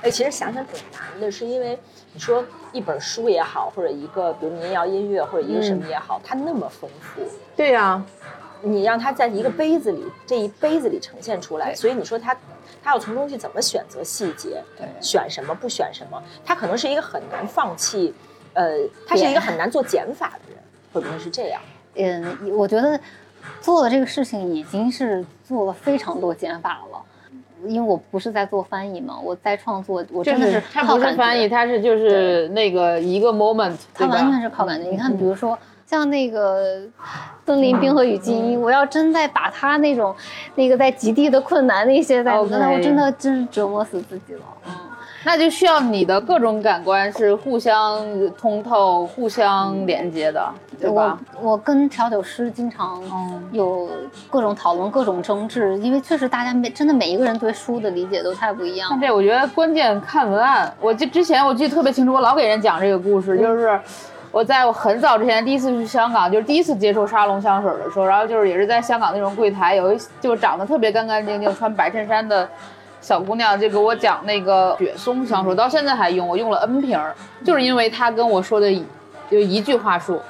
[0.01, 1.79] 哎，其实想想挺难的，是因为
[2.15, 2.43] 你说
[2.73, 7.21] 一本书也好，或者一个比如民谣音乐或者一个什么也好，它那么丰富，
[7.55, 8.03] 对呀、
[8.63, 12.35] 你让它在一个杯子里，这一杯子里呈现出来，所以你说他
[12.83, 18.15] 他要从中去怎么选择细节，对选什么不选什么，他可能是一个很难放弃，
[18.55, 18.73] 呃，
[19.07, 20.63] 他是一个很难做减法的人，
[20.93, 21.61] 会不会是这样？
[21.95, 22.99] 嗯，我觉得
[23.61, 27.03] 做的这个事情已经是做了非常多减法了。
[27.67, 34.17] 因为我不是在做翻译嘛，我在创作，我真的是它靠感觉不是翻译，他是就是那个一个 moment，对吧？
[34.17, 34.89] 它完全是靠感觉。
[34.89, 35.59] 你看，比如说
[35.91, 36.81] 像那个
[37.45, 40.15] 森林冰河与基因，我要真再把它那种
[40.55, 44.41] 那个在极地的困难那些在那我真的真是折磨死自己了。
[44.69, 44.73] 嗯，
[45.25, 48.07] 那就需要你的各种感官是互相
[48.39, 50.49] 通透、互相连接的，
[50.81, 51.19] 对吧？
[51.43, 53.89] 我跟调酒师经常嗯有
[54.31, 58.93] 各种讨论、各种争执，因为确实大家每真的每一个人对书的理解都太不一样了。
[58.93, 60.73] 但这我觉得关键看文案。
[60.81, 63.77] 我记之前我记得特别清楚，我老给人讲这个故事，就是
[64.31, 72.49] 我在我很早之前第一次去香港，就是第一次接触沙龙香水的时候，然后就是也是在香港那种柜台，有一就是长得特别干干净净，穿白衬衫的。
[73.03, 78.85] 小姑娘就给我讲那个雪松香水，到现在还用，我用了 N 瓶儿，就是因为她跟我说的一
[79.31, 80.21] 就一句话术，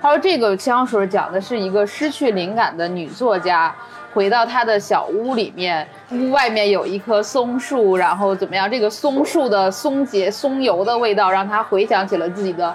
[0.00, 3.74] 她说这个香水讲的是一个失去灵感的女作家，
[4.14, 8.70] 回到她的小屋里面，屋外面有一棵松树，然后怎么样？
[8.70, 12.74] 这个松树的松节、松油的味道，让她回想起了自己的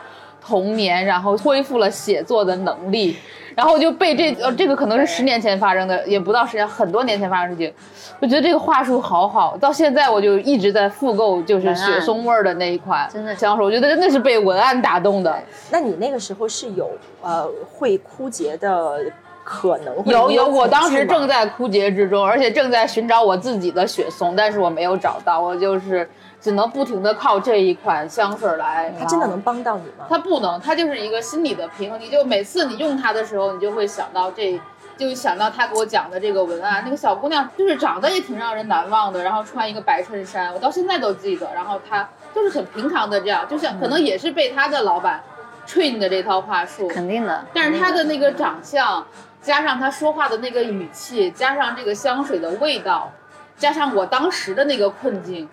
[0.50, 3.16] 童年，然后恢复了写作的能力。
[3.56, 7.74] 然后就被这呃，这个可能是十年前发生的，也不到十年，很多年前发生的事情。
[8.22, 15.38] 我觉得这个话术好好，到现在我就一直在复购，就是雪松味儿的那一款真的是香水，我觉得真的是被文案打动的。
[15.70, 16.90] 那你那个时候是有
[17.22, 19.02] 呃会枯竭的
[19.44, 19.94] 可能？
[20.06, 26.10] 有有，我当时正在在枯竭之中，而且正在寻找我自己的雪松，但是我没有找到，我就是
[26.42, 28.94] 只能不停的靠这一款香水来。
[29.00, 30.06] 它真的能帮到你吗？
[30.10, 32.00] 它不能，它就是一个心理的平衡。
[32.00, 34.60] 你就每次你用它的时候，你就会想到这，
[34.98, 36.82] 就想到他给我讲的这个文案。
[36.84, 41.48] 那个小姑娘就是长得也挺让人难忘的，然后穿一个白衬衫，我到现在都记得。
[41.54, 45.22] 然后她就是很平常的这样，就像可能也是被她的老板
[45.68, 49.06] train 的这套话术，肯定的，但是她的那个长相，
[49.42, 53.12] 加上他说话的那个语气，加上这个香水的味道，
[53.58, 55.48] 加上我当时的那个困境，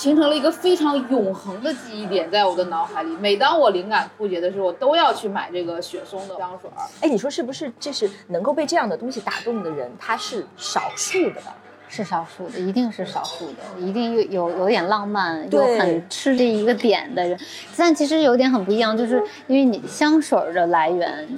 [0.00, 3.10] 形成了一个非常永恒的记忆点，在我的脑海里。
[3.16, 6.88] 每当我灵感枯竭的时候，我都要去买这个雪松的香水儿。
[7.02, 7.70] 哎，你说是不是？
[7.78, 11.54] 这是能够被这样的东西打动的人，他是少数的吧？
[11.90, 17.38] 是少数的，一定是少数的，一定有有有点浪漫，又很吃这一个点的人。
[17.76, 21.28] 但其实有点很不一样，就是因为你香水儿的来源，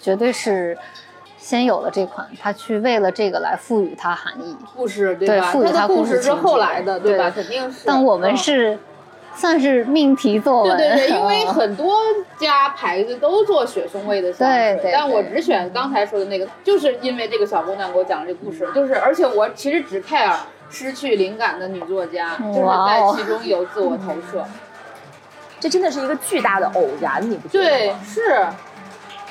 [0.00, 0.76] 绝对是
[1.50, 4.56] 先有了这款，他去为了这个来赋予它含义。
[4.76, 5.34] 故事对吧？
[5.34, 7.28] 对赋予它它的故事是后来的，对吧？
[7.28, 7.80] 肯定是。
[7.84, 8.78] 但我们嗯是
[9.34, 11.96] 算是命题作文，对对对，因为嗯很多
[12.38, 20.32] 家牌子都做雪松味的香水，对对但我只选刚才说的那个，就是因为这个小姑娘给我讲这故事，就是而且我其实只 care
[20.70, 24.44] 失去灵感的女作家，就是在其中有自我投射。
[25.58, 27.68] 这真的是一个巨大的偶然，你不觉得吗？
[27.68, 28.46] 对，是，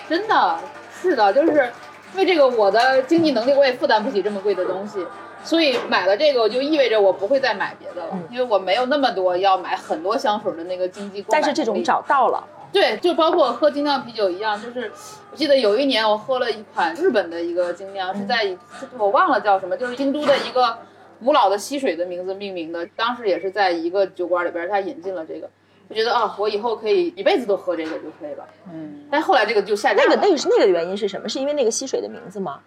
[0.09, 0.59] 真的
[1.01, 1.71] 是的，就是
[2.13, 5.05] 因为这个我的经济能力我也负担不起这么贵的东西。
[5.41, 14.91] 所以买了这个，就意味着我不会再买别的了，因为我没有那么多要买很多香水的那个经济但是这种找到了，对，就包括喝精酿啤酒一样，就是
[15.31, 18.53] 我记得有一年我喝了一款日本的一个精酿，是在
[18.97, 20.79] 我忘了叫什么，就是京都的一个
[21.23, 25.49] 古老的溪水的名字命名的，当时也是在一个酒馆里边，他引进了这个。
[25.89, 28.47] 我觉得啊，我以后可以一辈子都喝这个就可以了。
[28.71, 30.09] 嗯，但后来这个就下架了。
[30.09, 31.27] 那个那个是那个原因是什么？
[31.27, 32.59] 是因为那个溪水的名字吗？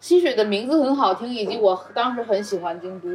[0.00, 3.06] 溪水的名字很好听，以及我当时很喜欢京都，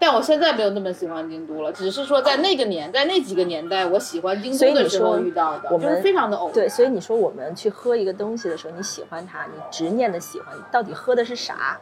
[0.00, 1.72] 但我现在没有那么喜欢京都了。
[1.72, 6.54] 只是说在那个年代、那几个年代，我喜欢京都的时候遇到的，我们就是非常的偶然。
[6.54, 11.78] 对，所以你说我们去喝一个东西的时候，你喜欢它，你执念的喜欢，到底喝的是啥？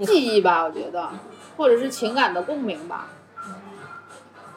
[0.00, 1.08] 记忆吧，我觉得，
[1.56, 3.10] 或者是情感的共鸣吧。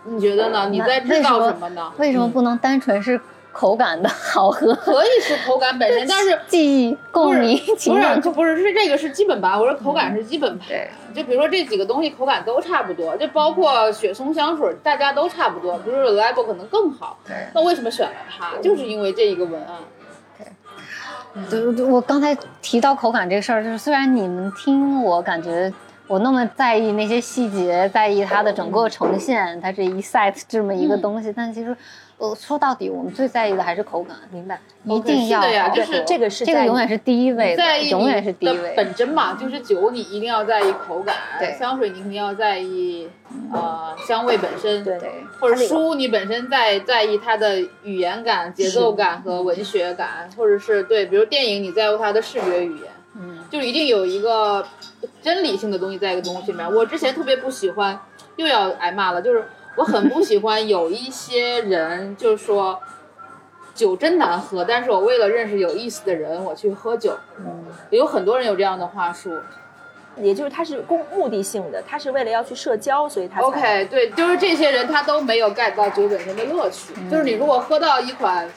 [0.07, 0.67] 你觉得呢？
[0.69, 1.91] 你在制造什么呢？
[1.97, 3.19] 为什么不能单纯是
[3.51, 4.73] 口感的好喝？
[4.75, 10.67] 可以是口感本身， 但是记忆、共鸣、情不是 就不是是这个是基本盘，我说口感是基本盘。
[10.69, 17.17] 对就比如说这几个东西口感都差不多，就包括雪松香水，大家都差不多，比如说 Reliable 可能更好。
[17.25, 18.51] 对那为什么选了它？
[18.61, 19.75] 就是因为这一个文案。
[21.49, 25.71] 对，对我刚才提到口感这个事儿，就是虽然你们听我感觉
[26.07, 31.75] 我那么在意那些细节，在意它的整个呈现，它这一 set 这么一个东西，但其实，
[32.17, 34.57] 呃，说到底，我们最在意的还是口感，明白？
[34.85, 38.73] 一定要是的呀就是这个是这个永远是第一位的，在意永远是第一的位。
[38.75, 43.09] 本真嘛，就是酒你一定要在意口感，对香水你肯定要在意
[43.53, 45.11] 呃香味本身，对对，
[45.41, 52.87] 或者书你本身在在意它的语言感、节奏感和文学感，或者是对，比如电影你在乎它的视觉语言，
[53.19, 54.65] 嗯，就一定有一个
[55.21, 56.73] 真理性的东西在一个东西里面。
[56.73, 57.99] 我之前特别不喜欢，
[58.35, 59.45] 又要挨骂了，就是
[59.75, 62.79] 我很不喜欢有一些人就是说。
[63.75, 67.15] 酒真难喝，但是我为了认识有意思的人，我去喝酒。
[67.37, 69.37] 嗯有很多人有这样的话术。
[70.19, 76.91] 也就是他是公目的性的，他是为了要去社交，所以他 OK，对，就是这些人他都没有 get 到酒本身的乐趣。
[76.97, 78.49] 嗯就是你如果喝到一款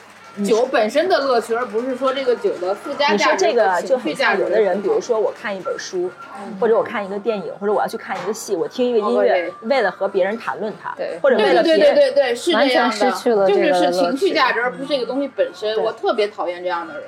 [0.44, 6.10] 酒本身的乐趣，而不是说这个酒的附加你说价值这个就很像情绪价值有的人，比如说我看一本书，
[6.60, 11.18] 或者我看一个电影，或者我要去看一个戏，我听一个音乐，为了和别人谈论它，对。
[11.22, 15.76] 或者为对对对了别人对对对，是这样的，完全失去了就是是这个乐情绪价值，而不是这个东西本身。
[15.82, 17.04] 我特别讨厌这样的人。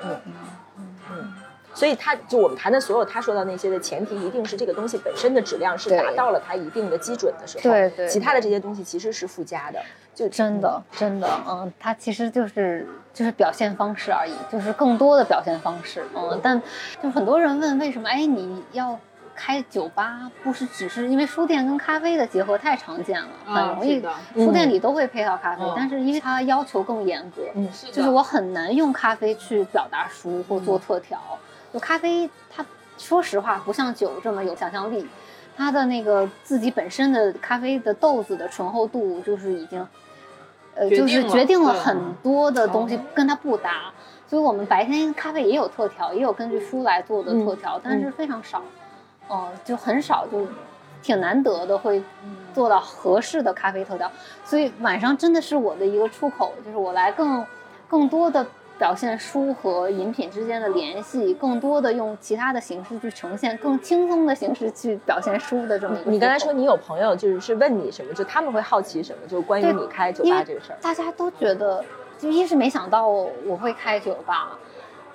[1.75, 8.07] 所以他就我们谈的所有他说到那些的前提，一定是这个东西本身的质量是达到了它一定的基准的时候，对对。
[8.07, 9.81] 其他的这些东西其实是附加的，
[10.13, 16.61] 就真的，真的，嗯，它其实就是就是表现方式而已，就是更多的表现方式，嗯，但
[17.01, 18.99] 就很多人问为什么，哎，你要
[19.35, 24.01] 开酒吧，不是只是因为书店跟咖啡的结合太常见了，很啊容易
[24.35, 31.19] 书店里都会配套咖啡，嗯但是因为它要求更严格，嗯是就是我很难用咖啡去表达书或做特调。
[31.71, 32.63] 就咖啡，它
[32.99, 35.07] 说实话不像酒这么有想象力，
[35.57, 39.87] 它的那个自己本身的咖啡的豆子的醇厚度就是已经，
[40.75, 43.91] 呃，就是决定了很多的东西跟它不搭。
[44.27, 48.63] 所以我们白天咖啡也有特调，也有根据书来做的特调，但是非常少，
[49.27, 50.47] 哦、就很少，就
[51.03, 52.01] 挺难得的会
[52.51, 54.11] 做到合适的咖啡特调。
[54.43, 57.45] 所以晚上真的是我的一个出口，就是我来更
[57.87, 58.43] 更多的
[58.83, 66.11] 表现书和饮品之间的联系，更多的用其他的形式去呈现，更轻松的形式去表现书的这么一个。
[66.11, 70.77] 你刚才说你有朋友就是是问你什么，就他们会好奇什么，就是关于你开酒吧这个事儿。
[70.81, 71.81] 大家都觉得，
[72.19, 74.59] 就一是没想到我会开酒吧，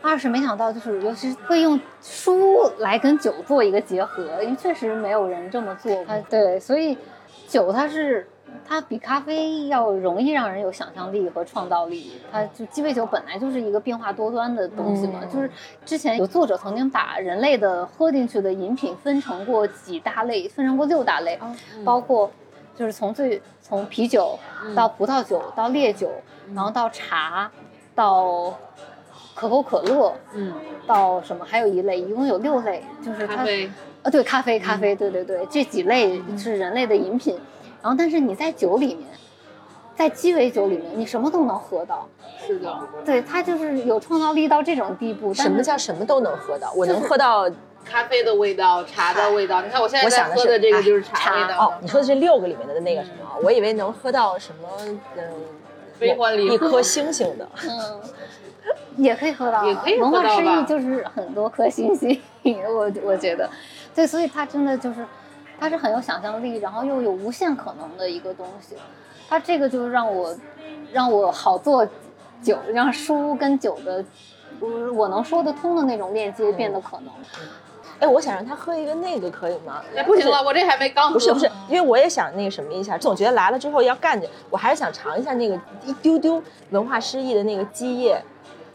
[0.01, 6.15] 二是没想到就是尤其是会用书来跟酒做一个结合，因为确实没有人这么做过。
[6.15, 6.97] 啊对，所以
[7.47, 8.27] 酒它是。
[8.67, 12.13] 它比咖啡要容易让人有想象力和创造力。
[12.31, 15.29] 它就鸡尾酒本来就是一个变化多端的东西嘛，嗯。
[15.31, 15.51] 就是
[15.85, 21.39] 之前有作者曾经把人类的喝进去的饮品分成过几大类，分成过六大类，
[21.85, 22.31] 包括
[22.77, 24.39] 就是从最从啤酒
[24.75, 26.11] 到葡萄酒到烈酒，
[26.55, 27.51] 然后到茶，
[27.95, 28.55] 到
[29.35, 30.53] 可口可乐，嗯，
[30.87, 33.71] 到什么还有一类，一共有六类，就是它咖啡，
[34.03, 37.37] 呃对咖啡咖啡，对对对，这几类是人类的饮品，
[37.83, 39.07] 然后但是你在酒里面，
[39.97, 42.09] 在鸡尾酒里面，你什么都能喝到，
[42.47, 45.33] 是的，对它就是有创造力到这种地步。
[45.37, 46.73] 但什么叫什么都能喝到？
[46.75, 47.49] 我能喝到
[47.85, 49.63] 咖啡的味道，茶的味道。
[49.63, 53.27] 你看我现在在我想的是喝的这个哎就是茶味道哦，你说的是六个里面的那个什么？
[53.43, 54.69] 我以为能喝到什么，
[55.17, 55.23] 嗯，
[55.99, 57.49] 悲欢离合一颗星星的。
[57.69, 58.01] 嗯，
[58.97, 62.21] 也可以喝到， 也可以喝到文化诗意就是很多颗星星，
[62.69, 63.49] 我我觉得，
[63.95, 65.05] 对，所以它真的就是，
[65.59, 68.77] 它是很有想象力，然后又有无限可能的一个东西。
[69.29, 70.35] 它这个就是让我
[70.93, 71.87] 让我好做
[72.43, 74.05] 酒，让书跟酒的，
[74.61, 77.13] 嗯我能说得通的那种链接变得可能。
[78.01, 79.83] 哎，我想让他喝一个那个，可以吗？
[79.97, 81.15] 哎，不行了，我这还没刚喝。
[81.15, 86.41] 不是不是，因为我也想那个什么一下，总觉得来了之后要干着，我还是想尝一下那个一丢丢
[86.71, 88.23] 文化诗意的那个基业，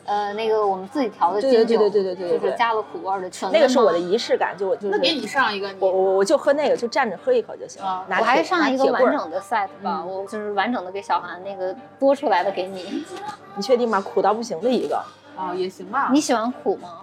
[0.06, 3.50] 呃，那个我们自己调的对金酒，对对对对对对对就是加了苦味儿的全。
[3.52, 8.06] 那个是我的仪式感，就我就是那给你上一个，我我我就喝那个，就站着喝一口就行了。
[8.10, 13.06] 我还铁上一个完整的 set 吧，我就是完整的给小韩那个多出来的给你。
[13.56, 14.02] 你确定吗？
[14.02, 15.02] 苦到不行的一个。
[15.36, 16.10] 啊也行吧。
[16.12, 17.00] 你喜欢苦吗？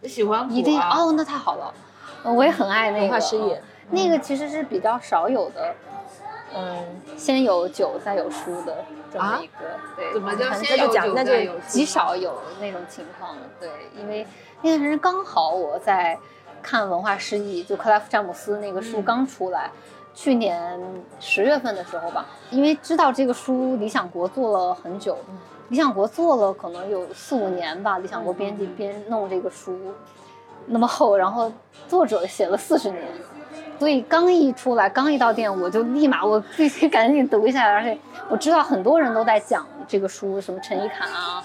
[0.00, 1.74] 你喜欢苦啊一定哦，那太好了，
[2.22, 3.02] 呃我也很爱那个。
[3.02, 3.54] 文化失忆
[3.90, 5.74] 那个其实是比较少有的，
[6.54, 6.84] 嗯，
[7.16, 9.64] 先有酒再有书的这么一个，
[9.96, 11.60] 对，怎么叫很先有讲那就酒再有书？
[11.68, 13.70] 极少有那种情况的，对，
[14.00, 14.26] 因为
[14.62, 16.18] 那段时间刚好我在
[16.62, 19.70] 看《文化失忆》，就克莱夫詹姆斯那个书刚出来，
[20.14, 20.80] 去年
[21.20, 25.18] 十月份的时候吧，因为知道这个书理想国做了很久，
[25.68, 29.78] 理想国做了可能有四五年吧，理想国编辑编弄这个书
[30.66, 31.52] 那么厚，然后
[31.86, 33.02] 作者写了四十年。
[33.78, 37.96] 所以刚一出来，刚一到店，我就立马我必须赶紧读一下，而且
[38.28, 41.42] 我知道很多人都在讲这个书，什么陈一侃啊，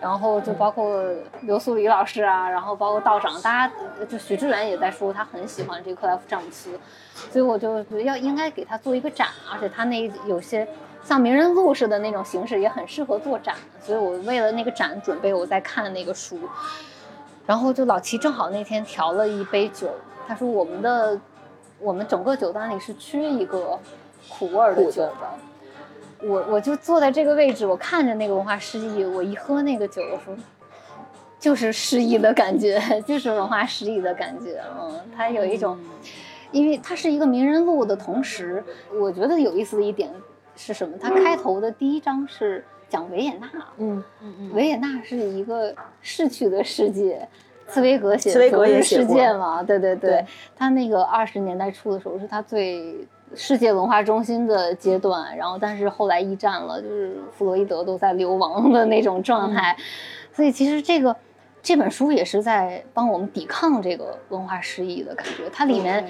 [0.00, 1.02] 然后就包括
[1.42, 3.74] 刘苏黎老师啊，然后包括道长，大家
[4.08, 6.78] 就许志远也在说他很喜欢这个克莱夫詹姆斯，
[7.14, 10.68] 所以我就觉得要应该给他做一个展，而且他那有些
[11.02, 16.38] 像名人录似的那种形式也很适合做展，所以我为了那个展准备，我在看那个书，
[17.46, 19.88] 然后就老齐正好那天调了一杯酒，
[20.28, 21.18] 他说我们的
[21.80, 23.78] 我们整个酒单里是缺一个
[24.28, 25.12] 苦味儿的酒的。
[26.22, 30.36] 我我就坐在这个位置，我看着那个文化失忆，我一喝那个酒，我说
[31.38, 34.62] 就是失忆的感觉，就是文化失忆的感觉。
[34.78, 35.78] 嗯，它有一种，
[36.52, 38.62] 因为它是一个名人录的同时，
[39.00, 40.12] 我觉得有意思的一点
[40.54, 40.98] 是什么？
[41.00, 44.04] 它开头的第一章是讲维也纳，嗯，
[44.52, 47.26] 维也纳是一个逝去的世界。
[47.72, 50.26] 茨威格写茨威格世也写过界嘛，对对对，对。
[50.56, 59.76] 他那个二十年代初的时候是他最世界文化中心的阶段，然后但是后来一战了，就是弗洛伊德都在流亡的那种状态，
[60.32, 61.14] 所以其实这个
[61.62, 66.06] 这本书也是在帮我们抵抗这个文化失意的感觉，它里面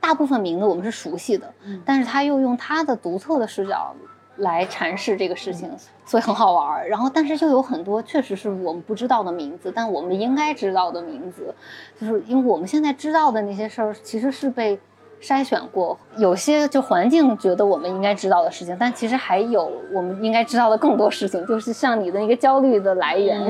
[0.00, 1.50] 大部分名字我们是熟悉的，
[1.84, 3.94] 但是他又用他的独特的视角
[4.36, 5.70] 来阐释这个事情，
[6.04, 6.88] 所以很好玩儿。
[6.88, 11.54] 然后，但是又有很多确实是我们不知道的名字，但我们应该知道的名字，
[12.00, 14.78] 就是因为我们现在知道的那些事儿，其实是被
[15.22, 23.40] 筛选过，有些就环境觉得我们应该知道的事情，但其实还有我们应该知道的更多事情，就是像你的那个焦虑的来源。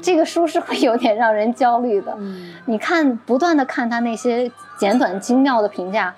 [0.00, 2.16] 这个书是会有点让人焦虑的。
[2.66, 6.14] 你看，不断的看他那些简短精妙的评价，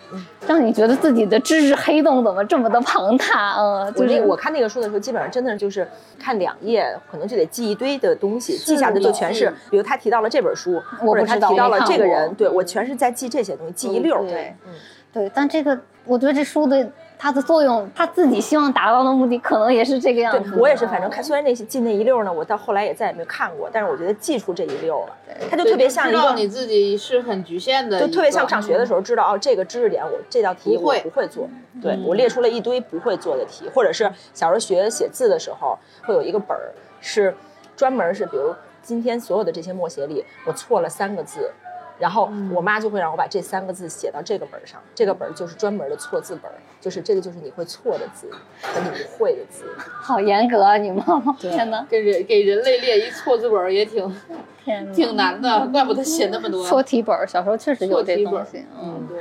[0.46, 3.54] 让你觉得自己的知识黑洞怎么这么的庞大？
[3.58, 5.86] 嗯，就是那我看那个书的时候，基本上真的就是
[6.18, 14.26] 看两页，可能就得记一堆的东西，记下的就全是，比如他提到了这本书，或者他提到了这个人，对我嗯全是在记这些东西，记一溜儿。
[14.26, 14.72] 对嗯，
[15.12, 16.88] 对，但这个我觉得这书的
[17.18, 20.50] 它的作用，他自己希望达到的目的，可能也是这个样子。
[20.50, 25.16] 对我也是，反正嗯看，虽然那些记那一溜儿呢，我到后来也再也没有看过，但是我觉得记出这一溜儿了，
[25.50, 31.48] 它就特别像一个知道你自己是很局限的，就特别像上学的时候知道哦，这个知识点我这道题我不会不会做，
[31.82, 36.70] 对嗯我列出了一堆不会做的题，或者是小时候学写字的时候会有一个本儿
[37.00, 37.34] 是
[37.74, 41.50] 专门是比如今天所有的这些默写里我错了三个字。
[41.98, 48.30] 然后嗯我妈就会让我把这三个字写到这个本儿上，这个本儿就是专门的错字本儿，就是这个就是你会错的字
[48.62, 49.64] 和你不会的字。
[49.78, 51.02] 好严格啊，你们！
[51.38, 54.14] 天哪，给人给人类列一错字本儿也挺
[54.64, 59.18] 天哪，挺难的，怪不得写那么多错题本儿，小时候确实有这东西，嗯，嗯，对，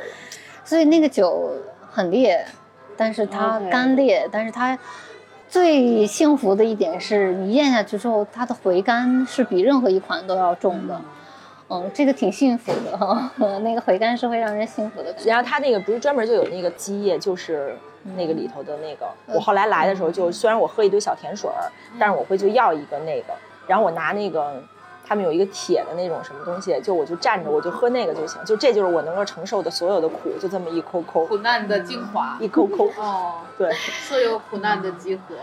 [0.63, 1.51] 所以那个酒
[1.91, 2.45] 很烈，
[2.97, 4.77] 但是它干烈，但是它
[5.47, 10.95] 最幸福的一点是你咽下去之后，它的回甘是比任何一款都要重的。
[10.95, 11.05] 嗯，
[11.93, 13.31] 这个挺幸福的哈，
[13.63, 15.15] 那个回甘是会让人幸福的。
[15.25, 17.75] 然后它那个不是专门就有那个基液，就是
[18.15, 19.05] 那个里头的那个。
[19.27, 23.33] 嗯我后来来的时候就，虽然我喝一堆小甜水儿，但是我会就要一个那个，
[23.67, 24.61] 然后我拿那个。
[25.07, 32.89] 他们有一个铁的那种什么东西，就我就站着，我就喝那个就行，就这就是我能够承受的所有的苦，就这么一抠抠，苦难的精华一抠抠。
[32.97, 33.71] 哦，对，
[34.07, 35.35] 所有苦难的集合，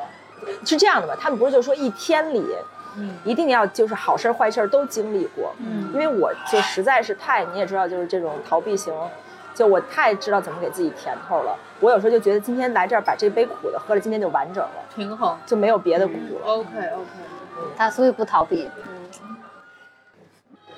[0.64, 1.16] 是这样的吧？
[1.16, 2.44] 他们不是就说一天里，
[2.96, 8.92] 嗯一定要就是好事儿坏事儿都经历过，嗯因为我就实在是太你也知道，就是这种逃避型，
[9.54, 11.58] 就我太知道怎么给自己甜头了。
[11.80, 15.36] 我有时候就觉得今天来这儿把这杯苦的喝了，今天就完整了，平衡。
[15.44, 16.46] 就没有别的苦了。
[16.46, 17.08] OK OK，
[17.76, 18.70] 他所以不逃避。
[18.86, 19.10] 嗯，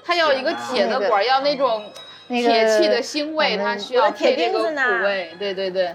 [0.05, 1.85] 它要一个铁的管儿，要那种
[2.29, 5.37] 铁器的腥味，它需要铁配这个钉子呢苦味。
[5.39, 5.95] 对对对，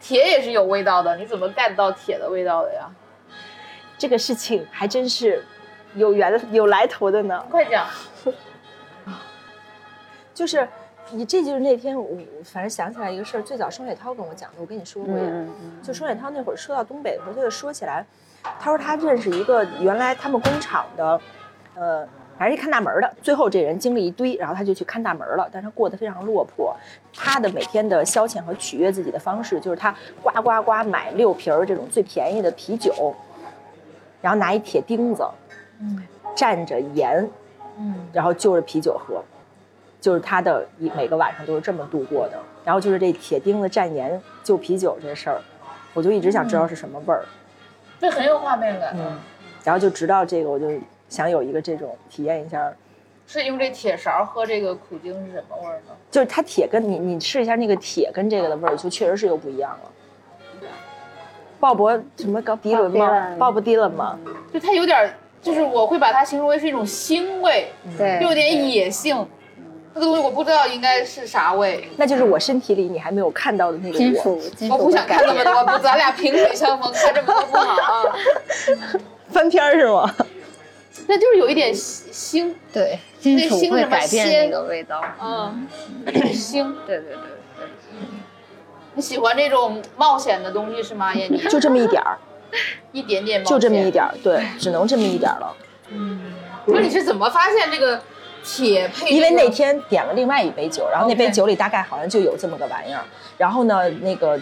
[0.00, 2.88] 铁也是有味道的，你怎么 get 到铁的味道的呀？
[4.02, 5.44] 这个事情还真是
[5.94, 7.46] 有缘有来头的呢。
[7.48, 7.86] 快讲。
[10.34, 10.66] 就是
[11.12, 15.24] 你这就是那天我我反正想起来一个事儿，最早双雪涛跟我讲的，我跟你说过呀。
[15.24, 18.04] 嗯就双雪涛那会儿说到东北的时候，他就说起来，
[18.58, 21.20] 他说他认识一个原来他们工厂的，
[21.76, 22.04] 呃，
[22.36, 26.74] 反正一看大门的，最后这人经历一堆，然后他就去看大门了，但是他过得非常落魄。
[27.14, 33.14] 他的每天的消遣和取悦自己的方式，就是他呱呱呱买六瓶儿这种最便宜的啤酒，
[34.22, 35.22] 然后拿一铁钉子，
[35.80, 36.02] 嗯
[36.34, 37.28] 蘸着盐，
[37.78, 39.22] 嗯然后就着啤酒喝，
[40.00, 42.38] 就是他的一每个晚上都是这么度过的。
[42.64, 45.42] 然后就是这铁钉子蘸盐就啤酒这事儿，
[45.92, 47.24] 我就一直想知道是什么味儿，
[47.98, 48.94] 这很有画面感。
[48.96, 49.18] 嗯，
[49.64, 50.70] 然后就直到这个，我就
[51.08, 52.72] 想有一个这种体验一下，
[53.26, 55.94] 是用这铁勺喝这个苦精是什么味儿呢？
[56.08, 59.90] 就是它铁跟你你试一下那个铁跟这个的味儿，就确实是又不一样了。
[61.62, 63.36] 鲍勃什么高迪伦吗？
[63.38, 64.18] 鲍勃迪伦吗？
[64.52, 69.24] 就它有点儿，就是我会把它形容为是一种腥味，对，又有点野性。
[69.94, 73.98] 那个东西我不知道应该是啥味，那就是我身体里你还没有看到的那个我。
[73.98, 78.16] 金属，金属我不想看那么多，不，咱俩萍水相逢，看这么多不好啊。
[79.30, 80.12] 翻篇儿是吗？
[81.06, 85.00] 那就是有一点腥，对，金属腥会改变鲜那个味道。
[85.22, 85.68] 嗯，
[86.34, 86.74] 腥。
[86.86, 87.41] 对对对对，
[88.94, 91.38] 你喜欢这种冒险的东西是吗，燕妮？
[91.48, 92.18] 就这么一点儿，
[92.92, 93.90] 一点点冒险，就这么一。
[93.90, 95.56] 点儿，对，只能这么一点儿了。
[96.66, 98.00] 那你是怎么发现这个
[98.44, 99.10] 铁配这个？
[99.10, 103.02] 因为那天点了另外一杯酒，然后那杯酒里大概好像就有这么个玩意儿，
[103.38, 104.38] 然后呢，那个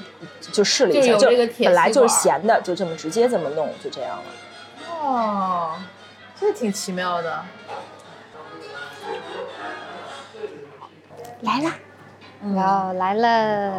[0.53, 4.25] 就试了一下，就这个铁本来就是咸的，就这么直接这么弄，就这样了。
[5.01, 5.73] 哦，
[6.39, 7.45] 这挺奇妙的。
[11.43, 11.59] 来
[12.43, 13.73] 了，要来了。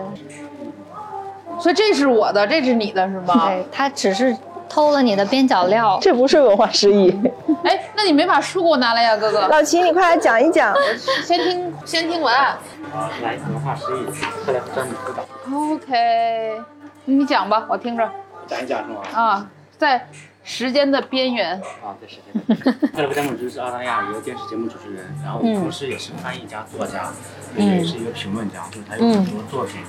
[1.60, 3.48] 所以这是我的，这是你的是吗？
[3.48, 4.36] 对，他只是
[4.68, 6.00] 偷了你的边角料。
[6.02, 7.10] 这不是文化失忆。
[7.64, 9.48] 哎，那你没把书给我拿来呀，哥哥？
[9.48, 10.74] 老秦，你快来讲一讲。
[11.24, 12.58] 先听先听文案。
[12.94, 14.06] 啊，来文化失忆，
[14.46, 15.24] 克莱夫詹姆斯岛
[15.56, 16.62] ，OK，
[17.06, 18.10] 你讲吧，我听着
[18.48, 19.02] 讲一讲是吗？
[19.14, 19.48] 啊，
[19.78, 20.08] 在
[20.44, 21.60] 时间的边缘。
[21.84, 22.92] 啊，对时间。
[22.92, 27.12] 克莱夫詹姆就是澳大利亚一个电视节目主持人，然后同时也是翻译家、作家，
[27.56, 29.82] 也是一个评论家，就是他有很多作品。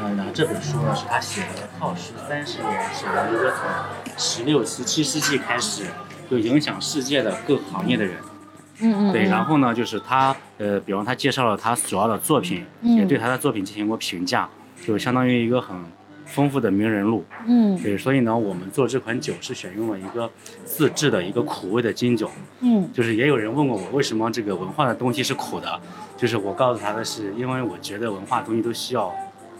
[0.00, 3.60] 呃，然后这本书呢是他写的，耗时三十年写的一个从
[4.16, 5.84] 十六、十七世纪开始
[6.30, 8.16] 就影响世界的各行业的人。
[8.80, 14.48] 嗯对，然后呢，就是他，呃，比方他介绍了他主要的作品，也对他的作品进行过评价，
[14.86, 15.76] 就相当于一个很
[16.28, 17.24] 丰富的名人录。
[17.46, 20.30] 嗯对，所以呢，我们做这款酒是选用了一个
[20.64, 22.30] 自制的一个苦味的金酒。
[22.60, 25.80] 嗯就是也有人问过我，为什么这个文化的东西是苦的？
[26.16, 29.14] 就是我告诉他的是，因为我觉得文化东西都需要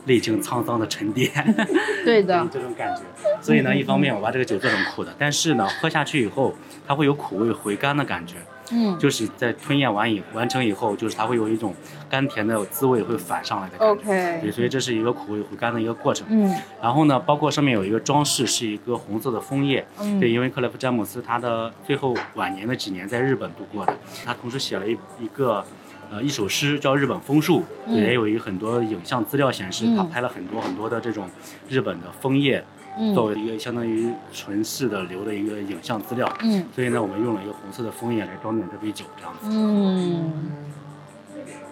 [0.06, 1.30] 历经沧桑的沉淀。
[2.04, 3.02] 对的 这种感觉。
[3.40, 6.54] 所以呢，一方面我把这个酒做成苦的，但是呢，喝下去以后，
[6.86, 8.36] 它会有苦味回甘的感觉。
[8.72, 8.98] 嗯。
[8.98, 11.74] 就是在吞咽完以完成以后，就是它会有一种
[12.08, 14.04] 甘甜的滋味会反上来的感觉。
[14.04, 16.26] 对，，OK，所以这是一个苦味回甘的一个过程。
[16.30, 16.54] 嗯。
[16.82, 20.18] 然后呢，包括上面有一个装饰是一个红色的枫叶，嗯。
[20.20, 25.64] 对，因为克莱夫詹姆斯他的最后晚年的几年在日本度过的，他同时写了一一个。
[26.10, 27.94] 呃，一首诗叫《日本枫树》，嗯。
[27.94, 31.28] 也有一个很多影像资料显示，他拍了很多很多的这种
[31.68, 32.64] 日本的枫叶，
[32.98, 36.28] 嗯作为一个相当于纯世的留的一个影像资料。
[36.40, 39.46] 嗯所以呢，我们用了一个红色的枫叶来装点这杯酒，这样子。
[39.50, 40.50] 嗯。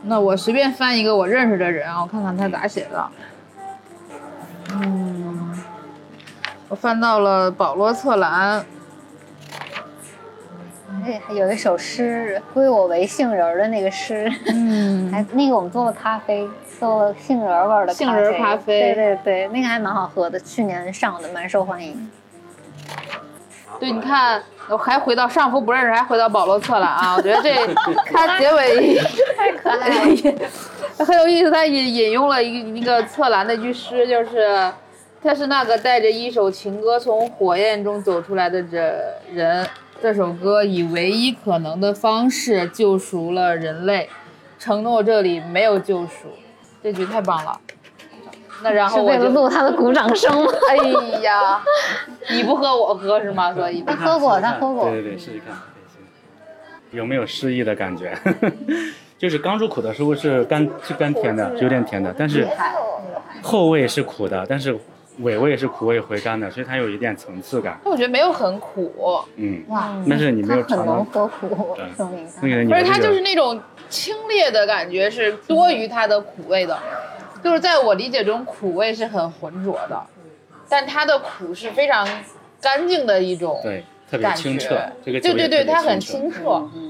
[0.04, 3.08] 那我随便翻一个我认识的人啊，我看看他咋写的。
[4.72, 5.52] 嗯，
[6.68, 8.64] 我翻到了保罗·策兰。
[11.04, 16.48] 哎，还有一首诗，归我为杏仁儿的那个诗，嗯 还那个我们做了咖啡，
[16.78, 22.10] 做了杏仁味儿的杏仁儿咖啡对对对，那个还蛮好喝的，去年上的，蛮受欢迎。
[23.80, 27.54] 对，你看，我还回到上夫不认识，还回到保罗·策了啊，我觉得这
[28.12, 28.98] 他结尾
[29.36, 30.50] 太可爱了。
[31.04, 34.72] 很有意思，他引引用了一个一个策兰的一句诗，就是
[35.22, 38.78] 他是那个带着一首情歌从火焰中走出来的这
[39.32, 39.66] 人。
[40.00, 44.10] 这首歌以唯一可能的方式救赎了人类，
[44.58, 46.28] 承诺这里没有救赎。
[46.86, 47.60] 这局太棒了。
[48.62, 50.52] 那然后我就是为了录他的鼓掌声吗？
[50.70, 50.76] 哎
[51.20, 51.60] 呀，
[52.30, 53.52] 你不喝我喝是吗？
[53.52, 54.88] 所以他喝过，他喝过。
[54.88, 55.56] 对对对，试试看。
[56.92, 58.16] 有没有失意的感觉？
[59.18, 62.46] 就是刚入口的时候是甘是甘甜的，有点甜的，但是
[63.42, 64.78] 后味是苦的，但是
[65.18, 67.78] 尾味是苦味回甘的，所以它有一点层次感。
[67.82, 68.92] 但我觉得没有很苦，
[69.36, 76.78] 嗯，哇，但是你没有尝到能喝苦对，说明他那个你而且它就是那种清冽的感觉是多于它的苦味的，
[77.42, 80.02] 就是在我理解中苦味是很浑浊的，
[80.68, 82.06] 但它的苦是非常
[82.60, 86.42] 干净的一种对特别清澈，这个对对对，它很清清澈，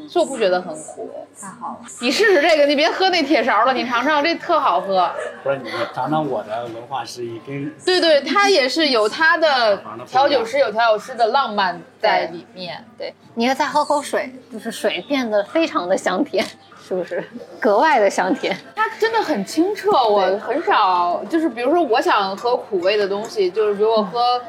[0.09, 1.11] 所以我不觉得很苦。
[1.39, 1.79] 太好了。
[2.01, 5.11] 你试试这个，你别喝那铁勺了，你尝尝，这特好喝。
[5.43, 12.83] 不是你尝尝我的文化诗意跟对对，它也是有它的调酒师有调酒师的浪漫在里面。
[12.97, 16.45] 对，你再喝口水，就是水变得非常的香甜，
[16.87, 17.23] 是不是？
[17.61, 18.57] 格外的香甜。
[18.75, 24.41] 它真的很清澈，我很少就是，比如说我想喝苦味的东西，就是比如我喝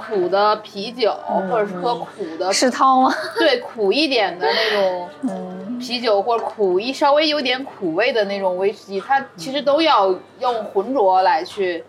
[0.00, 1.14] 苦的啤酒，
[1.50, 2.06] 或者是喝苦
[2.38, 3.14] 的世涛吗？
[3.38, 11.84] 对苦一点的那种 啤酒，或者苦一稍微有点苦味的那种威士忌，它其实都要用浑浊来去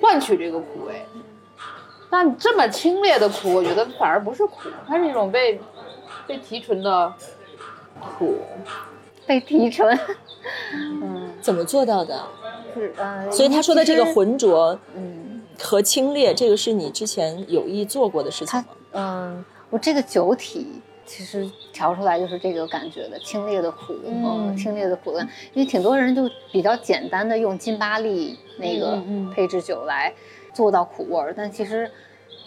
[0.00, 1.04] 换取这个苦味。
[2.10, 5.60] 但这么清冽的苦，我觉得反而不是苦，它是一种被
[6.26, 7.12] 被提纯的
[8.00, 8.38] 苦。
[9.26, 9.98] 被提纯。
[11.02, 12.18] 嗯怎么做到的？
[12.74, 15.19] 是呃，所以他说的这个浑浊嗯，
[15.62, 18.66] 和清冽，这个是你之前有意做过的事情它吗？
[18.92, 20.66] 嗯，我这个酒体
[21.04, 25.20] 其实调出来就是这个感觉的，清冽的苦，嗯，清冽的苦味。
[25.52, 29.00] 因为挺多人就比较简单的用金巴利那个
[29.34, 30.12] 配置酒来
[30.52, 31.90] 做到苦味儿，但其实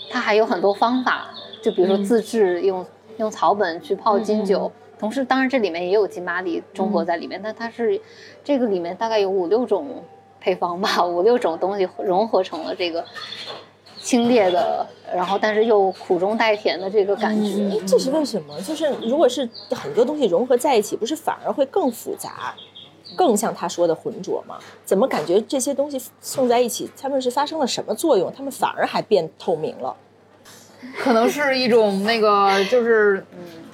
[0.09, 1.29] 它还有很多方法，
[1.61, 2.85] 就比如说自制用、
[3.17, 4.71] 用草本去泡金酒。
[4.99, 7.99] 同时，当然这里面也有金巴利中和在里面，但它是
[8.41, 10.01] 这个里面大概有五六种
[10.43, 13.03] 配方吧， 五六种东西融合成了这个
[14.01, 17.77] 清冽的，然后但是又苦中带甜的这个感觉。
[17.77, 18.59] 哎，这是为什么？
[18.61, 22.53] 就是如果是很多东西融合在一起，不是反而会更复杂，
[23.15, 24.57] 更像他说的浑浊吗？
[24.83, 28.29] 怎么感觉这些东西送在一起，他们是发生了什么作用？
[28.35, 29.95] 他们反而还变透明了？
[30.99, 33.25] 可能是一种那个就是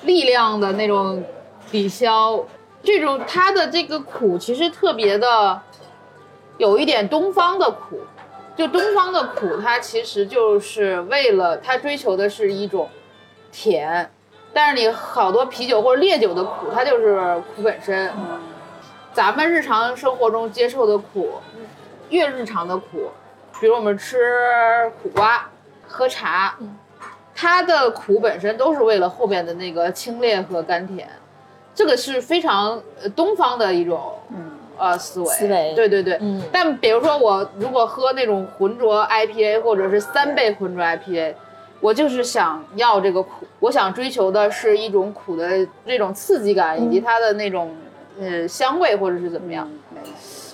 [0.04, 1.24] 力量的那种
[1.72, 2.40] 抵消，
[2.84, 5.60] 这种它的这个苦其实特别的
[6.60, 8.02] 有一点东方的苦，
[8.53, 12.90] 就东方的苦，它其实就是为了它追求的是一种
[13.49, 14.11] 甜，
[14.52, 18.11] 但是你好多啤酒或者烈酒的苦，它就是苦本身。
[19.14, 21.36] 咱们日常生活中接受的苦，
[22.10, 23.10] 越日常的苦，
[23.57, 25.49] 比如我们吃苦瓜、
[25.88, 26.57] 喝茶，
[27.34, 31.10] 它的苦本身都是为了后边的那个清冽和甘甜，
[31.73, 32.81] 这个是非常
[33.15, 34.14] 东方的一种
[34.80, 35.27] 呃思维。
[35.27, 36.18] 思维对对对。
[36.22, 41.34] 嗯但比如说我如果喝那种浑浊 IPA 或者是三倍浑浊 IPA，
[41.81, 47.76] 我就是想要这个苦，我想追求的是一种苦的这种刺激感，以及它的那种
[48.19, 49.69] 呃香味或者是怎么样。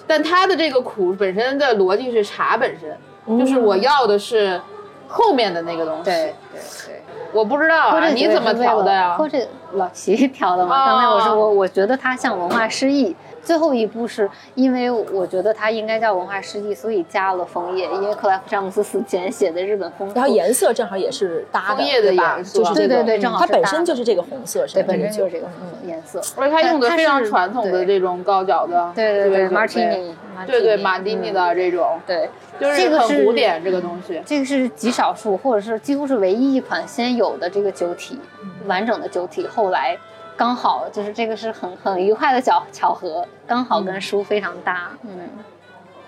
[0.07, 4.61] 但它的这个苦本身的逻辑是茶本身，就是我要的是
[5.07, 6.03] 后面的那个东西。
[6.03, 7.01] 对对对，
[7.33, 9.17] 我不知道啊，你怎么调的呀？
[9.17, 9.39] 或者
[9.73, 10.83] 老齐调的嘛。
[10.83, 13.15] 哦刚才我说我我觉得它像文化诗意。
[13.45, 22.35] 最后一步是因为我觉得它应该叫文化世纪，所以加了枫叶，因为克莱夫詹姆斯死前写的日本风然后颜色正好也是搭的，枫叶的对吧？
[22.35, 24.81] 颜色就是这个，对对对正好它本身就是这个红色，是？
[24.83, 25.51] 本身就是这个个
[25.85, 26.19] 颜色。
[26.35, 30.13] 而且它用的非常传统的这种高脚的，对对对，Martini，
[30.47, 32.27] 对对马蒂尼的这种，对，
[32.59, 34.19] 就是很这个是古典这个东西。
[34.25, 38.19] 这个是极少数，或者是几乎是唯一一款先有的这个酒体，
[38.65, 39.97] 完整的酒体，后来
[40.37, 44.91] 刚好就是这个是很很愉快的巧巧合，刚好跟书非常搭。
[45.03, 45.29] 嗯，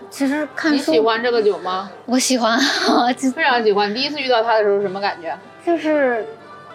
[0.09, 1.89] 其实看你书喜欢这个酒吗？
[2.05, 2.59] 我喜欢，
[3.17, 3.93] 就非常喜欢。
[3.93, 5.37] 第一次遇到它的时候什么感觉？
[5.65, 6.25] 就是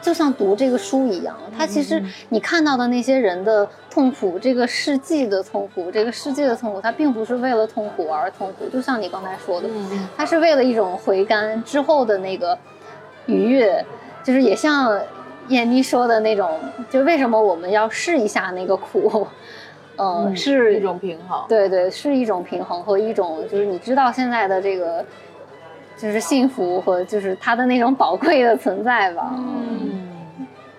[0.00, 9.68] 就像读这个书一样，它其实你看到的那些人的痛苦，这个世纪的痛苦，这个世界的痛苦，它并不是为了痛苦而痛苦，就像你刚才说的，
[10.16, 12.58] 它是为了一种回甘之后的那个
[13.26, 13.84] 愉悦，
[14.24, 15.00] 就是也像
[15.48, 16.58] 燕妮说的那种，
[16.90, 19.26] 就为什么我们要试一下那个苦，
[19.96, 21.44] 嗯，是一种平衡。
[21.48, 25.04] 对对，是一种平衡和一种就是你知道现在的这个。
[25.94, 29.30] 就是幸福和就是它的那种宝贵的存在吧。
[29.36, 30.00] 嗯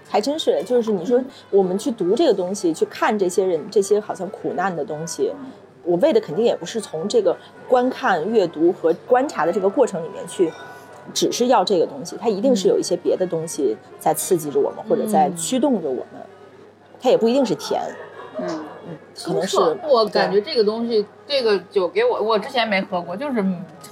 [0.10, 5.31] 还真是，就是你说我们去读这个东西，去看这些人这些好像苦难的东西，
[5.84, 7.38] 我为的肯定也不是从这个
[7.69, 10.52] 观看、阅读和观察的这个过程里面去，
[11.14, 16.22] 只是要这个东西，它一定是有一些别的东西在刺激着我们，或者在驱动着我们，
[17.02, 17.82] 它也不一定是甜，
[18.38, 18.48] 嗯，
[19.16, 19.58] 可能是
[19.88, 23.44] 我感觉这个东西，这个酒给我，我之前没喝过，就是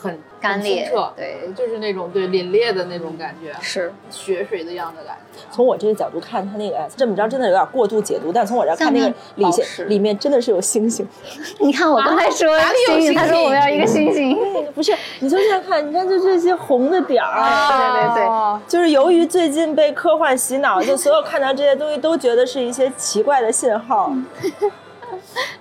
[0.01, 5.39] 很干裂澈，对就是那种对凛冽的那种感觉，是血水的样的感觉。
[5.51, 11.07] 从我这个角度看，它那个这么着真的有点过度解读，但从我这儿看那个里面里面真的是有星星。
[11.61, 14.35] 你看我刚才说哪里有星星，他说我要一个星星。
[14.73, 24.11] 不是，你就这样看，你看就这些红的点儿，对对对哦就是由于最近被科幻洗脑，就所有看到这些东西都觉得是一些奇怪的信号。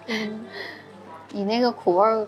[1.32, 2.26] 你那个苦味儿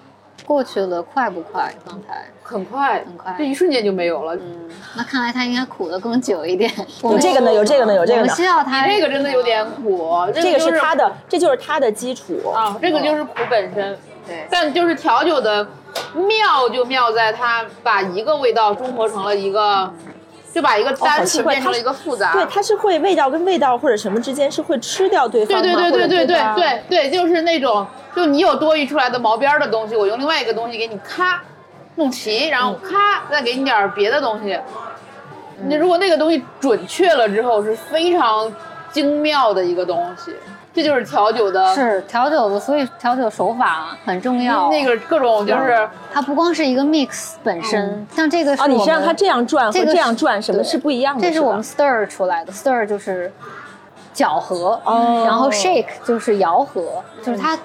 [0.53, 1.73] 过去了，快不快？
[1.87, 4.37] 刚才很快，很快这一瞬间就没有了。
[4.37, 6.70] 嗯，那看来他应该苦的更久一点。
[7.03, 8.35] 有这个呢，有这个呢，有这个呢。
[8.35, 12.51] 需要他这个真的有点苦，这这个是它的，这就是它的基础。
[12.55, 13.97] 啊，这个就是苦本身。
[14.27, 15.66] 对但就是调酒的
[16.15, 19.91] 妙就妙在它把一个味道中和成了一个，
[20.53, 22.33] 就把一个单词变成了一个复杂。
[22.33, 25.62] 对，它是会味道跟味道或者什么之间是会吃掉对方吗？
[25.62, 31.43] 对对对对对对对对，就是那种，就你有多余出来的毛边儿的东西，我用另外一个东西给你咔
[31.95, 34.59] 弄齐，然后咔再给你点儿别的东西。
[35.69, 38.53] 那如果那个东西准确了之后，是非常
[38.91, 40.35] 精妙的一个东西。
[40.74, 44.70] 这就是调酒的，是调酒的，所以调酒手法很重要。
[44.70, 51.20] 那个各种就是它不光是一个 mix 本身，像这个是哦，你我们是让它这样转和这个是这样转，什么对是不一样的？
[51.20, 53.31] 这是我们 stir 出来的，stir 就是
[54.15, 57.59] 搅和，哦然后 shake 就是摇和，就是它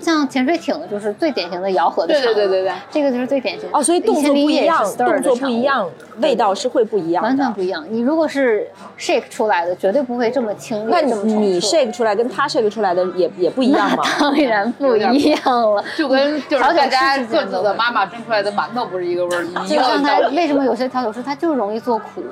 [0.00, 2.34] 像潜水艇就是最典型的摇和的对产物。
[2.34, 5.88] 对对对对这个就是最典型哦，所以动作不一样，动作不一样，
[6.20, 7.28] 味道是会不一样的。
[7.28, 7.84] 完全不一样。
[7.88, 8.66] 你如果是
[8.98, 14.02] shake 出来的，绝对不会这么清那冽，这么你你 shake 出来跟他 shake 出来的也也不一样吗？
[14.18, 15.84] 当然不一样了。
[15.96, 20.34] 就跟就是调酒大家各自的妈妈蒸出来的馒头不是一个味儿，一就像他样。
[20.34, 22.22] 为什么有些调酒师他就容易做苦，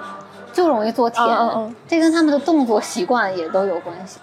[0.53, 4.19] 就容易做甜，嗯嗯嗯这跟他们的动作习惯也都有关系。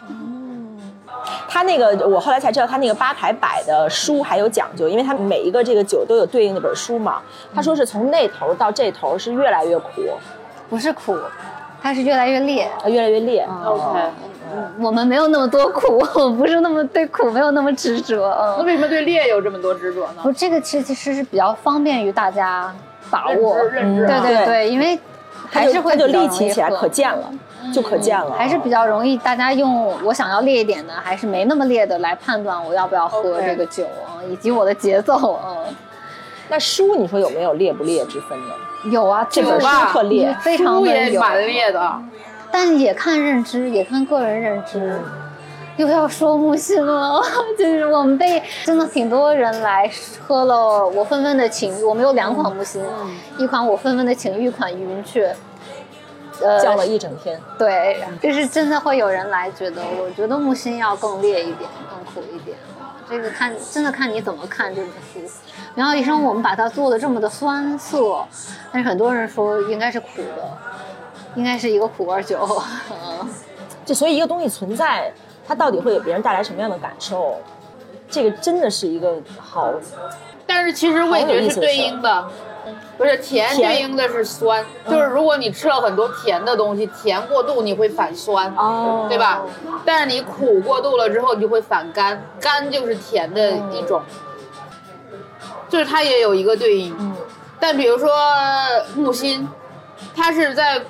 [1.56, 7.22] 他那个我后来才知道，他那个吧台摆的书还有讲究，因为他每一个这个酒都有对应那本书嘛。
[7.54, 10.02] 他说是从那头到这头是越来越苦，
[10.70, 11.18] 不是苦，
[11.82, 12.70] 它是越来越烈。
[12.84, 13.48] 呃越来越烈。
[13.64, 14.00] OK，
[14.82, 18.32] 我们没有那么多苦， 我不是那么对苦没有那么执着。
[18.32, 20.34] 嗯，那为什么对烈有这么多执着呢不，？
[20.34, 22.70] 这个其实其实是比较方便于大家
[23.10, 23.56] 把握。
[23.60, 25.00] 认知认知对啊对对，因为
[25.50, 27.32] 还是会它就立起起来可见了，
[27.74, 28.32] 就可见了。
[28.32, 35.40] 还是比较容易，大家用我想要烈一点的，还是没那么烈的来判断我要不要喝这个酒啊，以及我的节奏。
[35.46, 35.66] 嗯，
[36.50, 38.54] 那书你说有没有烈不烈之分呢？
[38.92, 42.02] 有啊，这本书特烈，非常书的有，蛮烈的。
[42.52, 45.00] 但也看认知，也看个人认知。
[45.78, 47.22] 又要说木心了，
[47.60, 49.92] 就是我们被真的挺多人来
[50.26, 52.82] 喝了我纷纷的情欲，我们有两款木心，
[53.38, 55.36] 一款我纷纷的情欲，一款云雀。
[56.42, 57.40] 呃，降了一整天。
[57.58, 62.58] 对，就是真的会有人来觉得，我觉得木心要更烈一点，更苦一点。
[63.10, 65.34] 这个看真的看你怎么看这本书。
[65.76, 68.26] 苗药医生，我们把它做的这么的酸涩，
[68.72, 70.58] 但是很多人说应该是苦的，
[71.36, 72.40] 应该是一个苦味酒。
[72.90, 73.30] 嗯
[73.86, 75.14] 就所以一个东西存在，
[75.48, 77.36] 它到底会给别人带来什么样的感受？
[78.10, 79.72] 这个真的是一个好，
[80.48, 82.28] 但是其实味觉是对应的，
[82.98, 83.72] 不是甜甜。
[83.72, 89.06] 对应的是酸，就是如果你吃了很多甜的东西，甜过度你会反酸，哦。
[89.10, 89.42] 对吧？
[89.86, 94.02] 但是你苦过度了之后，你就会反甘，甘就是甜的一种，
[95.70, 97.16] 就是它也有一个对应。
[97.60, 98.10] 但比如说
[98.96, 99.48] 木心，
[100.16, 100.82] 它是在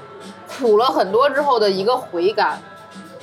[0.47, 2.59] 苦了很多之后的一个回甘。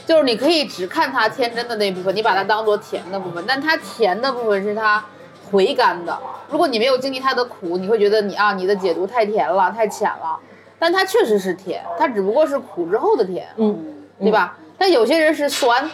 [0.05, 5.03] 就是你可以只看它天真的那部分，你把它当做甜的部分，但它甜的部分是它
[5.53, 6.19] 回甘的。
[6.51, 10.39] 如果你没有经历它的苦，你会觉得你啊，你的解读太甜了，太浅了。
[10.79, 13.79] 但它确实是甜，它只不过是苦之后的甜，嗯
[14.19, 14.59] 对吧？
[14.77, 15.89] 但有些人是酸，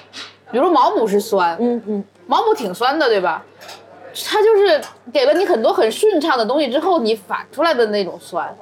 [0.50, 3.44] 比如毛姆是酸，嗯嗯，毛姆挺酸的，对吧？
[4.26, 4.80] 它就是
[5.12, 8.52] 给了你很多很顺畅的东西之后，你反出来的那种酸，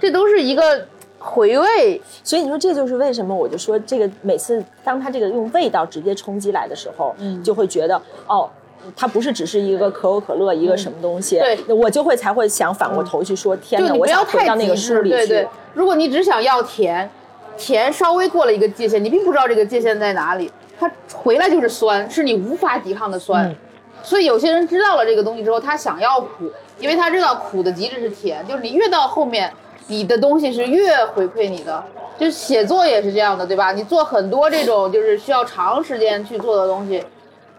[0.00, 0.86] 这都是一个
[1.18, 2.02] 回味。
[2.24, 8.50] 所以你说这就是为什么我就说这个每次当它这个用味道直接冲击来的时候，嗯就会觉得哦。
[8.96, 15.16] 它不是只是一个可口可乐，一个什么东西，对我就会才会想反过头去说，天哪，我不要太想回到那个书里去。
[15.16, 17.08] 对对，如果你只想要甜，
[17.56, 23.48] 甜稍微过了一个界限，你并不知道这个界限在哪里，它回来就是酸，是你无法抵抗的酸。
[23.48, 23.56] 嗯
[24.04, 26.50] 所以有些人知道了这个东西之后，他想要苦，
[26.80, 29.48] 因为他知道苦的极致是甜，就是你越到后面，
[29.86, 31.80] 你的东西是越回馈你的。
[32.18, 33.70] 就是写作也是这样的，对吧？
[33.70, 37.00] 你做很多这种就是需要长时间去做的东西，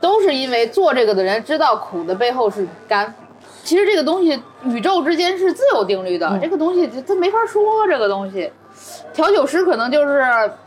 [0.04, 3.16] 都是因为做这个的人知道苦的背后是甘。
[3.64, 7.88] 其实这个东西，宇宙之间是自有定律的，这个东西它没法说。
[7.88, 8.52] 这个东西，
[9.14, 10.22] 调酒师可能就是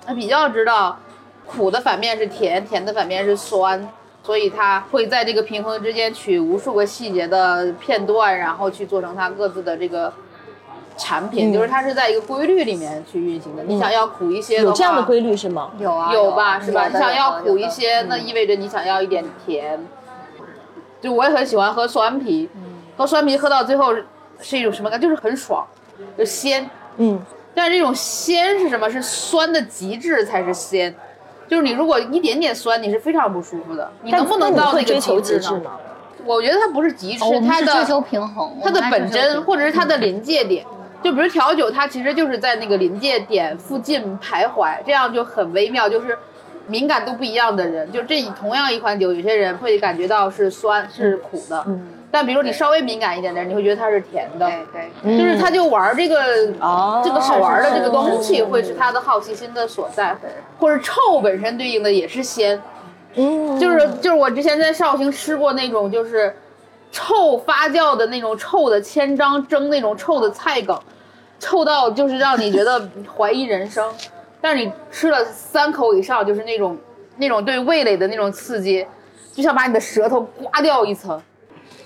[0.06, 0.98] 他比较知道，
[1.44, 3.86] 苦的反面是甜，甜的反面是酸，
[4.22, 10.10] 所以他会在这个平衡之间取无数个细节的片段，然后去做成他各自的这个
[10.97, 13.62] 产品，嗯就是它是在一个规律里面去运行的。
[13.64, 15.70] 你想要苦一些的话，有这样的规律是吗？
[15.78, 16.89] 有啊，有吧，啊是吧？
[16.89, 19.78] 你想要苦一，些，那意味着你想要一点甜。
[21.01, 22.48] 就我也很喜欢喝酸啤，
[22.97, 23.94] 喝酸啤喝到最后
[24.40, 25.01] 是一种什么感？
[25.01, 25.64] 就是很爽，
[26.16, 26.68] 就鲜。
[26.97, 27.20] 嗯，
[27.55, 28.90] 但是这种鲜是什么？
[28.90, 30.94] 是酸的极致才是鲜。
[31.47, 33.89] 就是你如果一点点酸，你是非常不舒服的。
[34.02, 35.73] 你能不能到那个追求极致吗？
[36.24, 40.66] 我觉得它不是极致，它的追求平衡，它的本真或者是它的临界点。
[41.06, 45.88] 就比如调酒，它其实就是在那个临界点附近徘徊，这样就很微妙。
[45.88, 46.18] 就是
[46.66, 54.50] 敏感度不一样的人，就这同样一款酒，有些人会感觉到是酸是苦的，嗯但比如你稍微敏感一点的人，你会觉得它是甜的。
[54.50, 60.16] 对对，就是他就玩这个、哦这个好玩的这个东西，会是他的好奇心的所在，
[60.58, 62.60] 或者臭本身对应的也是鲜，
[63.14, 66.34] 嗯，就是就是我之前在绍兴吃过那种就是
[66.90, 70.78] 臭发酵的那种臭的千张蒸那种臭的菜梗，
[71.38, 73.92] 臭到就是让你觉得怀疑人生，
[74.40, 76.76] 但是你吃了三口以上，就是那种
[77.16, 78.86] 那种对味蕾的那种刺激，
[79.32, 81.20] 就像把你的舌头刮掉一层。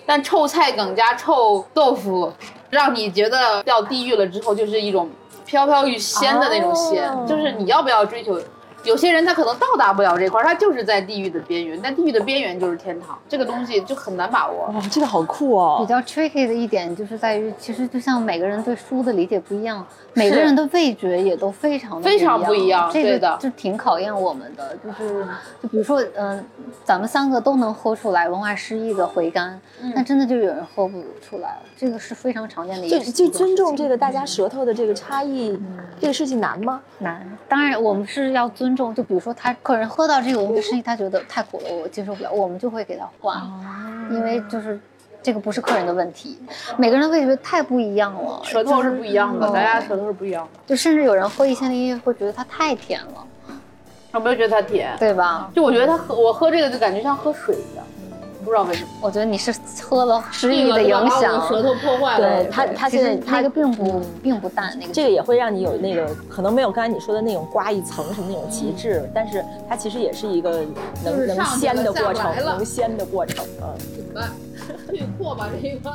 [0.07, 2.33] 但臭菜梗加臭豆腐，
[2.71, 5.09] 让你觉得掉地狱了之后，就是一种
[5.45, 8.41] 飘飘欲仙的那种仙，哦就是你要不要追求？
[8.85, 14.67] 有些人他可能到达不了这块儿，他就是在地狱的边缘，但地狱的边缘就是天堂，这个东西就很难把握。
[14.73, 16.01] 哇，这个好酷哦比哦。
[16.01, 24.77] 较 tricky 的一点就是在于，其实就像每个人对书的理解不一样，每个人的味觉也都非常的非常不一样这的就挺考验我们的。
[24.77, 25.27] 就是
[25.63, 26.45] 就比如说，嗯、
[26.85, 33.05] 咱们三个都能喝出来文化诗意的回甘，嗯但真的就有人喝不出来，这个是非常常见的一就个。
[33.05, 35.59] 就尊重这个个大家舌头的这个差异，
[36.01, 36.81] 这个事情难吗？
[36.99, 37.39] 难。
[37.49, 43.37] 当然，我们是要尊重，就比如说他客人喝到这个文化诗意，他觉得太苦了，我接受不了，我们就会给他换。
[43.37, 43.61] 哦
[44.11, 44.79] 因为就是
[45.23, 46.39] 这个不是客人的问题，
[46.77, 50.61] 每个人的味觉太不一样了，舌头是不一样的，嗯大家舌头是不一样的。
[50.67, 53.27] 就甚至有人喝一千零一夜会觉得它太甜了，
[54.13, 55.51] 我没有觉得它甜，对吧？
[55.55, 57.85] 就我觉得它喝我喝这个就感觉像喝水一样，
[58.45, 58.89] 不知道为什么。
[59.01, 62.43] 我觉得你是喝了失忆的影响，舌头破坏了。
[62.43, 70.65] 对他，他其实现在他那个并不并不淡，那个这个也会让你有那个可能没有刚才你说的那种刮一层什么那种极致，但是它其实也是一个
[71.05, 73.75] 能能鲜的过程能鲜的过程，嗯。
[73.97, 74.31] 怎么办？
[74.87, 75.95] 退货吧这一关。